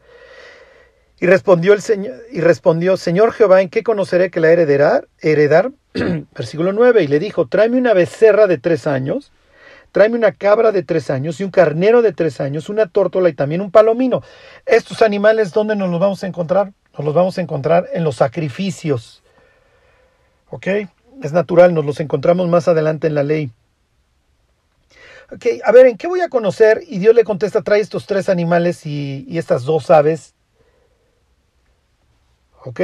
Y 1.20 1.26
respondió 1.26 1.72
el 1.72 1.80
Señor, 1.80 2.16
y 2.30 2.40
respondió, 2.40 2.96
Señor 2.96 3.32
Jehová, 3.32 3.62
¿en 3.62 3.70
qué 3.70 3.82
conoceré 3.82 4.30
que 4.30 4.40
la 4.40 4.50
heredará? 4.50 5.04
Heredar, 5.20 5.70
versículo 6.36 6.72
9, 6.72 7.02
y 7.02 7.06
le 7.06 7.18
dijo, 7.18 7.46
tráeme 7.46 7.78
una 7.78 7.94
becerra 7.94 8.46
de 8.46 8.58
tres 8.58 8.86
años, 8.86 9.32
tráeme 9.92 10.16
una 10.16 10.32
cabra 10.32 10.72
de 10.72 10.82
tres 10.82 11.10
años 11.10 11.40
y 11.40 11.44
un 11.44 11.50
carnero 11.50 12.02
de 12.02 12.12
tres 12.12 12.40
años, 12.40 12.68
una 12.68 12.86
tórtola 12.86 13.28
y 13.28 13.34
también 13.34 13.60
un 13.60 13.70
palomino. 13.70 14.22
Estos 14.66 15.02
animales, 15.02 15.52
¿dónde 15.52 15.76
nos 15.76 15.90
los 15.90 16.00
vamos 16.00 16.22
a 16.24 16.26
encontrar? 16.26 16.72
Nos 16.96 17.04
los 17.04 17.14
vamos 17.14 17.38
a 17.38 17.40
encontrar 17.40 17.88
en 17.92 18.04
los 18.04 18.16
sacrificios. 18.16 19.22
¿Ok? 20.50 20.66
Es 21.22 21.32
natural, 21.32 21.74
nos 21.74 21.84
los 21.84 22.00
encontramos 22.00 22.48
más 22.48 22.68
adelante 22.68 23.06
en 23.06 23.14
la 23.14 23.22
ley. 23.22 23.50
Ok, 25.30 25.44
a 25.62 25.72
ver, 25.72 25.86
¿en 25.86 25.98
qué 25.98 26.06
voy 26.06 26.20
a 26.20 26.30
conocer? 26.30 26.82
Y 26.86 26.98
Dios 27.00 27.14
le 27.14 27.22
contesta, 27.22 27.62
trae 27.62 27.80
estos 27.80 28.06
tres 28.06 28.28
animales 28.30 28.86
y, 28.86 29.26
estas 29.36 29.64
dos 29.64 29.90
aves. 29.90 30.34
Ok. 32.64 32.80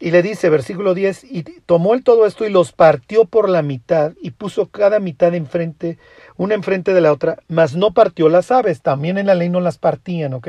Y 0.00 0.10
le 0.10 0.22
dice, 0.22 0.48
versículo 0.48 0.94
10, 0.94 1.24
y 1.24 1.42
tomó 1.42 1.94
él 1.94 2.02
todo 2.02 2.26
esto 2.26 2.44
y 2.46 2.50
los 2.50 2.72
partió 2.72 3.26
por 3.26 3.48
la 3.48 3.62
mitad 3.62 4.12
y 4.20 4.30
puso 4.30 4.66
cada 4.70 4.98
mitad 4.98 5.34
enfrente, 5.34 5.98
una 6.36 6.54
enfrente 6.54 6.94
de 6.94 7.02
la 7.02 7.12
otra, 7.12 7.42
mas 7.48 7.76
no 7.76 7.92
partió 7.92 8.28
las 8.28 8.50
aves, 8.50 8.80
también 8.80 9.18
en 9.18 9.26
la 9.26 9.34
ley 9.34 9.50
no 9.50 9.60
las 9.60 9.76
partían, 9.76 10.32
¿ok? 10.32 10.48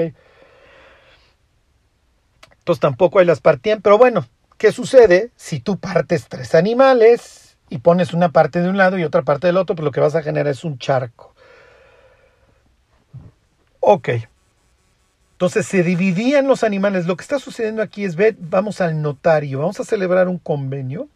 Entonces 2.59 2.79
tampoco 2.79 3.19
ahí 3.19 3.25
las 3.25 3.41
partían, 3.41 3.81
pero 3.81 3.97
bueno, 3.97 4.25
¿Qué 4.61 4.71
sucede 4.71 5.31
si 5.35 5.59
tú 5.59 5.79
partes 5.79 6.27
tres 6.29 6.53
animales 6.53 7.57
y 7.67 7.79
pones 7.79 8.13
una 8.13 8.29
parte 8.29 8.61
de 8.61 8.69
un 8.69 8.77
lado 8.77 8.99
y 8.99 9.03
otra 9.03 9.23
parte 9.23 9.47
del 9.47 9.57
otro? 9.57 9.75
Pues 9.75 9.83
lo 9.83 9.89
que 9.89 9.99
vas 9.99 10.13
a 10.13 10.21
generar 10.21 10.51
es 10.51 10.63
un 10.63 10.77
charco. 10.77 11.33
Ok. 13.79 14.09
Entonces 15.41 15.65
se 15.65 15.81
dividían 15.81 16.45
los 16.45 16.63
animales. 16.63 17.07
Lo 17.07 17.17
que 17.17 17.23
está 17.23 17.39
sucediendo 17.39 17.81
aquí 17.81 18.05
es, 18.05 18.15
ve, 18.15 18.35
vamos 18.37 18.79
al 18.79 19.01
notario, 19.01 19.57
vamos 19.57 19.79
a 19.79 19.83
celebrar 19.83 20.27
un 20.27 20.37
convenio. 20.37 21.09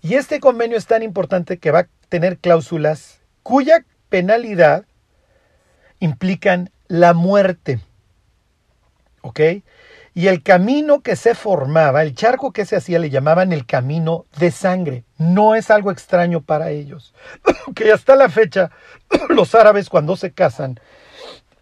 Y 0.00 0.14
este 0.14 0.40
convenio 0.40 0.78
es 0.78 0.86
tan 0.86 1.02
importante 1.02 1.58
que 1.58 1.70
va 1.70 1.80
a 1.80 1.88
tener 2.08 2.38
cláusulas 2.38 3.20
cuya 3.42 3.84
penalidad 4.08 4.86
implican 6.00 6.70
la 6.88 7.12
muerte. 7.12 7.78
¿Ok? 9.20 9.40
Y 10.14 10.28
el 10.28 10.42
camino 10.42 11.02
que 11.02 11.14
se 11.14 11.34
formaba, 11.34 12.02
el 12.02 12.14
charco 12.14 12.54
que 12.54 12.64
se 12.64 12.76
hacía, 12.76 12.98
le 12.98 13.10
llamaban 13.10 13.52
el 13.52 13.66
camino 13.66 14.24
de 14.38 14.50
sangre. 14.50 15.04
No 15.18 15.56
es 15.56 15.70
algo 15.70 15.90
extraño 15.90 16.40
para 16.40 16.70
ellos. 16.70 17.12
que 17.74 17.92
hasta 17.92 18.16
la 18.16 18.30
fecha, 18.30 18.70
los 19.28 19.54
árabes 19.54 19.90
cuando 19.90 20.16
se 20.16 20.32
casan, 20.32 20.80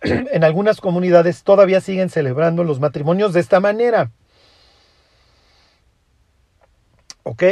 en 0.33 0.45
algunas 0.45 0.81
comunidades 0.81 1.43
todavía 1.43 1.81
siguen 1.81 2.11
celebrando 2.11 2.65
los 2.65 2.81
matrimonios 2.81 3.33
de 3.33 3.41
esta 3.41 3.61
manera. 3.61 4.11
¿Ok? 7.23 7.43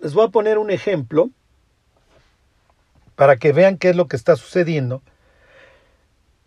Les 0.00 0.12
voy 0.12 0.26
a 0.26 0.28
poner 0.28 0.58
un 0.58 0.70
ejemplo 0.70 1.30
para 3.14 3.36
que 3.36 3.52
vean 3.52 3.78
qué 3.78 3.90
es 3.90 3.96
lo 3.96 4.08
que 4.08 4.16
está 4.16 4.36
sucediendo 4.36 5.02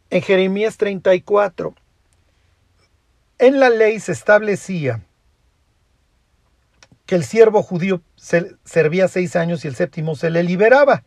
en 0.10 0.22
Jeremías 0.22 0.78
34, 0.78 1.76
en 3.38 3.60
la 3.60 3.70
ley 3.70 4.00
se 4.00 4.12
establecía 4.12 5.04
que 7.06 7.16
el 7.16 7.24
siervo 7.24 7.64
judío 7.64 8.02
servía 8.16 9.08
seis 9.08 9.36
años 9.36 9.64
y 9.66 9.68
el 9.68 9.76
séptimo 9.76 10.16
se 10.16 10.30
le 10.30 10.44
liberaba. 10.44 11.04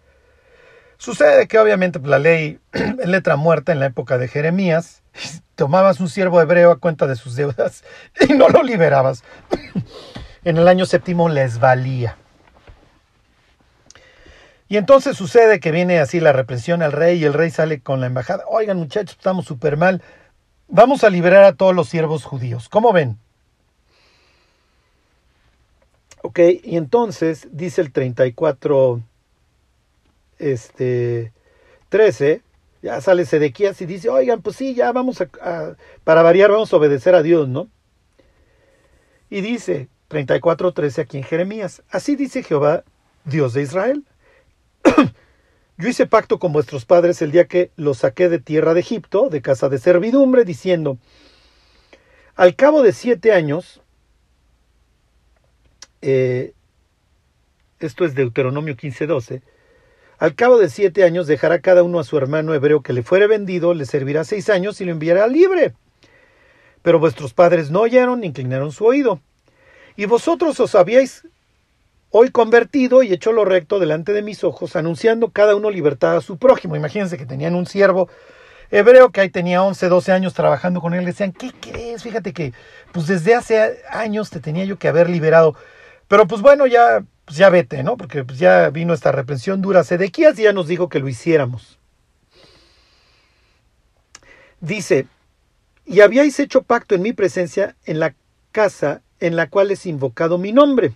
Sucede 1.03 1.49
que 1.49 1.59
obviamente 1.59 1.99
pues, 1.99 2.11
la 2.11 2.21
ley 2.21 2.61
en 2.73 3.11
letra 3.11 3.35
muerta 3.35 3.73
en 3.73 3.81
la 3.81 3.87
época 3.87 4.19
de 4.19 4.29
Jeremías, 4.29 5.03
tomabas 5.57 5.99
un 5.99 6.09
siervo 6.09 6.41
hebreo 6.41 6.71
a 6.71 6.79
cuenta 6.79 7.09
de 7.09 7.17
sus 7.17 7.35
deudas 7.35 7.83
y 8.29 8.35
no 8.35 8.49
lo 8.49 8.63
liberabas. 8.63 9.25
En 10.45 10.57
el 10.57 10.67
año 10.67 10.87
séptimo 10.87 11.29
les 11.29 11.61
valía. 11.61 12.17
Y 14.69 14.77
entonces 14.77 15.17
sucede 15.17 15.61
que 15.61 15.71
viene 15.71 16.01
así 16.01 16.19
la 16.19 16.33
represión 16.33 16.83
al 16.83 16.91
rey 16.91 17.19
y 17.19 17.25
el 17.25 17.33
rey 17.33 17.51
sale 17.51 17.81
con 17.81 18.01
la 18.01 18.07
embajada. 18.07 18.45
Oigan 18.49 18.79
muchachos, 18.79 19.17
estamos 19.17 19.45
súper 19.45 19.77
mal. 19.77 20.03
Vamos 20.67 21.05
a 21.05 21.11
liberar 21.11 21.45
a 21.45 21.53
todos 21.53 21.77
los 21.77 21.89
siervos 21.89 22.25
judíos. 22.25 22.69
¿Cómo 22.69 22.93
ven? 22.93 23.19
Ok, 26.23 26.41
y 26.65 26.77
entonces 26.77 27.49
dice 27.53 27.81
el 27.81 27.93
34, 27.93 29.01
este, 30.43 31.33
13, 31.89 32.43
ya 32.83 33.01
sale 33.01 33.25
Sedequías 33.25 33.81
y 33.81 33.87
dice, 33.87 34.09
oigan, 34.11 34.43
pues 34.43 34.57
sí, 34.57 34.75
ya 34.75 34.93
vamos 34.93 35.21
a, 35.21 35.77
para 36.05 36.23
variar, 36.23 36.51
vamos 36.51 36.73
a 36.73 36.77
obedecer 36.77 37.15
a 37.15 37.23
Dios, 37.23 37.49
¿no? 37.49 37.69
Y 39.31 39.41
dice 39.41 39.89
34, 40.09 40.73
13 40.73 41.01
aquí 41.01 41.19
en 41.19 41.25
Jeremías, 41.25 41.83
así 41.91 42.17
dice 42.17 42.43
Jehová, 42.43 42.85
Dios 43.25 43.55
de 43.55 43.63
Israel 43.63 44.05
yo 45.79 45.89
hice 45.89 46.07
pacto 46.07 46.39
con 46.39 46.53
vuestros 46.53 46.85
padres 46.85 47.23
el 47.23 47.33
día 47.33 47.47
que 47.47 47.71
los 47.77 47.99
saqué 47.99 48.29
de 48.29 48.39
tierra 48.39 48.75
de 48.75 48.81
Egipto, 48.81 49.29
de 49.29 49.43
casa 49.43 49.69
de 49.69 49.79
servidumbre, 49.79 50.45
diciendo, 50.45 50.99
al 52.35 52.57
cabo 52.57 52.83
de 52.83 52.93
siete 52.93 53.33
años, 53.33 53.83
eh, 56.01 56.53
esto 57.79 58.05
es 58.05 58.15
Deuteronomio 58.15 58.77
15:12, 58.77 59.43
al 60.23 60.37
cabo 60.37 60.57
de 60.57 60.69
siete 60.69 61.03
años 61.03 61.27
dejará 61.27 61.59
cada 61.59 61.83
uno 61.83 61.99
a 61.99 62.05
su 62.05 62.17
hermano 62.17 62.55
hebreo 62.55 62.81
que 62.81 62.93
le 62.93 63.03
fuere 63.03 63.27
vendido, 63.27 63.75
le 63.75 63.87
servirá 63.87 64.23
seis 64.23 64.49
años 64.51 64.81
y 64.81 64.85
lo 64.85 64.93
enviará 64.93 65.27
libre. 65.27 65.75
Pero 66.81 67.01
vuestros 67.01 67.35
padres 67.35 67.73
no 67.73 67.81
oyeron 67.81 68.21
ni 68.21 68.29
inclinaron 68.29 68.71
su 68.71 68.85
oído. 68.85 69.19
Y 69.97 70.07
vosotros 70.07 70.61
os 70.61 70.77
habíais 70.77 71.27
hoy 72.11 72.31
convertido 72.31 73.03
y 73.03 73.13
hecho 73.13 73.33
lo 73.33 73.45
recto 73.45 73.81
delante 73.81 74.13
de 74.13 74.23
mis 74.23 74.45
ojos, 74.45 74.77
anunciando 74.77 75.31
cada 75.33 75.57
uno 75.57 75.73
libertad 75.73 76.17
a 76.19 76.21
su 76.21 76.37
prójimo. 76.37 76.77
Imagínense 76.77 77.19
que 77.19 77.27
tenían 77.27 77.57
un 77.57 77.67
siervo 77.67 78.09
hebreo 78.71 79.11
que 79.11 79.23
ahí 79.23 79.29
tenía 79.29 79.65
11, 79.65 79.89
12 79.89 80.13
años 80.13 80.35
trabajando 80.35 80.81
con 80.81 80.95
él. 80.95 81.01
Le 81.01 81.07
decían, 81.07 81.33
¿qué 81.33 81.51
crees? 81.61 82.05
Fíjate 82.05 82.33
que 82.33 82.53
pues 82.93 83.09
desde 83.09 83.35
hace 83.35 83.81
años 83.91 84.31
te 84.31 84.39
tenía 84.39 84.65
yo 84.67 84.79
que 84.79 84.87
haber 84.87 85.11
liberado. 85.11 85.57
Pero 86.07 86.29
pues 86.29 86.43
bueno, 86.43 86.69
ya, 86.69 87.03
pues 87.33 87.39
ya 87.39 87.49
vete, 87.49 87.83
¿no? 87.83 87.97
Porque 87.97 88.25
pues 88.25 88.39
ya 88.39 88.69
vino 88.69 88.93
esta 88.93 89.11
reprensión 89.11 89.63
dura. 89.63 89.85
Sedequías 89.85 90.37
ya 90.37 90.53
nos 90.53 90.69
dijo 90.69 90.91
que 90.91 90.99
lo 90.99 91.09
hiciéramos. 91.09 91.79
Dice, 94.61 95.07
y 95.87 96.03
habíais 96.03 96.39
hecho 96.41 96.61
pacto 96.61 96.95
en 96.95 97.01
mi 97.01 97.15
presencia 97.15 97.75
en 97.87 98.01
la 98.01 98.15
casa 98.51 99.01
en 99.19 99.35
la 99.35 99.49
cual 99.49 99.71
es 99.71 99.87
invocado 99.87 100.37
mi 100.37 100.53
nombre. 100.53 100.93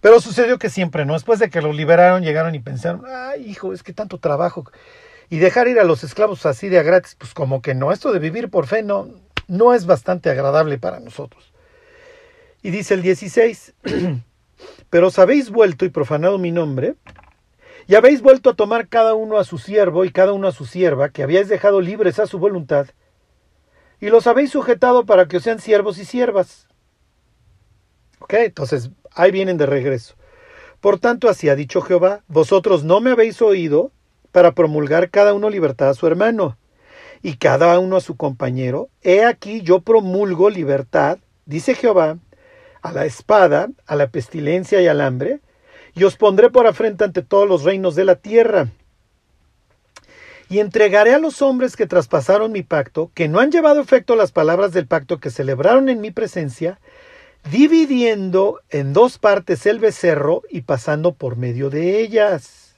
Pero 0.00 0.20
sucedió 0.20 0.58
que 0.58 0.70
siempre 0.70 1.04
no. 1.04 1.12
Después 1.12 1.38
de 1.38 1.50
que 1.50 1.62
lo 1.62 1.72
liberaron, 1.72 2.24
llegaron 2.24 2.56
y 2.56 2.58
pensaron, 2.58 3.04
ay, 3.06 3.48
hijo, 3.48 3.72
es 3.72 3.84
que 3.84 3.92
tanto 3.92 4.18
trabajo. 4.18 4.68
Y 5.28 5.38
dejar 5.38 5.68
ir 5.68 5.78
a 5.78 5.84
los 5.84 6.02
esclavos 6.02 6.46
así 6.46 6.68
de 6.68 6.80
a 6.80 6.82
gratis, 6.82 7.14
pues 7.14 7.32
como 7.32 7.62
que 7.62 7.76
no. 7.76 7.92
Esto 7.92 8.12
de 8.12 8.18
vivir 8.18 8.50
por 8.50 8.66
fe 8.66 8.82
no, 8.82 9.08
no 9.46 9.72
es 9.72 9.86
bastante 9.86 10.30
agradable 10.30 10.78
para 10.78 10.98
nosotros. 10.98 11.52
Y 12.60 12.70
dice 12.70 12.94
el 12.94 13.02
16, 13.02 13.74
pero 14.90 15.08
os 15.08 15.18
habéis 15.18 15.50
vuelto 15.50 15.84
y 15.84 15.88
profanado 15.88 16.38
mi 16.38 16.52
nombre, 16.52 16.94
y 17.86 17.94
habéis 17.94 18.22
vuelto 18.22 18.50
a 18.50 18.54
tomar 18.54 18.88
cada 18.88 19.14
uno 19.14 19.38
a 19.38 19.44
su 19.44 19.58
siervo 19.58 20.04
y 20.04 20.10
cada 20.10 20.32
uno 20.32 20.48
a 20.48 20.52
su 20.52 20.66
sierva, 20.66 21.08
que 21.08 21.22
habíais 21.22 21.48
dejado 21.48 21.80
libres 21.80 22.18
a 22.18 22.26
su 22.26 22.38
voluntad, 22.38 22.86
y 24.00 24.08
los 24.08 24.26
habéis 24.26 24.50
sujetado 24.50 25.04
para 25.04 25.26
que 25.26 25.38
os 25.38 25.42
sean 25.42 25.60
siervos 25.60 25.98
y 25.98 26.04
siervas. 26.04 26.68
Ok, 28.20 28.34
entonces 28.34 28.90
ahí 29.12 29.30
vienen 29.30 29.56
de 29.56 29.66
regreso. 29.66 30.14
Por 30.80 30.98
tanto, 30.98 31.28
así 31.28 31.48
ha 31.48 31.56
dicho 31.56 31.82
Jehová, 31.82 32.22
vosotros 32.28 32.84
no 32.84 33.00
me 33.00 33.10
habéis 33.10 33.42
oído 33.42 33.92
para 34.32 34.52
promulgar 34.52 35.10
cada 35.10 35.34
uno 35.34 35.50
libertad 35.50 35.90
a 35.90 35.94
su 35.94 36.06
hermano 36.06 36.56
y 37.22 37.36
cada 37.36 37.78
uno 37.78 37.96
a 37.96 38.00
su 38.00 38.16
compañero. 38.16 38.88
He 39.02 39.24
aquí 39.24 39.60
yo 39.62 39.80
promulgo 39.80 40.48
libertad, 40.48 41.18
dice 41.44 41.74
Jehová, 41.74 42.18
a 42.82 42.92
la 42.92 43.04
espada, 43.04 43.68
a 43.86 43.96
la 43.96 44.08
pestilencia 44.08 44.80
y 44.80 44.86
al 44.86 45.00
hambre, 45.00 45.40
y 45.94 46.04
os 46.04 46.16
pondré 46.16 46.50
por 46.50 46.66
afrenta 46.66 47.04
ante 47.04 47.22
todos 47.22 47.48
los 47.48 47.64
reinos 47.64 47.94
de 47.94 48.04
la 48.04 48.16
tierra. 48.16 48.68
Y 50.48 50.58
entregaré 50.58 51.14
a 51.14 51.18
los 51.18 51.42
hombres 51.42 51.76
que 51.76 51.86
traspasaron 51.86 52.52
mi 52.52 52.62
pacto, 52.62 53.10
que 53.14 53.28
no 53.28 53.38
han 53.38 53.52
llevado 53.52 53.80
efecto 53.80 54.16
las 54.16 54.32
palabras 54.32 54.72
del 54.72 54.86
pacto 54.86 55.18
que 55.18 55.30
celebraron 55.30 55.88
en 55.88 56.00
mi 56.00 56.10
presencia, 56.10 56.80
dividiendo 57.50 58.60
en 58.68 58.92
dos 58.92 59.18
partes 59.18 59.64
el 59.66 59.78
becerro 59.78 60.42
y 60.50 60.62
pasando 60.62 61.14
por 61.14 61.36
medio 61.36 61.70
de 61.70 62.00
ellas. 62.00 62.74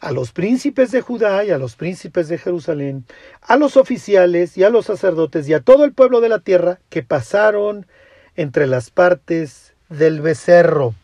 A 0.00 0.10
los 0.12 0.32
príncipes 0.32 0.90
de 0.90 1.00
Judá 1.00 1.44
y 1.44 1.50
a 1.50 1.56
los 1.56 1.76
príncipes 1.76 2.28
de 2.28 2.36
Jerusalén, 2.36 3.06
a 3.40 3.56
los 3.56 3.76
oficiales 3.76 4.58
y 4.58 4.64
a 4.64 4.70
los 4.70 4.86
sacerdotes 4.86 5.48
y 5.48 5.54
a 5.54 5.60
todo 5.60 5.84
el 5.84 5.94
pueblo 5.94 6.20
de 6.20 6.28
la 6.28 6.40
tierra 6.40 6.80
que 6.90 7.02
pasaron 7.02 7.86
entre 8.36 8.66
las 8.66 8.90
partes 8.90 9.74
del 9.88 10.20
becerro. 10.20 10.94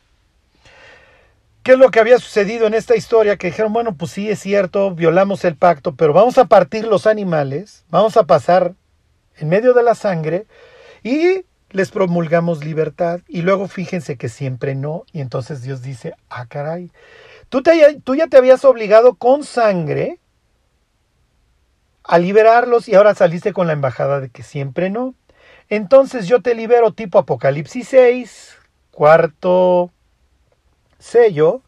¿Qué 1.62 1.72
es 1.72 1.78
lo 1.78 1.90
que 1.90 2.00
había 2.00 2.18
sucedido 2.18 2.66
en 2.66 2.74
esta 2.74 2.96
historia? 2.96 3.36
Que 3.36 3.48
dijeron, 3.48 3.72
bueno, 3.72 3.94
pues 3.94 4.12
sí, 4.12 4.30
es 4.30 4.40
cierto, 4.40 4.92
violamos 4.92 5.44
el 5.44 5.56
pacto, 5.56 5.94
pero 5.94 6.12
vamos 6.12 6.38
a 6.38 6.46
partir 6.46 6.86
los 6.86 7.06
animales, 7.06 7.84
vamos 7.90 8.16
a 8.16 8.24
pasar 8.24 8.74
en 9.36 9.48
medio 9.48 9.74
de 9.74 9.82
la 9.82 9.94
sangre 9.94 10.46
y 11.02 11.44
les 11.70 11.90
promulgamos 11.90 12.64
libertad 12.64 13.20
y 13.28 13.42
luego 13.42 13.68
fíjense 13.68 14.16
que 14.16 14.28
siempre 14.28 14.74
no 14.74 15.04
y 15.12 15.20
entonces 15.20 15.62
Dios 15.62 15.82
dice, 15.82 16.14
ah 16.28 16.46
caray, 16.46 16.90
tú, 17.48 17.62
te, 17.62 18.00
tú 18.02 18.14
ya 18.14 18.26
te 18.26 18.36
habías 18.36 18.64
obligado 18.64 19.14
con 19.14 19.44
sangre 19.44 20.18
a 22.04 22.18
liberarlos 22.18 22.88
y 22.88 22.94
ahora 22.94 23.14
saliste 23.14 23.52
con 23.52 23.66
la 23.66 23.72
embajada 23.72 24.20
de 24.20 24.30
que 24.30 24.42
siempre 24.42 24.90
no. 24.90 25.14
Entonces 25.70 26.26
yo 26.26 26.42
te 26.42 26.56
libero 26.56 26.92
tipo 26.92 27.18
Apocalipsis 27.18 27.88
6, 27.88 28.58
cuarto 28.90 29.92
sello, 30.98 31.62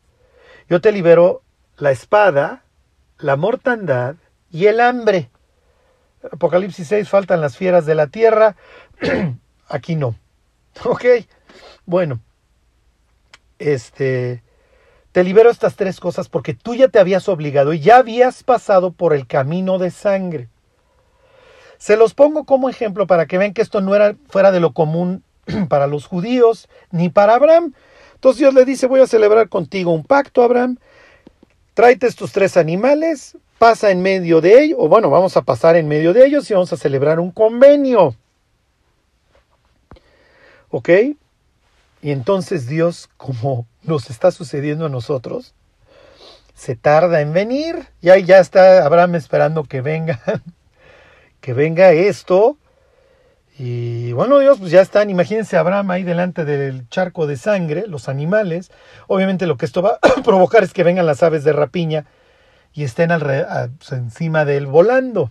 yo 0.69 0.81
te 0.81 0.91
libero 0.91 1.43
la 1.77 1.93
espada, 1.93 2.65
la 3.19 3.37
mortandad 3.37 4.17
y 4.51 4.67
el 4.67 4.81
hambre. 4.81 5.31
Apocalipsis 6.31 6.89
6 6.89 7.09
faltan 7.09 7.41
las 7.41 7.57
fieras 7.57 7.87
de 7.87 7.95
la 7.95 8.09
tierra. 8.09 8.57
Aquí 9.69 9.97
no. 9.97 10.17
Ok. 10.85 11.05
Bueno. 11.87 12.21
Este. 13.59 14.43
Te 15.13 15.23
libero 15.23 15.51
estas 15.51 15.77
tres 15.77 16.01
cosas 16.01 16.29
porque 16.29 16.55
tú 16.55 16.75
ya 16.75 16.89
te 16.89 16.99
habías 16.99 17.29
obligado 17.29 17.75
y 17.75 17.81
ya 17.81 17.99
habías 17.99 18.43
pasado 18.43 18.93
por 18.93 19.13
el 19.13 19.27
camino 19.27 19.79
de 19.79 19.91
sangre. 19.91 20.49
Se 21.83 21.97
los 21.97 22.15
pongo 22.15 22.45
como 22.45 22.69
ejemplo 22.69 23.09
para 23.09 23.27
que 23.27 23.39
vean 23.39 23.55
que 23.55 23.61
esto 23.61 23.81
no 23.81 23.97
era 23.97 24.15
fuera 24.29 24.53
de 24.53 24.61
lo 24.61 24.73
común 24.73 25.25
para 25.69 25.89
los 25.89 26.07
judíos 26.07 26.69
ni 26.93 27.09
para 27.09 27.35
Abraham. 27.35 27.75
Entonces 28.15 28.39
Dios 28.39 28.55
le 28.55 28.65
dice, 28.65 28.87
voy 28.87 29.01
a 29.01 29.09
celebrar 29.09 29.49
contigo 29.49 29.91
un 29.91 30.05
pacto, 30.05 30.45
Abraham. 30.45 30.79
Tráete 31.75 32.07
estos 32.07 32.31
tres 32.31 32.57
animales, 32.57 33.37
pasa 33.59 33.91
en 33.91 34.01
medio 34.01 34.41
de 34.41 34.63
ellos, 34.63 34.79
o 34.81 34.87
bueno, 34.87 35.11
vamos 35.11 35.37
a 35.37 35.43
pasar 35.43 35.75
en 35.75 35.89
medio 35.89 36.13
de 36.13 36.25
ellos 36.25 36.49
y 36.49 36.55
vamos 36.55 36.73
a 36.73 36.77
celebrar 36.77 37.19
un 37.19 37.33
convenio. 37.33 38.15
¿Ok? 40.71 40.89
Y 42.01 42.13
entonces 42.13 42.69
Dios, 42.69 43.11
como 43.17 43.67
nos 43.83 44.09
está 44.09 44.31
sucediendo 44.31 44.87
a 44.87 44.89
nosotros, 44.89 45.53
se 46.55 46.77
tarda 46.77 47.23
en 47.23 47.33
venir. 47.33 47.89
Y 48.01 48.11
ahí 48.11 48.23
ya 48.23 48.39
está 48.39 48.87
Abraham 48.87 49.17
esperando 49.17 49.65
que 49.65 49.81
venga, 49.81 50.21
que 51.43 51.53
venga 51.53 51.93
esto. 51.93 52.57
Y 53.59 54.13
bueno, 54.13 54.39
Dios, 54.39 54.59
pues 54.59 54.71
ya 54.71 54.81
están. 54.81 55.11
Imagínense 55.11 55.59
a 55.59 55.61
Abraham 55.61 55.91
ahí 55.91 56.05
delante 56.05 56.47
del 56.47 56.89
charco 56.89 57.27
de 57.27 57.37
sangre, 57.37 57.87
los 57.87 58.09
animales. 58.09 58.71
Obviamente 59.09 59.47
lo 59.47 59.59
que 59.59 59.67
esto 59.67 59.83
va 59.83 59.99
a 60.03 60.23
provocar 60.23 60.63
es 60.63 60.73
que 60.73 60.85
vengan 60.85 61.05
las 61.05 61.23
aves 61.23 61.45
de 61.45 61.53
rapiña 61.53 62.07
y 62.73 62.85
estén 62.85 63.11
pues, 63.11 63.93
encima 63.93 64.47
de 64.47 64.57
él 64.57 64.67
volando. 64.67 65.31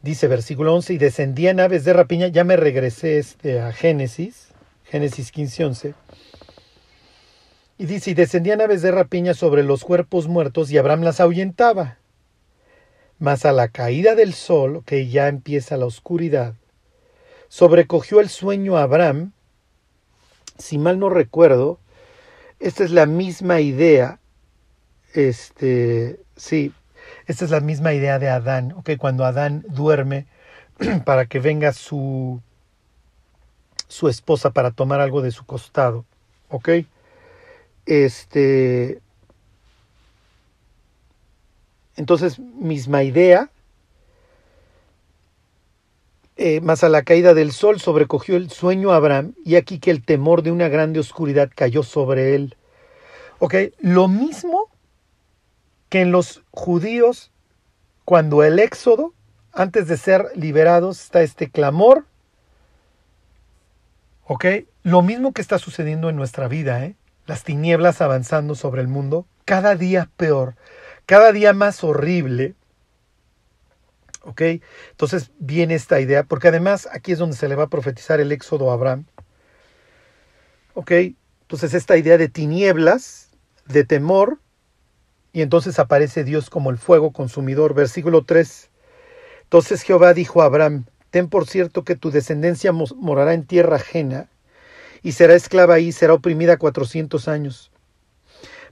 Dice 0.00 0.28
versículo 0.28 0.74
11, 0.76 0.94
y 0.94 0.98
descendían 0.98 1.58
aves 1.58 1.84
de 1.84 1.92
rapiña, 1.92 2.28
ya 2.28 2.44
me 2.44 2.56
regresé 2.56 3.18
este, 3.18 3.60
a 3.60 3.72
Génesis, 3.72 4.50
Génesis 4.84 5.32
15, 5.32 5.64
11. 5.64 5.94
Y 7.78 7.86
dice, 7.86 8.12
y 8.12 8.14
descendían 8.14 8.60
aves 8.60 8.82
de 8.82 8.92
rapiña 8.92 9.34
sobre 9.34 9.64
los 9.64 9.82
cuerpos 9.82 10.28
muertos 10.28 10.70
y 10.70 10.78
Abraham 10.78 11.02
las 11.02 11.18
ahuyentaba. 11.18 11.98
Mas 13.18 13.44
a 13.44 13.52
la 13.52 13.68
caída 13.68 14.14
del 14.14 14.34
sol, 14.34 14.82
que 14.84 15.08
ya 15.08 15.28
empieza 15.28 15.76
la 15.76 15.86
oscuridad, 15.86 16.54
sobrecogió 17.48 18.20
el 18.20 18.28
sueño 18.28 18.76
a 18.76 18.82
Abraham. 18.82 19.32
Si 20.56 20.78
mal 20.78 20.98
no 20.98 21.08
recuerdo, 21.08 21.78
esta 22.60 22.84
es 22.84 22.90
la 22.90 23.06
misma 23.06 23.60
idea. 23.60 24.20
Este, 25.14 26.20
sí, 26.36 26.72
esta 27.26 27.44
es 27.44 27.50
la 27.50 27.60
misma 27.60 27.92
idea 27.92 28.18
de 28.18 28.28
Adán, 28.28 28.72
¿ok? 28.72 28.90
Cuando 28.98 29.24
Adán 29.24 29.64
duerme 29.68 30.26
para 31.04 31.26
que 31.26 31.40
venga 31.40 31.72
su, 31.72 32.40
su 33.88 34.08
esposa 34.08 34.50
para 34.50 34.70
tomar 34.70 35.00
algo 35.00 35.22
de 35.22 35.30
su 35.30 35.44
costado, 35.44 36.04
¿ok? 36.48 36.68
Este, 37.86 39.00
entonces, 41.98 42.38
misma 42.38 43.02
idea, 43.02 43.50
eh, 46.36 46.60
más 46.60 46.84
a 46.84 46.88
la 46.88 47.02
caída 47.02 47.34
del 47.34 47.50
sol 47.50 47.80
sobrecogió 47.80 48.36
el 48.36 48.50
sueño 48.50 48.92
a 48.92 48.96
Abraham, 48.96 49.34
y 49.44 49.56
aquí 49.56 49.80
que 49.80 49.90
el 49.90 50.04
temor 50.04 50.42
de 50.42 50.52
una 50.52 50.68
grande 50.68 51.00
oscuridad 51.00 51.50
cayó 51.52 51.82
sobre 51.82 52.36
él. 52.36 52.56
Ok, 53.40 53.54
lo 53.80 54.06
mismo 54.06 54.70
que 55.88 56.02
en 56.02 56.12
los 56.12 56.44
judíos, 56.52 57.32
cuando 58.04 58.44
el 58.44 58.60
éxodo, 58.60 59.12
antes 59.52 59.88
de 59.88 59.96
ser 59.96 60.26
liberados, 60.36 61.02
está 61.02 61.22
este 61.22 61.50
clamor. 61.50 62.04
¿Ok? 64.24 64.44
Lo 64.84 65.02
mismo 65.02 65.32
que 65.32 65.42
está 65.42 65.58
sucediendo 65.58 66.10
en 66.10 66.16
nuestra 66.16 66.46
vida, 66.46 66.84
¿eh? 66.84 66.94
Las 67.26 67.42
tinieblas 67.42 68.00
avanzando 68.00 68.54
sobre 68.54 68.82
el 68.82 68.88
mundo, 68.88 69.26
cada 69.44 69.74
día 69.74 70.10
peor, 70.16 70.54
cada 71.08 71.32
día 71.32 71.54
más 71.54 71.82
horrible. 71.82 72.54
¿Ok? 74.24 74.42
Entonces 74.90 75.30
viene 75.38 75.74
esta 75.74 76.00
idea, 76.00 76.24
porque 76.24 76.48
además 76.48 76.86
aquí 76.92 77.12
es 77.12 77.18
donde 77.18 77.34
se 77.34 77.48
le 77.48 77.54
va 77.54 77.64
a 77.64 77.70
profetizar 77.70 78.20
el 78.20 78.30
éxodo 78.30 78.70
a 78.70 78.74
Abraham. 78.74 79.06
¿Ok? 80.74 80.90
Entonces 81.40 81.72
esta 81.72 81.96
idea 81.96 82.18
de 82.18 82.28
tinieblas, 82.28 83.30
de 83.64 83.84
temor, 83.84 84.38
y 85.32 85.40
entonces 85.40 85.78
aparece 85.78 86.24
Dios 86.24 86.50
como 86.50 86.68
el 86.68 86.76
fuego 86.76 87.10
consumidor. 87.10 87.72
Versículo 87.72 88.26
3. 88.26 88.68
Entonces 89.44 89.80
Jehová 89.80 90.12
dijo 90.12 90.42
a 90.42 90.44
Abraham, 90.44 90.84
Ten 91.08 91.30
por 91.30 91.46
cierto 91.46 91.84
que 91.84 91.96
tu 91.96 92.10
descendencia 92.10 92.70
morará 92.72 93.32
en 93.32 93.46
tierra 93.46 93.76
ajena, 93.76 94.28
y 95.02 95.12
será 95.12 95.34
esclava 95.34 95.72
ahí, 95.72 95.90
será 95.90 96.12
oprimida 96.12 96.58
cuatrocientos 96.58 97.28
años. 97.28 97.72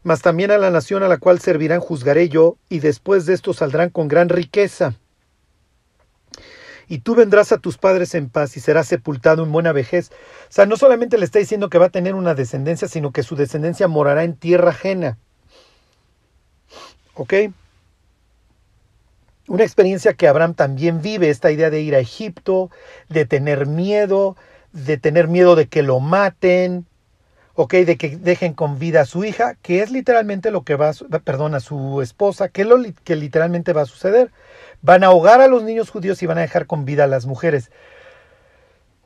Mas 0.07 0.23
también 0.23 0.53
a 0.53 0.59
la 0.59 0.71
nación 0.71 1.03
a 1.03 1.09
la 1.09 1.19
cual 1.19 1.41
servirán 1.41 1.81
juzgaré 1.81 2.29
yo, 2.29 2.59
y 2.69 2.79
después 2.79 3.27
de 3.27 3.35
esto 3.35 3.53
saldrán 3.53 3.91
con 3.91 4.07
gran 4.07 4.29
riqueza. 4.29 4.95
Y 6.87 6.99
tú 6.99 7.17
vendrás 7.17 7.51
a 7.51 7.59
tus 7.59 7.77
padres 7.77 8.15
en 8.15 8.29
paz 8.29 8.57
y 8.57 8.61
serás 8.61 8.87
sepultado 8.87 9.43
en 9.43 9.51
buena 9.51 9.73
vejez. 9.73 10.13
O 10.13 10.51
sea, 10.53 10.65
no 10.65 10.77
solamente 10.77 11.19
le 11.19 11.25
está 11.25 11.41
diciendo 11.41 11.69
que 11.69 11.79
va 11.79 11.87
a 11.87 11.91
tener 11.91 12.15
una 12.15 12.37
descendencia, 12.37 12.87
sino 12.87 13.11
que 13.11 13.25
su 13.25 13.35
descendencia 13.35 13.89
morará 13.89 14.23
en 14.23 14.37
tierra 14.37 14.71
ajena. 14.71 15.19
¿Ok? 17.15 17.35
Una 19.49 19.65
experiencia 19.65 20.15
que 20.15 20.29
Abraham 20.29 20.55
también 20.55 21.03
vive, 21.03 21.31
esta 21.31 21.51
idea 21.51 21.69
de 21.69 21.81
ir 21.81 21.97
a 21.97 21.99
Egipto, 21.99 22.71
de 23.09 23.25
tener 23.25 23.67
miedo, 23.67 24.37
de 24.71 24.99
tener 24.99 25.27
miedo 25.27 25.57
de 25.57 25.67
que 25.67 25.83
lo 25.83 25.99
maten, 25.99 26.87
ok, 27.57 27.73
de 27.73 27.97
que 27.97 28.17
dejen 28.19 28.53
con 28.53 28.79
vida 28.79 29.01
a 29.01 29.07
su 29.07 29.25
hija, 29.25 29.57
que 29.63 29.81
es 29.81 29.91
literalmente 29.91 30.51
lo 30.51 30.63
que 30.63 30.77
va, 30.77 30.93
perdón, 31.25 31.55
a 31.55 31.61
su 31.61 32.03
esposa, 32.03 32.51
que 32.51 32.63
es 32.63 32.69
lo 32.69 32.77
que 33.03 33.17
literalmente 33.17 33.73
va 33.73 33.83
a 33.83 33.87
suceder. 33.87 34.31
Van 34.83 35.03
a 35.03 35.09
ahogar 35.09 35.41
a 35.41 35.49
los 35.49 35.63
niños 35.63 35.89
judíos 35.89 36.23
y 36.23 36.27
van 36.27 36.37
a 36.37 36.43
dejar 36.43 36.67
con 36.67 36.85
vida 36.85 37.05
a 37.05 37.09
las 37.09 37.25
mujeres. 37.25 37.71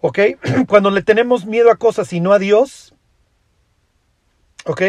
¿Ok? 0.01 0.18
Cuando 0.68 0.90
le 0.90 1.03
tenemos 1.03 1.46
miedo 1.46 1.70
a 1.70 1.76
cosas 1.76 2.12
y 2.12 2.18
no 2.18 2.32
a 2.32 2.40
Dios, 2.40 2.92
¿ok? 4.66 4.82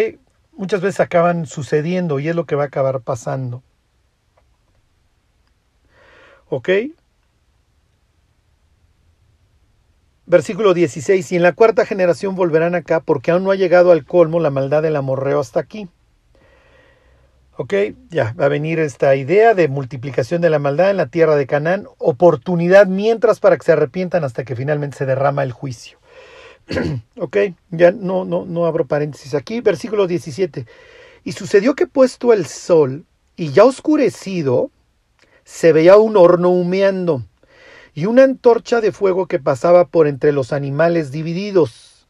Muchas 0.54 0.82
veces 0.82 1.00
acaban 1.00 1.46
sucediendo 1.46 2.20
y 2.20 2.30
es 2.30 2.36
lo 2.36 2.46
que 2.46 2.56
va 2.56 2.64
a 2.64 2.68
acabar 2.68 3.02
pasando. 3.02 3.62
¿Ok? 6.50 6.70
Versículo 10.32 10.74
16. 10.74 11.30
Y 11.34 11.36
en 11.36 11.44
la 11.44 11.52
cuarta 11.52 11.86
generación 11.86 12.36
volverán 12.36 12.74
acá 12.74 13.02
porque 13.02 13.32
aún 13.32 13.44
no 13.44 13.52
ha 13.52 13.56
llegado 13.56 13.92
al 13.92 14.06
colmo 14.06 14.40
la 14.40 14.50
maldad 14.50 14.82
del 14.82 14.96
amorreo 14.96 15.42
hasta 15.42 15.60
aquí. 15.60 15.90
¿Ok? 17.58 17.74
Ya, 18.10 18.34
va 18.40 18.46
a 18.46 18.48
venir 18.48 18.80
esta 18.80 19.14
idea 19.18 19.54
de 19.56 19.68
multiplicación 19.68 20.40
de 20.40 20.50
la 20.50 20.58
maldad 20.58 20.90
en 20.90 20.96
la 20.96 21.08
tierra 21.08 21.36
de 21.36 21.48
Canaán, 21.48 21.86
oportunidad 21.98 22.88
mientras 22.88 23.42
para 23.42 23.58
que 23.58 23.66
se 23.66 23.74
arrepientan 23.74 24.24
hasta 24.24 24.46
que 24.46 24.56
finalmente 24.56 24.96
se 24.96 25.06
derrama 25.06 25.44
el 25.44 25.52
juicio. 25.52 26.00
¿Ok? 27.20 27.38
Ya 27.72 27.92
no, 27.92 28.24
no, 28.24 28.46
no 28.46 28.66
abro 28.66 28.88
paréntesis 28.88 29.36
aquí. 29.36 29.60
Versículo 29.60 30.08
17. 30.08 30.66
Y 31.26 31.34
sucedió 31.34 31.76
que 31.76 31.88
puesto 31.88 32.32
el 32.32 32.46
sol 32.46 33.04
y 33.36 33.52
ya 33.52 33.66
oscurecido, 33.66 34.72
se 35.44 35.74
veía 35.74 35.98
un 35.98 36.16
horno 36.16 36.52
humeando 36.52 37.22
y 37.94 38.06
una 38.06 38.24
antorcha 38.24 38.82
de 38.82 38.92
fuego 38.92 39.28
que 39.28 39.40
pasaba 39.40 39.86
por 39.86 40.08
entre 40.08 40.32
los 40.32 40.54
animales 40.54 41.12
divididos. 41.12 42.08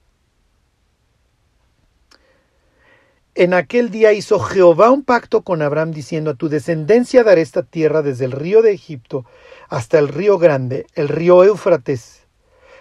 En 3.33 3.53
aquel 3.53 3.89
día 3.89 4.11
hizo 4.13 4.39
Jehová 4.39 4.91
un 4.91 5.03
pacto 5.03 5.41
con 5.41 5.61
Abraham 5.61 5.91
diciendo, 5.91 6.31
a 6.31 6.35
tu 6.35 6.49
descendencia 6.49 7.23
daré 7.23 7.41
esta 7.41 7.63
tierra 7.63 8.01
desde 8.01 8.25
el 8.25 8.33
río 8.33 8.61
de 8.61 8.73
Egipto 8.73 9.25
hasta 9.69 9.99
el 9.99 10.09
río 10.09 10.37
grande, 10.37 10.85
el 10.95 11.07
río 11.07 11.43
Éufrates, 11.43 12.27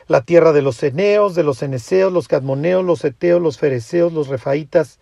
la 0.09 0.23
tierra 0.23 0.53
de 0.53 0.63
los 0.63 0.83
eneos, 0.83 1.37
de 1.37 1.45
los 1.45 1.63
eneseos, 1.63 2.13
los 2.13 2.27
cadmoneos, 2.27 2.85
los 2.85 3.05
eteos, 3.05 3.41
los 3.41 3.59
fereceos, 3.59 4.13
los 4.13 4.27
refaitas, 4.27 4.99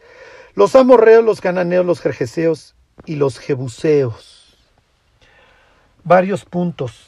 los 0.55 0.77
amorreos, 0.77 1.25
los 1.25 1.41
cananeos, 1.41 1.87
los 1.87 2.01
jerjeseos 2.01 2.77
y 3.07 3.17
los 3.17 3.39
jebuseos 3.39 4.39
varios 6.09 6.47
puntos. 6.47 7.07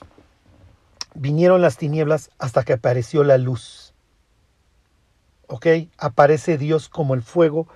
Vinieron 1.15 1.61
las 1.61 1.77
tinieblas 1.77 2.31
hasta 2.39 2.63
que 2.63 2.75
apareció 2.75 3.25
la 3.25 3.39
luz. 3.39 3.95
¿Ok? 5.47 5.67
Aparece 5.99 6.59
Dios 6.59 6.89
como 6.89 7.15
el 7.15 7.23
fuego 7.23 7.67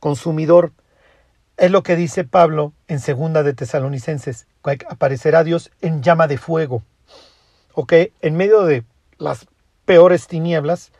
consumidor. 0.00 0.72
Es 1.56 1.70
lo 1.70 1.82
que 1.82 1.94
dice 1.94 2.24
Pablo 2.24 2.72
en 2.88 2.98
segunda 2.98 3.42
de 3.42 3.54
Tesalonicenses. 3.54 4.46
Aparecerá 4.88 5.44
Dios 5.44 5.70
en 5.80 6.02
llama 6.02 6.26
de 6.26 6.38
fuego. 6.38 6.82
¿Ok? 7.74 7.92
En 8.20 8.36
medio 8.36 8.64
de 8.64 8.84
las 9.18 9.46
peores 9.84 10.26
tinieblas. 10.26 10.90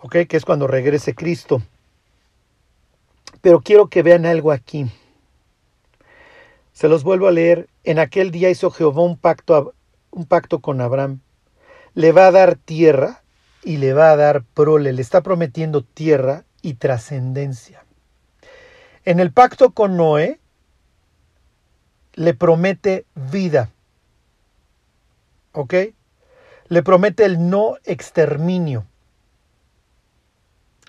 ¿Ok? 0.00 0.16
Que 0.28 0.36
es 0.36 0.44
cuando 0.44 0.66
regrese 0.66 1.14
Cristo. 1.14 1.60
Pero 3.42 3.60
quiero 3.60 3.88
que 3.88 4.02
vean 4.02 4.24
algo 4.24 4.52
aquí. 4.52 4.90
Se 6.72 6.88
los 6.88 7.04
vuelvo 7.04 7.26
a 7.26 7.32
leer. 7.32 7.68
En 7.84 7.98
aquel 7.98 8.30
día 8.30 8.50
hizo 8.50 8.70
Jehová 8.70 9.02
un 9.02 9.16
pacto, 9.16 9.74
un 10.16 10.24
pacto 10.24 10.60
con 10.60 10.80
Abraham. 10.80 11.20
Le 11.94 12.10
va 12.10 12.26
a 12.26 12.30
dar 12.30 12.56
tierra 12.56 13.22
y 13.62 13.76
le 13.76 13.92
va 13.92 14.10
a 14.10 14.16
dar 14.16 14.42
prole. 14.42 14.92
Le 14.92 15.02
está 15.02 15.20
prometiendo 15.20 15.84
tierra 15.84 16.44
y 16.62 16.74
trascendencia. 16.74 17.84
En 19.04 19.20
el 19.20 19.30
pacto 19.30 19.72
con 19.72 19.96
Noé 19.96 20.40
le 22.14 22.32
promete 22.32 23.04
vida. 23.14 23.70
¿Ok? 25.52 25.74
Le 26.68 26.82
promete 26.82 27.24
el 27.24 27.50
no 27.50 27.76
exterminio. 27.84 28.86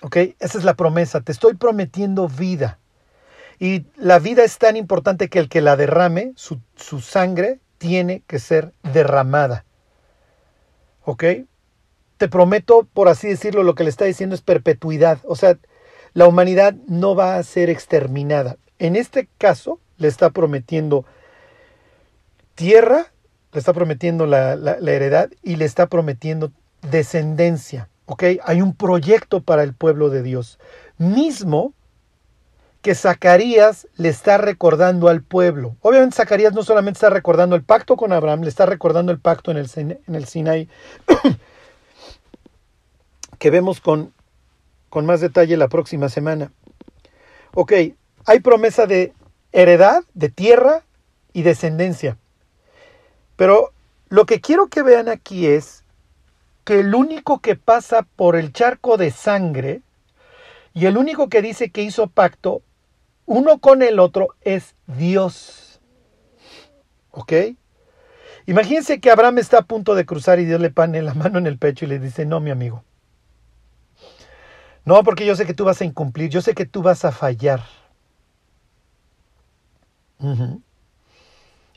¿Ok? 0.02 0.16
Esa 0.38 0.58
es 0.58 0.64
la 0.64 0.74
promesa. 0.74 1.20
Te 1.20 1.32
estoy 1.32 1.54
prometiendo 1.54 2.28
vida. 2.28 2.78
Y 3.58 3.84
la 3.96 4.18
vida 4.18 4.42
es 4.42 4.56
tan 4.56 4.76
importante 4.76 5.28
que 5.28 5.38
el 5.38 5.48
que 5.48 5.60
la 5.60 5.76
derrame, 5.76 6.32
su, 6.36 6.60
sangre, 7.00 7.60
tiene 7.78 8.22
que 8.26 8.38
ser 8.38 8.72
derramada. 8.92 9.64
¿Ok? 11.04 11.24
Te 12.18 12.28
prometo, 12.28 12.86
por 12.92 13.08
así 13.08 13.28
decirlo, 13.28 13.62
lo 13.62 13.74
que 13.74 13.84
le 13.84 13.90
está 13.90 14.04
diciendo 14.04 14.34
es 14.34 14.42
perpetuidad. 14.42 15.20
O 15.24 15.36
sea, 15.36 15.56
la 16.12 16.26
humanidad 16.26 16.74
no 16.86 17.14
va 17.14 17.36
a 17.36 17.42
ser 17.42 17.70
exterminada. 17.70 18.56
En 18.78 18.96
este 18.96 19.28
caso, 19.38 19.80
le 19.96 20.08
está 20.08 20.30
prometiendo 20.30 21.04
tierra, 22.54 23.06
le 23.52 23.58
está 23.58 23.72
prometiendo 23.72 24.26
la, 24.26 24.52
heredad 24.52 25.30
y 25.42 25.56
le 25.56 25.64
está 25.64 25.86
prometiendo 25.86 26.50
descendencia. 26.90 27.88
¿Ok? 28.06 28.24
Hay 28.44 28.62
un 28.62 28.74
proyecto 28.74 29.40
para 29.40 29.62
el 29.62 29.74
pueblo 29.74 30.10
de 30.10 30.22
Dios. 30.22 30.58
Mismo 30.96 31.72
que 32.88 32.94
Zacarías 32.94 33.86
le 33.98 34.08
está 34.08 34.38
recordando 34.38 35.08
al 35.08 35.22
pueblo. 35.22 35.76
Obviamente 35.82 36.16
Zacarías 36.16 36.54
no 36.54 36.62
solamente 36.62 36.96
está 36.96 37.10
recordando 37.10 37.54
el 37.54 37.62
pacto 37.62 37.96
con 37.96 38.14
Abraham, 38.14 38.40
le 38.40 38.48
está 38.48 38.64
recordando 38.64 39.12
el 39.12 39.20
pacto 39.20 39.50
en 39.50 39.58
el, 39.58 39.70
en 39.76 40.14
el 40.14 40.26
que 43.38 43.50
vemos 43.50 43.82
con, 43.82 44.14
con 44.88 45.04
más 45.04 45.20
detalle 45.20 45.58
la 45.58 45.68
próxima 45.68 46.08
semana. 46.08 46.50
Ok, 47.52 47.74
hay 48.24 48.40
promesa 48.40 48.86
de 48.86 49.12
heredad, 49.52 50.02
de 50.14 50.30
tierra 50.30 50.82
y 51.34 51.42
descendencia. 51.42 52.16
Pero 53.36 53.74
lo 54.08 54.24
que 54.24 54.40
quiero 54.40 54.68
que 54.68 54.80
vean 54.80 55.10
aquí 55.10 55.46
es 55.46 55.84
que 56.64 56.80
el 56.80 56.94
único 56.94 57.40
que 57.40 57.54
pasa 57.54 58.06
por 58.16 58.34
el 58.34 58.54
charco 58.54 58.96
de 58.96 59.10
sangre 59.10 59.82
y 60.72 60.86
el 60.86 60.96
único 60.96 61.28
que 61.28 61.42
dice 61.42 61.68
que 61.68 61.82
hizo 61.82 62.06
pacto 62.06 62.62
uno 63.28 63.58
con 63.58 63.82
el 63.82 64.00
otro 64.00 64.34
es 64.40 64.74
Dios. 64.86 65.80
¿Ok? 67.10 67.32
Imagínense 68.46 69.00
que 69.00 69.10
Abraham 69.10 69.38
está 69.38 69.58
a 69.58 69.62
punto 69.62 69.94
de 69.94 70.06
cruzar 70.06 70.40
y 70.40 70.46
Dios 70.46 70.60
le 70.60 70.70
pone 70.70 71.02
la 71.02 71.12
mano 71.22 71.38
en 71.38 71.46
el 71.46 71.58
pecho 71.58 71.84
y 71.84 71.88
le 71.88 71.98
dice, 71.98 72.24
no, 72.24 72.40
mi 72.40 72.50
amigo. 72.50 72.82
No, 74.86 75.04
porque 75.04 75.26
yo 75.26 75.36
sé 75.36 75.44
que 75.44 75.52
tú 75.52 75.66
vas 75.66 75.82
a 75.82 75.84
incumplir, 75.84 76.30
yo 76.30 76.40
sé 76.40 76.54
que 76.54 76.64
tú 76.64 76.80
vas 76.82 77.04
a 77.04 77.12
fallar. 77.12 77.62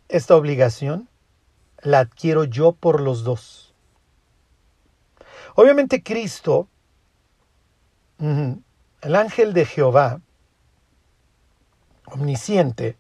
Esta 0.07 0.35
obligación 0.37 1.09
la 1.81 1.99
adquiero 1.99 2.45
yo 2.45 2.71
por 2.71 3.01
los 3.01 3.25
dos. 3.25 3.75
Obviamente 5.55 6.01
Cristo, 6.01 6.69
el 8.19 9.15
ángel 9.15 9.53
de 9.53 9.65
Jehová, 9.65 10.21
omnisciente, 12.11 12.97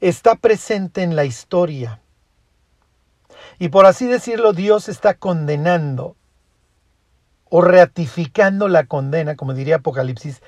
está 0.00 0.34
presente 0.34 1.02
en 1.02 1.16
la 1.16 1.24
historia. 1.24 2.00
Y 3.58 3.68
por 3.68 3.86
así 3.86 4.06
decirlo, 4.06 4.52
Dios 4.52 4.88
está 4.88 5.14
condenando 5.14 6.16
o 7.48 7.60
ratificando 7.60 8.68
la 8.68 8.86
condena, 8.86 9.36
como 9.36 9.54
diría 9.54 9.76
Apocalipsis, 9.76 10.42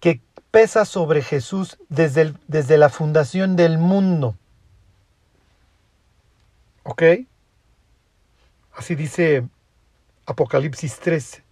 que 0.00 0.20
pesa 0.50 0.84
sobre 0.84 1.22
Jesús 1.22 1.78
desde, 1.88 2.34
desde 2.46 2.78
la 2.78 2.88
fundación 2.88 3.56
del 3.56 3.78
mundo. 3.78 4.36
¿Ok? 6.82 7.02
Así 8.74 8.94
dice 8.94 9.46
Apocalipsis 10.26 10.98
13. 11.00 11.44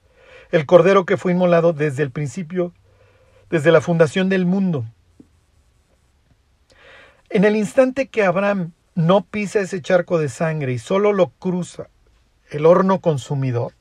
El 0.51 0.67
cordero 0.67 1.05
que 1.05 1.17
fue 1.17 1.33
inmolado 1.33 1.73
desde 1.73 2.03
el 2.03 2.11
principio, 2.11 2.73
desde 3.51 3.73
la 3.73 3.81
fundación 3.81 4.29
del 4.29 4.47
mundo. 4.47 4.87
En 7.29 7.45
el 7.45 7.57
instante 7.57 8.09
que 8.09 8.25
Abraham 8.25 8.73
no 8.95 9.25
pisa 9.25 9.61
ese 9.61 9.83
charco 9.83 10.19
de 10.19 10.29
sangre 10.29 10.73
y 10.73 10.79
solo 10.79 11.13
lo 11.13 11.31
cruza 11.31 11.89
el 12.51 12.67
horno 12.67 13.01
consumidor, 13.01 13.73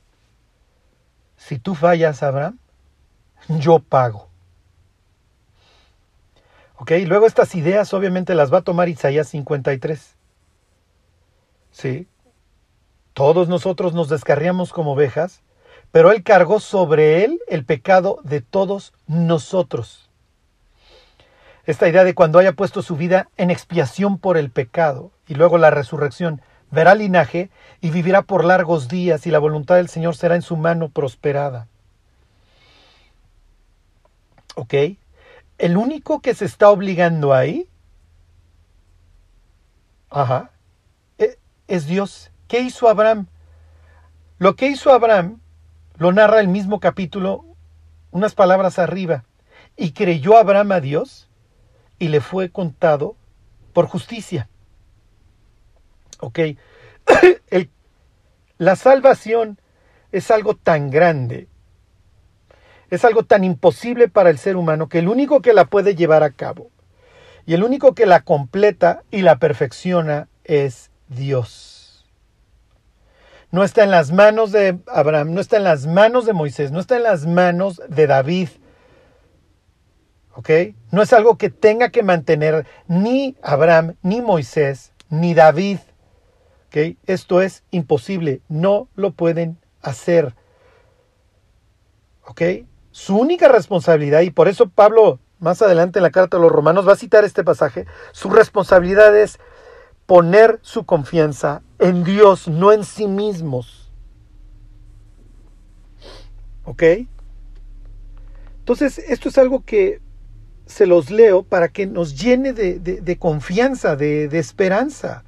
si 1.36 1.58
tú 1.58 1.74
fallas, 1.74 2.22
Abraham, 2.22 2.58
yo 3.48 3.78
pago. 3.78 4.28
¿Ok? 6.78 6.92
Luego 7.06 7.26
estas 7.26 7.54
ideas 7.54 7.94
obviamente 7.94 8.34
las 8.34 8.52
va 8.52 8.58
a 8.58 8.62
tomar 8.62 8.88
Isaías 8.88 9.28
53. 9.28 10.16
¿Sí? 11.70 12.08
Todos 13.12 13.48
nosotros 13.48 13.94
nos 13.94 14.08
descarriamos 14.08 14.72
como 14.72 14.92
ovejas, 14.92 15.42
pero 15.90 16.10
Él 16.12 16.22
cargó 16.22 16.60
sobre 16.60 17.24
Él 17.24 17.40
el 17.46 17.64
pecado 17.64 18.18
de 18.24 18.42
todos 18.42 18.92
nosotros. 19.06 20.05
Esta 21.66 21.88
idea 21.88 22.04
de 22.04 22.14
cuando 22.14 22.38
haya 22.38 22.52
puesto 22.52 22.80
su 22.80 22.96
vida 22.96 23.28
en 23.36 23.50
expiación 23.50 24.18
por 24.18 24.36
el 24.36 24.50
pecado 24.50 25.10
y 25.26 25.34
luego 25.34 25.58
la 25.58 25.70
resurrección, 25.70 26.40
verá 26.70 26.94
linaje 26.94 27.50
y 27.80 27.90
vivirá 27.90 28.22
por 28.22 28.44
largos 28.44 28.88
días 28.88 29.26
y 29.26 29.32
la 29.32 29.40
voluntad 29.40 29.74
del 29.74 29.88
Señor 29.88 30.14
será 30.14 30.36
en 30.36 30.42
su 30.42 30.56
mano 30.56 30.88
prosperada. 30.88 31.66
¿Ok? 34.54 34.74
El 35.58 35.76
único 35.76 36.20
que 36.20 36.34
se 36.34 36.44
está 36.44 36.70
obligando 36.70 37.34
ahí, 37.34 37.68
ajá, 40.08 40.52
e, 41.18 41.36
es 41.66 41.86
Dios. 41.86 42.30
¿Qué 42.46 42.60
hizo 42.60 42.88
Abraham? 42.88 43.26
Lo 44.38 44.54
que 44.54 44.68
hizo 44.68 44.92
Abraham 44.92 45.40
lo 45.96 46.12
narra 46.12 46.38
el 46.38 46.48
mismo 46.48 46.78
capítulo, 46.78 47.44
unas 48.12 48.34
palabras 48.34 48.78
arriba. 48.78 49.24
Y 49.76 49.92
creyó 49.92 50.36
Abraham 50.38 50.72
a 50.72 50.80
Dios 50.80 51.25
y 51.98 52.08
le 52.08 52.20
fue 52.20 52.50
contado 52.50 53.16
por 53.72 53.86
justicia. 53.86 54.48
¿Ok? 56.20 56.38
la 58.58 58.76
salvación 58.76 59.60
es 60.12 60.30
algo 60.30 60.56
tan 60.56 60.90
grande, 60.90 61.48
es 62.90 63.04
algo 63.04 63.24
tan 63.24 63.44
imposible 63.44 64.08
para 64.08 64.30
el 64.30 64.38
ser 64.38 64.56
humano 64.56 64.88
que 64.88 65.00
el 65.00 65.08
único 65.08 65.42
que 65.42 65.52
la 65.52 65.66
puede 65.66 65.94
llevar 65.94 66.22
a 66.22 66.30
cabo 66.30 66.70
y 67.44 67.54
el 67.54 67.62
único 67.62 67.94
que 67.94 68.06
la 68.06 68.22
completa 68.22 69.02
y 69.10 69.22
la 69.22 69.38
perfecciona 69.38 70.28
es 70.44 70.90
Dios. 71.08 72.06
No 73.50 73.62
está 73.62 73.84
en 73.84 73.90
las 73.90 74.10
manos 74.10 74.52
de 74.52 74.78
Abraham, 74.86 75.32
no 75.32 75.40
está 75.40 75.56
en 75.56 75.64
las 75.64 75.86
manos 75.86 76.26
de 76.26 76.32
Moisés, 76.32 76.72
no 76.72 76.80
está 76.80 76.96
en 76.96 77.04
las 77.04 77.26
manos 77.26 77.80
de 77.88 78.06
David, 78.06 78.48
¿ok? 80.36 80.50
No 80.92 81.02
es 81.02 81.12
algo 81.12 81.36
que 81.38 81.50
tenga 81.50 81.88
que 81.88 82.02
mantener 82.02 82.66
ni 82.86 83.36
Abraham, 83.42 83.96
ni 84.02 84.20
Moisés, 84.20 84.92
ni 85.08 85.34
David, 85.34 85.78
¿ok? 86.68 86.96
Esto 87.06 87.40
es 87.40 87.64
imposible, 87.70 88.42
no 88.48 88.88
lo 88.94 89.12
pueden 89.12 89.58
hacer, 89.80 90.34
¿ok? 92.26 92.42
Su 92.90 93.16
única 93.16 93.48
responsabilidad, 93.48 94.20
y 94.20 94.30
por 94.30 94.48
eso 94.48 94.68
Pablo 94.68 95.18
más 95.38 95.62
adelante 95.62 95.98
en 95.98 96.02
la 96.02 96.10
carta 96.10 96.36
a 96.36 96.40
los 96.40 96.52
romanos 96.52 96.86
va 96.86 96.92
a 96.92 96.96
citar 96.96 97.24
este 97.24 97.42
pasaje, 97.42 97.86
su 98.12 98.28
responsabilidad 98.28 99.16
es 99.16 99.38
poner 100.04 100.60
su 100.62 100.84
confianza 100.84 101.62
en 101.78 102.04
Dios, 102.04 102.46
no 102.46 102.72
en 102.72 102.84
sí 102.84 103.06
mismos. 103.06 103.90
¿Ok? 106.64 106.82
Entonces, 108.58 108.98
esto 108.98 109.28
es 109.28 109.38
algo 109.38 109.64
que 109.64 110.00
se 110.66 110.86
los 110.86 111.10
leo 111.10 111.42
para 111.42 111.68
que 111.68 111.86
nos 111.86 112.20
llene 112.20 112.52
de, 112.52 113.16
confianza, 113.18 113.96
de, 113.96 114.28
de 114.28 114.38
esperanza. 114.38 115.24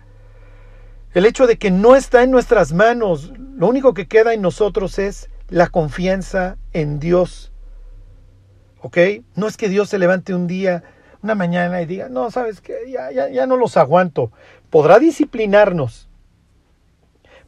El 1.14 1.26
hecho 1.26 1.47
de 1.47 1.57
que 1.57 1.70
no 1.70 1.97
está 1.97 2.22
en 2.22 2.30
nuestras 2.30 2.72
manos, 2.72 3.32
lo 3.57 3.66
único 3.68 3.95
que 3.95 4.07
queda 4.07 4.34
en 4.34 4.43
nosotros 4.43 4.99
es 4.99 5.30
la 5.49 5.68
confianza 5.68 6.59
en 6.72 7.01
Dios. 7.01 7.53
¿Ok? 8.80 8.99
No 9.34 9.49
es 9.49 9.57
que 9.57 9.68
Dios 9.68 9.89
se 9.89 9.99
levante 9.99 10.34
un 10.34 10.47
día, 10.47 10.84
una 11.22 11.34
mañana 11.34 11.80
y 11.82 11.86
diga, 11.86 12.09
no, 12.09 12.30
sabes 12.30 12.61
que 12.61 12.74
ya, 12.89 13.11
ya, 13.11 13.28
ya 13.28 13.47
no 13.47 13.57
los 13.57 13.76
aguanto. 13.76 14.30
Podrá 14.70 14.99
disciplinarnos, 14.99 16.09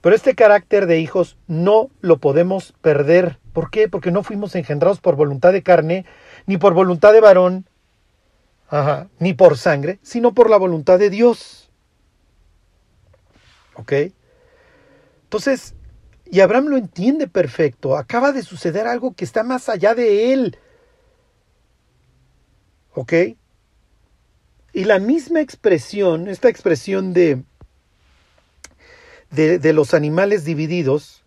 pero 0.01 0.17
este 0.17 0.35
carácter 0.35 0.87
de 0.87 0.99
hijos 0.99 1.37
no 1.47 1.91
lo 2.01 2.19
podemos 2.19 2.73
perder. 2.81 3.39
¿Por 3.53 3.71
qué? 3.71 3.89
Porque 3.89 4.11
no 4.11 4.23
fuimos 4.23 4.55
engendrados 4.55 5.01
por 5.01 5.17
voluntad 5.17 5.53
de 5.53 5.63
carne, 5.63 6.07
ni 6.47 6.57
por 6.57 6.73
voluntad 6.73 7.13
de 7.13 7.21
varón, 7.21 7.67
Ajá, 8.71 9.09
ni 9.19 9.35
por 9.35 9.59
sangre, 9.59 9.99
sino 10.01 10.33
por 10.33 10.49
la 10.49 10.57
voluntad 10.57 10.99
de 10.99 11.11
Dios. 11.11 11.69
¿Ok? 13.75 13.93
Entonces, 15.25 15.75
y 16.31 16.41
Abraham 16.41 16.67
lo 16.67 16.77
entiende 16.77 17.27
perfecto, 17.27 17.97
acaba 17.97 18.31
de 18.31 18.43
suceder 18.43 18.87
algo 18.87 19.15
que 19.15 19.25
está 19.25 19.43
más 19.43 19.69
allá 19.69 19.97
de 19.97 20.33
él. 20.33 20.57
¿Ok? 22.95 23.13
Y 24.73 24.85
la 24.85 25.01
misma 25.01 25.41
expresión, 25.41 26.29
esta 26.29 26.49
expresión 26.49 27.13
de, 27.13 27.43
de, 29.33 29.59
de, 29.59 29.73
los 29.73 29.95
animales 29.95 30.45
divididos, 30.45 31.25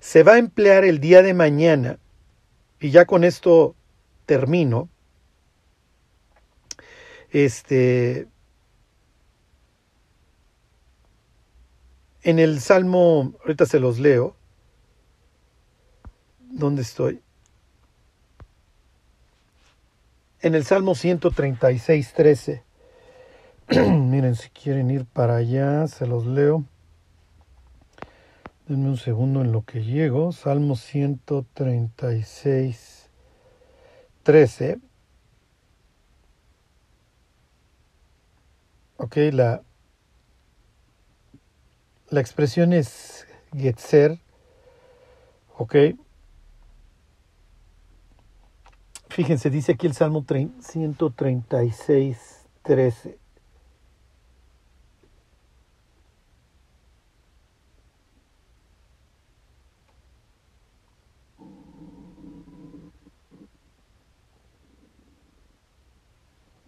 se 0.00 0.24
va 0.24 0.32
a 0.32 0.38
emplear 0.38 0.84
el 0.84 0.98
día 0.98 1.22
de 1.22 1.32
mañana, 1.32 2.00
y 2.80 2.90
ya 2.90 3.04
con 3.04 3.22
esto 3.22 3.76
termino, 4.26 4.88
este, 7.44 8.28
en 12.22 12.38
el 12.38 12.60
Salmo, 12.60 13.34
ahorita 13.42 13.66
se 13.66 13.78
los 13.78 13.98
leo. 13.98 14.34
¿Dónde 16.40 16.80
estoy? 16.80 17.20
En 20.40 20.54
el 20.54 20.64
Salmo 20.64 20.94
136, 20.94 22.14
13. 22.14 22.62
Miren, 23.68 24.34
si 24.34 24.48
quieren 24.48 24.90
ir 24.90 25.04
para 25.04 25.36
allá, 25.36 25.86
se 25.88 26.06
los 26.06 26.24
leo. 26.24 26.64
Denme 28.66 28.88
un 28.88 28.96
segundo 28.96 29.42
en 29.42 29.52
lo 29.52 29.62
que 29.62 29.84
llego. 29.84 30.32
Salmo 30.32 30.74
136, 30.74 33.10
13. 34.22 34.78
Ok, 38.98 39.16
la, 39.32 39.62
la 42.08 42.20
expresión 42.20 42.72
es 42.72 43.26
Getzer. 43.52 44.18
Ok. 45.58 45.76
Fíjense, 49.08 49.50
dice 49.50 49.72
aquí 49.72 49.86
el 49.86 49.94
Salmo 49.94 50.24
136, 50.60 52.46
13. 52.62 53.18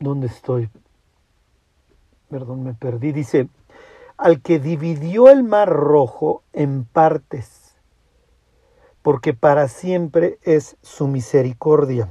¿Dónde 0.00 0.28
estoy? 0.28 0.70
Perdón, 2.28 2.62
me 2.62 2.74
perdí, 2.74 3.12
dice, 3.12 3.48
al 4.16 4.40
que 4.40 4.58
dividió 4.58 5.28
el 5.28 5.42
mar 5.42 5.68
rojo 5.68 6.42
en 6.52 6.84
partes, 6.84 7.76
porque 9.02 9.34
para 9.34 9.68
siempre 9.68 10.38
es 10.42 10.76
su 10.82 11.06
misericordia. 11.06 12.10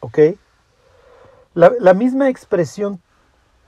¿Ok? 0.00 0.18
La, 1.54 1.72
la 1.80 1.94
misma 1.94 2.28
expresión, 2.28 3.00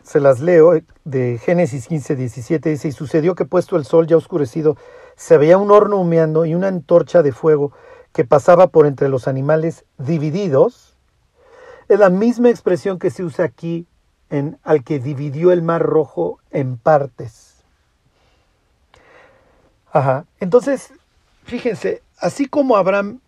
se 0.02 0.20
las 0.20 0.40
leo, 0.40 0.74
eh, 0.74 0.84
de 1.05 1.38
Génesis 1.38 1.86
15, 1.88 2.16
17, 2.16 2.70
dice, 2.70 2.88
y 2.88 2.92
sucedió 2.92 3.34
que 3.34 3.44
puesto 3.44 3.76
el 3.76 3.84
sol 3.84 4.07
ya 4.07 4.16
oscurecido, 4.16 4.76
se 5.16 5.38
veía 5.38 5.59
un 5.59 5.70
horno 5.70 5.98
humeando 5.98 6.44
y 6.44 6.55
una 6.55 6.68
antorcha 6.68 7.22
de 7.22 7.32
fuego 7.32 7.72
que 8.12 8.24
pasaba 8.24 8.68
por 8.68 8.86
entre 8.86 9.09
los 9.09 9.28
animales 9.28 9.84
divididos. 9.98 10.96
Es 11.88 11.98
la 11.98 12.11
misma 12.11 12.50
expresión 12.50 12.98
que 12.98 13.11
se 13.11 13.24
usa 13.24 13.44
aquí 13.44 13.86
al 14.62 14.85
que 14.85 14.99
dividió 14.99 15.53
el 15.53 15.62
mar 15.62 15.82
rojo 15.82 16.39
en 16.51 16.76
partes. 16.76 17.55
Ajá. 19.93 20.24
Entonces, 20.41 20.93
fíjense, 21.45 22.03
así 22.18 22.47
como 22.47 22.76
Abraham 22.76 23.20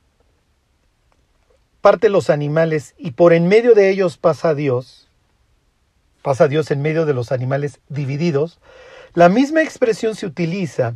parte 1.81 2.09
los 2.09 2.31
animales 2.31 2.95
y 2.99 3.13
por 3.13 3.33
en 3.33 3.47
medio 3.47 3.75
de 3.75 3.91
ellos 3.91 4.19
pasa 4.19 4.55
Dios, 4.55 5.09
pasa 6.23 6.49
Dios 6.49 6.73
en 6.73 6.83
medio 6.83 7.07
de 7.07 7.15
los 7.15 7.31
animales 7.31 7.79
divididos, 7.89 8.59
la 9.15 9.29
misma 9.29 9.63
expresión 9.63 10.17
se 10.17 10.27
utiliza, 10.27 10.95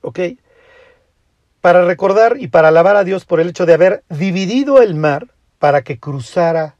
¿ok? 0.00 0.20
Para 1.60 1.84
recordar 1.84 2.36
y 2.38 2.48
para 2.48 2.68
alabar 2.68 2.96
a 2.96 3.04
Dios 3.04 3.26
por 3.26 3.40
el 3.40 3.50
hecho 3.50 3.66
de 3.66 3.74
haber 3.74 4.04
dividido 4.08 4.80
el 4.80 4.94
mar 4.94 5.28
para 5.58 5.82
que 5.82 5.98
cruzara 5.98 6.76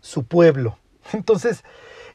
su 0.00 0.24
pueblo. 0.24 0.78
Entonces, 1.12 1.64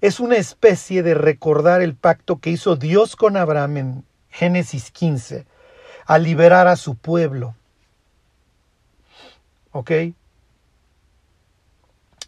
es 0.02 0.20
una 0.20 0.36
especie 0.36 1.04
de 1.04 1.14
recordar 1.14 1.82
el 1.82 1.96
pacto 1.96 2.40
que 2.40 2.50
hizo 2.50 2.76
Dios 2.76 3.16
con 3.16 3.38
Abraham 3.38 3.78
en 3.78 4.06
Génesis 4.30 4.92
15, 4.92 5.46
al 6.06 6.24
liberar 6.24 6.68
a 6.68 6.76
su 6.76 6.96
pueblo. 6.96 7.56
¿Ok? 9.72 9.92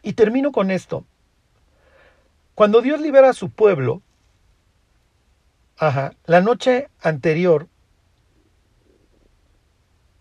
Y 0.01 0.13
termino 0.13 0.51
con 0.51 0.72
esto. 0.72 1.05
Cuando 2.53 2.82
Dios 2.82 3.01
libera 3.01 3.30
a 3.30 3.34
su 3.34 3.49
pueblo, 3.49 4.01
ajá, 5.78 6.13
la 6.26 6.41
noche 6.41 6.89
anterior, 7.01 7.68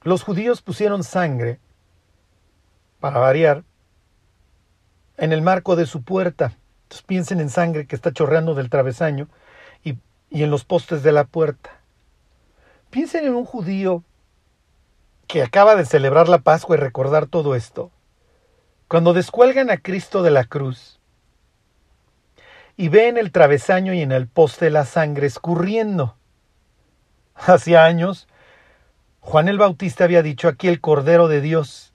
los 0.02 0.22
judíos 0.22 0.60
pusieron 0.60 1.04
sangre, 1.04 1.60
para 2.98 3.18
variar, 3.18 3.64
en 5.16 5.32
el 5.32 5.42
marco 5.42 5.76
de 5.76 5.86
su 5.86 6.02
puerta. 6.02 6.52
Piensen 7.06 7.40
en 7.40 7.50
sangre 7.50 7.86
que 7.86 7.96
está 7.96 8.12
chorreando 8.12 8.54
del 8.54 8.70
travesaño 8.70 9.28
y, 9.82 9.98
y 10.30 10.42
en 10.42 10.50
los 10.50 10.64
postes 10.64 11.02
de 11.02 11.12
la 11.12 11.24
puerta. 11.24 11.70
Piensen 12.90 13.24
en 13.26 13.34
un 13.34 13.44
judío 13.44 14.04
que 15.26 15.42
acaba 15.42 15.74
de 15.74 15.84
celebrar 15.84 16.28
la 16.28 16.38
Pascua 16.38 16.76
y 16.76 16.80
recordar 16.80 17.26
todo 17.26 17.54
esto. 17.54 17.90
Cuando 18.88 19.12
descuelgan 19.12 19.70
a 19.70 19.78
Cristo 19.78 20.22
de 20.22 20.30
la 20.30 20.44
cruz 20.44 21.00
y 22.76 22.88
ve 22.88 23.08
en 23.08 23.18
el 23.18 23.32
travesaño 23.32 23.94
y 23.94 24.02
en 24.02 24.12
el 24.12 24.28
poste 24.28 24.70
la 24.70 24.84
sangre 24.84 25.26
escurriendo. 25.26 26.16
Hacía 27.34 27.84
años, 27.84 28.28
Juan 29.20 29.48
el 29.48 29.58
Bautista 29.58 30.04
había 30.04 30.22
dicho 30.22 30.48
aquí 30.48 30.68
el 30.68 30.80
Cordero 30.80 31.28
de 31.28 31.40
Dios. 31.40 31.93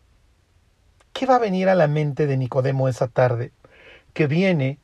¿Qué 1.20 1.26
va 1.26 1.36
a 1.36 1.40
venir 1.40 1.68
a 1.68 1.76
la 1.76 1.90
mente 1.90 2.28
de 2.28 2.38
Nicodemo 2.38 2.88
esa 2.88 3.10
tarde? 3.10 3.52
Que 4.14 4.26
viene 4.26 4.80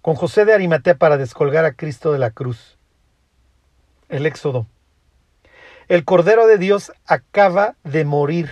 con 0.00 0.14
José 0.14 0.46
de 0.46 0.54
Arimatea 0.54 0.94
para 0.94 1.18
descolgar 1.18 1.66
a 1.66 1.74
Cristo 1.74 2.14
de 2.14 2.18
la 2.18 2.30
cruz. 2.30 2.78
El 4.08 4.24
Éxodo. 4.24 4.66
El 5.88 6.06
Cordero 6.06 6.46
de 6.46 6.56
Dios 6.56 6.92
acaba 7.04 7.76
de 7.84 8.06
morir. 8.06 8.50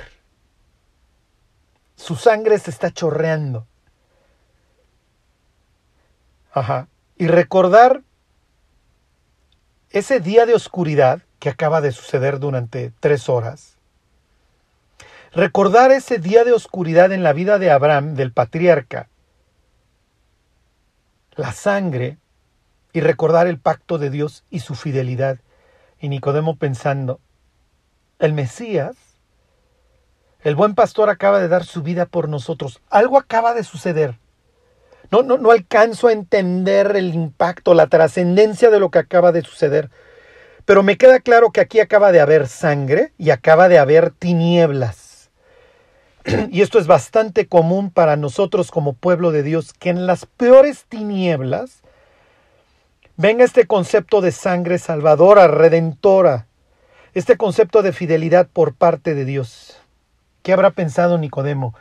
Su 1.96 2.14
sangre 2.14 2.58
se 2.58 2.70
está 2.70 2.90
chorreando. 2.90 3.66
Ajá. 6.52 6.88
Y 7.16 7.28
recordar 7.28 8.02
ese 9.88 10.20
día 10.20 10.44
de 10.44 10.52
oscuridad 10.52 11.22
que 11.38 11.48
acaba 11.48 11.80
de 11.80 11.92
suceder 11.92 12.38
durante 12.38 12.92
tres 13.00 13.30
horas. 13.30 13.73
Recordar 15.34 15.90
ese 15.90 16.18
día 16.18 16.44
de 16.44 16.52
oscuridad 16.52 17.10
en 17.10 17.24
la 17.24 17.32
vida 17.32 17.58
de 17.58 17.72
Abraham, 17.72 18.14
del 18.14 18.32
patriarca. 18.32 19.08
La 21.34 21.50
sangre 21.50 22.18
y 22.92 23.00
recordar 23.00 23.48
el 23.48 23.58
pacto 23.58 23.98
de 23.98 24.10
Dios 24.10 24.44
y 24.48 24.60
su 24.60 24.76
fidelidad. 24.76 25.38
Y 25.98 26.08
Nicodemo 26.08 26.54
pensando, 26.54 27.18
el 28.20 28.32
Mesías, 28.32 28.94
el 30.42 30.54
buen 30.54 30.76
pastor 30.76 31.10
acaba 31.10 31.40
de 31.40 31.48
dar 31.48 31.64
su 31.64 31.82
vida 31.82 32.06
por 32.06 32.28
nosotros. 32.28 32.80
Algo 32.88 33.18
acaba 33.18 33.54
de 33.54 33.64
suceder. 33.64 34.20
No, 35.10 35.24
no, 35.24 35.36
no 35.36 35.50
alcanzo 35.50 36.06
a 36.06 36.12
entender 36.12 36.94
el 36.94 37.12
impacto, 37.12 37.74
la 37.74 37.88
trascendencia 37.88 38.70
de 38.70 38.78
lo 38.78 38.92
que 38.92 39.00
acaba 39.00 39.32
de 39.32 39.42
suceder. 39.42 39.90
Pero 40.64 40.84
me 40.84 40.96
queda 40.96 41.18
claro 41.18 41.50
que 41.50 41.60
aquí 41.60 41.80
acaba 41.80 42.12
de 42.12 42.20
haber 42.20 42.46
sangre 42.46 43.12
y 43.18 43.30
acaba 43.30 43.68
de 43.68 43.80
haber 43.80 44.10
tinieblas. 44.12 45.03
Y 46.50 46.62
esto 46.62 46.78
es 46.78 46.86
bastante 46.86 47.46
común 47.46 47.90
para 47.90 48.16
nosotros 48.16 48.70
como 48.70 48.94
pueblo 48.94 49.30
de 49.30 49.42
Dios, 49.42 49.72
que 49.74 49.90
en 49.90 50.06
las 50.06 50.24
peores 50.24 50.84
tinieblas 50.88 51.82
venga 53.16 53.44
este 53.44 53.66
concepto 53.66 54.20
de 54.20 54.32
sangre 54.32 54.78
salvadora, 54.78 55.48
redentora, 55.48 56.46
este 57.12 57.36
concepto 57.36 57.82
de 57.82 57.92
fidelidad 57.92 58.48
por 58.48 58.74
parte 58.74 59.14
de 59.14 59.24
Dios. 59.24 59.78
¿Qué 60.42 60.52
habrá 60.52 60.70
pensado 60.70 61.18
Nicodemo 61.18 61.74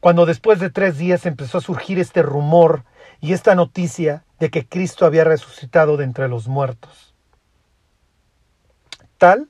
cuando 0.00 0.26
después 0.26 0.60
de 0.60 0.70
tres 0.70 0.98
días 0.98 1.24
empezó 1.26 1.58
a 1.58 1.62
surgir 1.62 1.98
este 1.98 2.22
rumor 2.22 2.84
y 3.20 3.32
esta 3.32 3.54
noticia 3.54 4.24
de 4.38 4.50
que 4.50 4.66
Cristo 4.66 5.06
había 5.06 5.24
resucitado 5.24 5.96
de 5.96 6.04
entre 6.04 6.28
los 6.28 6.46
muertos? 6.46 7.14
Tal 9.16 9.48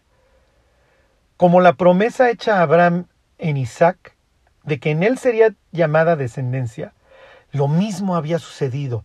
como 1.36 1.60
la 1.60 1.74
promesa 1.74 2.30
hecha 2.30 2.58
a 2.58 2.62
Abraham 2.62 3.06
en 3.38 3.56
Isaac 3.56 4.16
de 4.68 4.78
que 4.78 4.90
en 4.90 5.02
él 5.02 5.18
sería 5.18 5.54
llamada 5.72 6.14
descendencia, 6.14 6.92
lo 7.50 7.66
mismo 7.66 8.14
había 8.14 8.38
sucedido. 8.38 9.04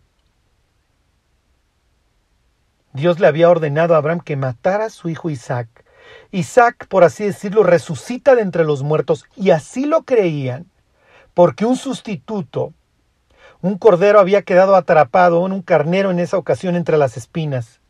Dios 2.92 3.18
le 3.18 3.26
había 3.26 3.50
ordenado 3.50 3.94
a 3.94 3.98
Abraham 3.98 4.20
que 4.20 4.36
matara 4.36 4.84
a 4.84 4.90
su 4.90 5.08
hijo 5.08 5.30
Isaac 5.30 5.84
Isaac, 6.30 6.86
por 6.88 7.04
así 7.04 7.24
decirlo, 7.24 7.62
resucita 7.62 8.34
de 8.34 8.42
entre 8.42 8.64
los 8.64 8.82
muertos 8.82 9.24
y 9.36 9.50
así 9.50 9.86
lo 9.86 10.02
creían, 10.02 10.66
porque 11.32 11.64
un 11.64 11.76
sustituto, 11.76 12.72
un 13.60 13.78
cordero 13.78 14.20
había 14.20 14.42
quedado 14.42 14.74
atrapado 14.76 15.44
en 15.46 15.52
un 15.52 15.62
carnero 15.62 16.10
en 16.10 16.18
esa 16.18 16.36
ocasión 16.36 16.76
entre 16.76 16.98
las 16.98 17.16
espinas. 17.16 17.80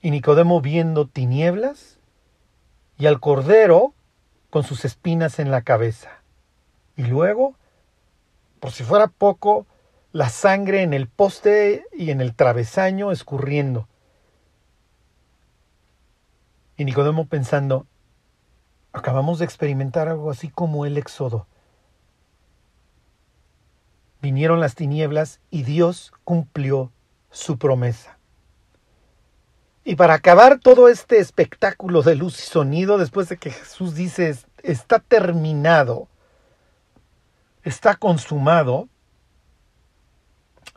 Y 0.00 0.10
Nicodemo 0.10 0.60
viendo 0.60 1.06
tinieblas 1.06 1.98
y 2.98 3.06
al 3.06 3.20
cordero 3.20 3.94
con 4.52 4.64
sus 4.64 4.84
espinas 4.84 5.38
en 5.38 5.50
la 5.50 5.62
cabeza. 5.62 6.10
Y 6.94 7.04
luego, 7.04 7.56
por 8.60 8.70
si 8.70 8.84
fuera 8.84 9.08
poco, 9.08 9.66
la 10.12 10.28
sangre 10.28 10.82
en 10.82 10.92
el 10.92 11.08
poste 11.08 11.86
y 11.90 12.10
en 12.10 12.20
el 12.20 12.34
travesaño 12.34 13.12
escurriendo. 13.12 13.88
Y 16.76 16.84
Nicodemo 16.84 17.24
pensando, 17.28 17.86
acabamos 18.92 19.38
de 19.38 19.46
experimentar 19.46 20.08
algo 20.08 20.30
así 20.30 20.50
como 20.50 20.84
el 20.84 20.98
éxodo. 20.98 21.46
Vinieron 24.20 24.60
las 24.60 24.74
tinieblas 24.74 25.40
y 25.48 25.62
Dios 25.62 26.12
cumplió 26.24 26.92
su 27.30 27.56
promesa. 27.56 28.18
Y 29.84 29.96
para 29.96 30.14
acabar 30.14 30.60
todo 30.60 30.88
este 30.88 31.18
espectáculo 31.18 32.02
de 32.02 32.14
luz 32.14 32.38
y 32.38 32.42
sonido, 32.42 32.98
después 32.98 33.28
de 33.28 33.36
que 33.36 33.50
Jesús 33.50 33.94
dice, 33.94 34.36
está 34.62 35.00
terminado, 35.00 36.08
está 37.64 37.96
consumado, 37.96 38.88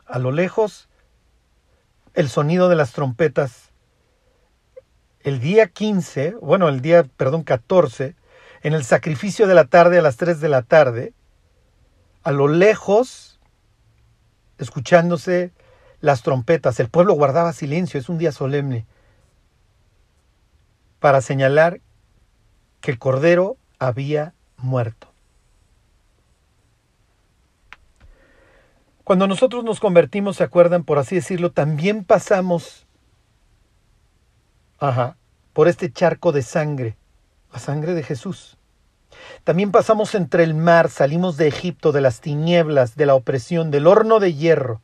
a 0.06 0.18
lo 0.18 0.32
lejos, 0.32 0.88
el 2.14 2.28
sonido 2.28 2.68
de 2.68 2.76
las 2.76 2.92
trompetas 2.92 3.66
el 5.26 5.40
día 5.40 5.66
15, 5.66 6.36
bueno, 6.40 6.68
el 6.68 6.80
día, 6.80 7.02
perdón, 7.16 7.42
14, 7.42 8.14
en 8.62 8.74
el 8.74 8.84
sacrificio 8.84 9.48
de 9.48 9.56
la 9.56 9.64
tarde 9.64 9.98
a 9.98 10.02
las 10.02 10.18
3 10.18 10.40
de 10.40 10.48
la 10.48 10.62
tarde, 10.62 11.14
a 12.22 12.30
lo 12.30 12.46
lejos, 12.46 13.40
escuchándose 14.58 15.50
las 16.00 16.22
trompetas, 16.22 16.78
el 16.78 16.90
pueblo 16.90 17.14
guardaba 17.14 17.52
silencio, 17.52 17.98
es 17.98 18.08
un 18.08 18.18
día 18.18 18.30
solemne, 18.30 18.86
para 20.98 21.20
señalar 21.20 21.80
que 22.80 22.90
el 22.90 22.98
Cordero 22.98 23.56
había 23.78 24.34
muerto. 24.56 25.08
Cuando 29.04 29.26
nosotros 29.28 29.62
nos 29.62 29.78
convertimos, 29.78 30.36
se 30.36 30.44
acuerdan, 30.44 30.82
por 30.82 30.98
así 30.98 31.14
decirlo, 31.14 31.52
también 31.52 32.04
pasamos 32.04 32.86
Ajá, 34.78 35.16
por 35.52 35.68
este 35.68 35.90
charco 35.90 36.32
de 36.32 36.42
sangre, 36.42 36.96
la 37.52 37.58
sangre 37.58 37.94
de 37.94 38.02
Jesús. 38.02 38.58
También 39.44 39.72
pasamos 39.72 40.14
entre 40.14 40.42
el 40.42 40.54
mar, 40.54 40.90
salimos 40.90 41.36
de 41.36 41.48
Egipto, 41.48 41.92
de 41.92 42.02
las 42.02 42.20
tinieblas, 42.20 42.96
de 42.96 43.06
la 43.06 43.14
opresión, 43.14 43.70
del 43.70 43.86
horno 43.86 44.20
de 44.20 44.34
hierro. 44.34 44.82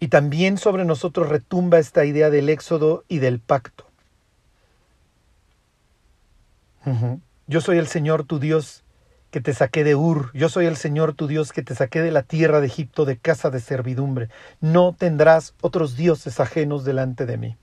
Y 0.00 0.08
también 0.08 0.58
sobre 0.58 0.84
nosotros 0.84 1.28
retumba 1.28 1.78
esta 1.78 2.04
idea 2.04 2.30
del 2.30 2.48
éxodo 2.48 3.04
y 3.08 3.18
del 3.18 3.40
pacto. 3.40 3.84
Yo 7.46 7.60
soy 7.60 7.78
el 7.78 7.86
Señor 7.86 8.24
tu 8.24 8.38
Dios 8.38 8.84
que 9.30 9.40
te 9.42 9.52
saqué 9.52 9.84
de 9.84 9.94
Ur, 9.94 10.30
yo 10.32 10.48
soy 10.48 10.64
el 10.66 10.76
Señor 10.76 11.12
tu 11.12 11.26
Dios 11.26 11.52
que 11.52 11.62
te 11.62 11.74
saqué 11.74 12.00
de 12.00 12.10
la 12.10 12.22
tierra 12.22 12.60
de 12.60 12.66
Egipto 12.66 13.04
de 13.04 13.18
casa 13.18 13.50
de 13.50 13.60
servidumbre. 13.60 14.30
No 14.60 14.94
tendrás 14.96 15.54
otros 15.60 15.96
dioses 15.96 16.40
ajenos 16.40 16.84
delante 16.84 17.26
de 17.26 17.36
mí. 17.36 17.56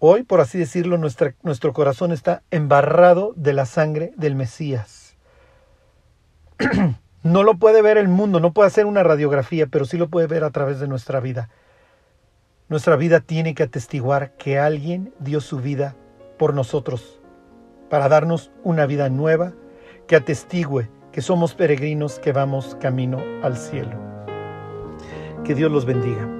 Hoy, 0.00 0.22
por 0.22 0.40
así 0.40 0.58
decirlo, 0.58 0.96
nuestro 0.98 1.72
corazón 1.74 2.10
está 2.10 2.42
embarrado 2.50 3.34
de 3.36 3.52
la 3.52 3.66
sangre 3.66 4.12
del 4.16 4.34
Mesías. 4.34 5.14
no 7.22 7.42
lo 7.42 7.54
puede 7.54 7.82
ver 7.82 7.98
el 7.98 8.08
mundo, 8.08 8.40
no 8.40 8.52
puede 8.52 8.68
hacer 8.68 8.86
una 8.86 9.02
radiografía, 9.02 9.66
pero 9.66 9.84
sí 9.84 9.98
lo 9.98 10.08
puede 10.08 10.26
ver 10.26 10.44
a 10.44 10.50
través 10.50 10.80
de 10.80 10.88
nuestra 10.88 11.20
vida. 11.20 11.50
Nuestra 12.68 12.96
vida 12.96 13.20
tiene 13.20 13.54
que 13.54 13.64
atestiguar 13.64 14.32
que 14.36 14.58
alguien 14.58 15.12
dio 15.18 15.40
su 15.40 15.58
vida 15.58 15.96
por 16.38 16.54
nosotros 16.54 17.20
para 17.90 18.08
darnos 18.08 18.50
una 18.62 18.86
vida 18.86 19.08
nueva 19.08 19.52
que 20.06 20.16
atestigue 20.16 20.88
que 21.12 21.20
somos 21.20 21.54
peregrinos 21.54 22.18
que 22.20 22.32
vamos 22.32 22.76
camino 22.80 23.18
al 23.42 23.56
cielo. 23.56 23.98
Que 25.44 25.54
Dios 25.54 25.70
los 25.70 25.84
bendiga. 25.84 26.39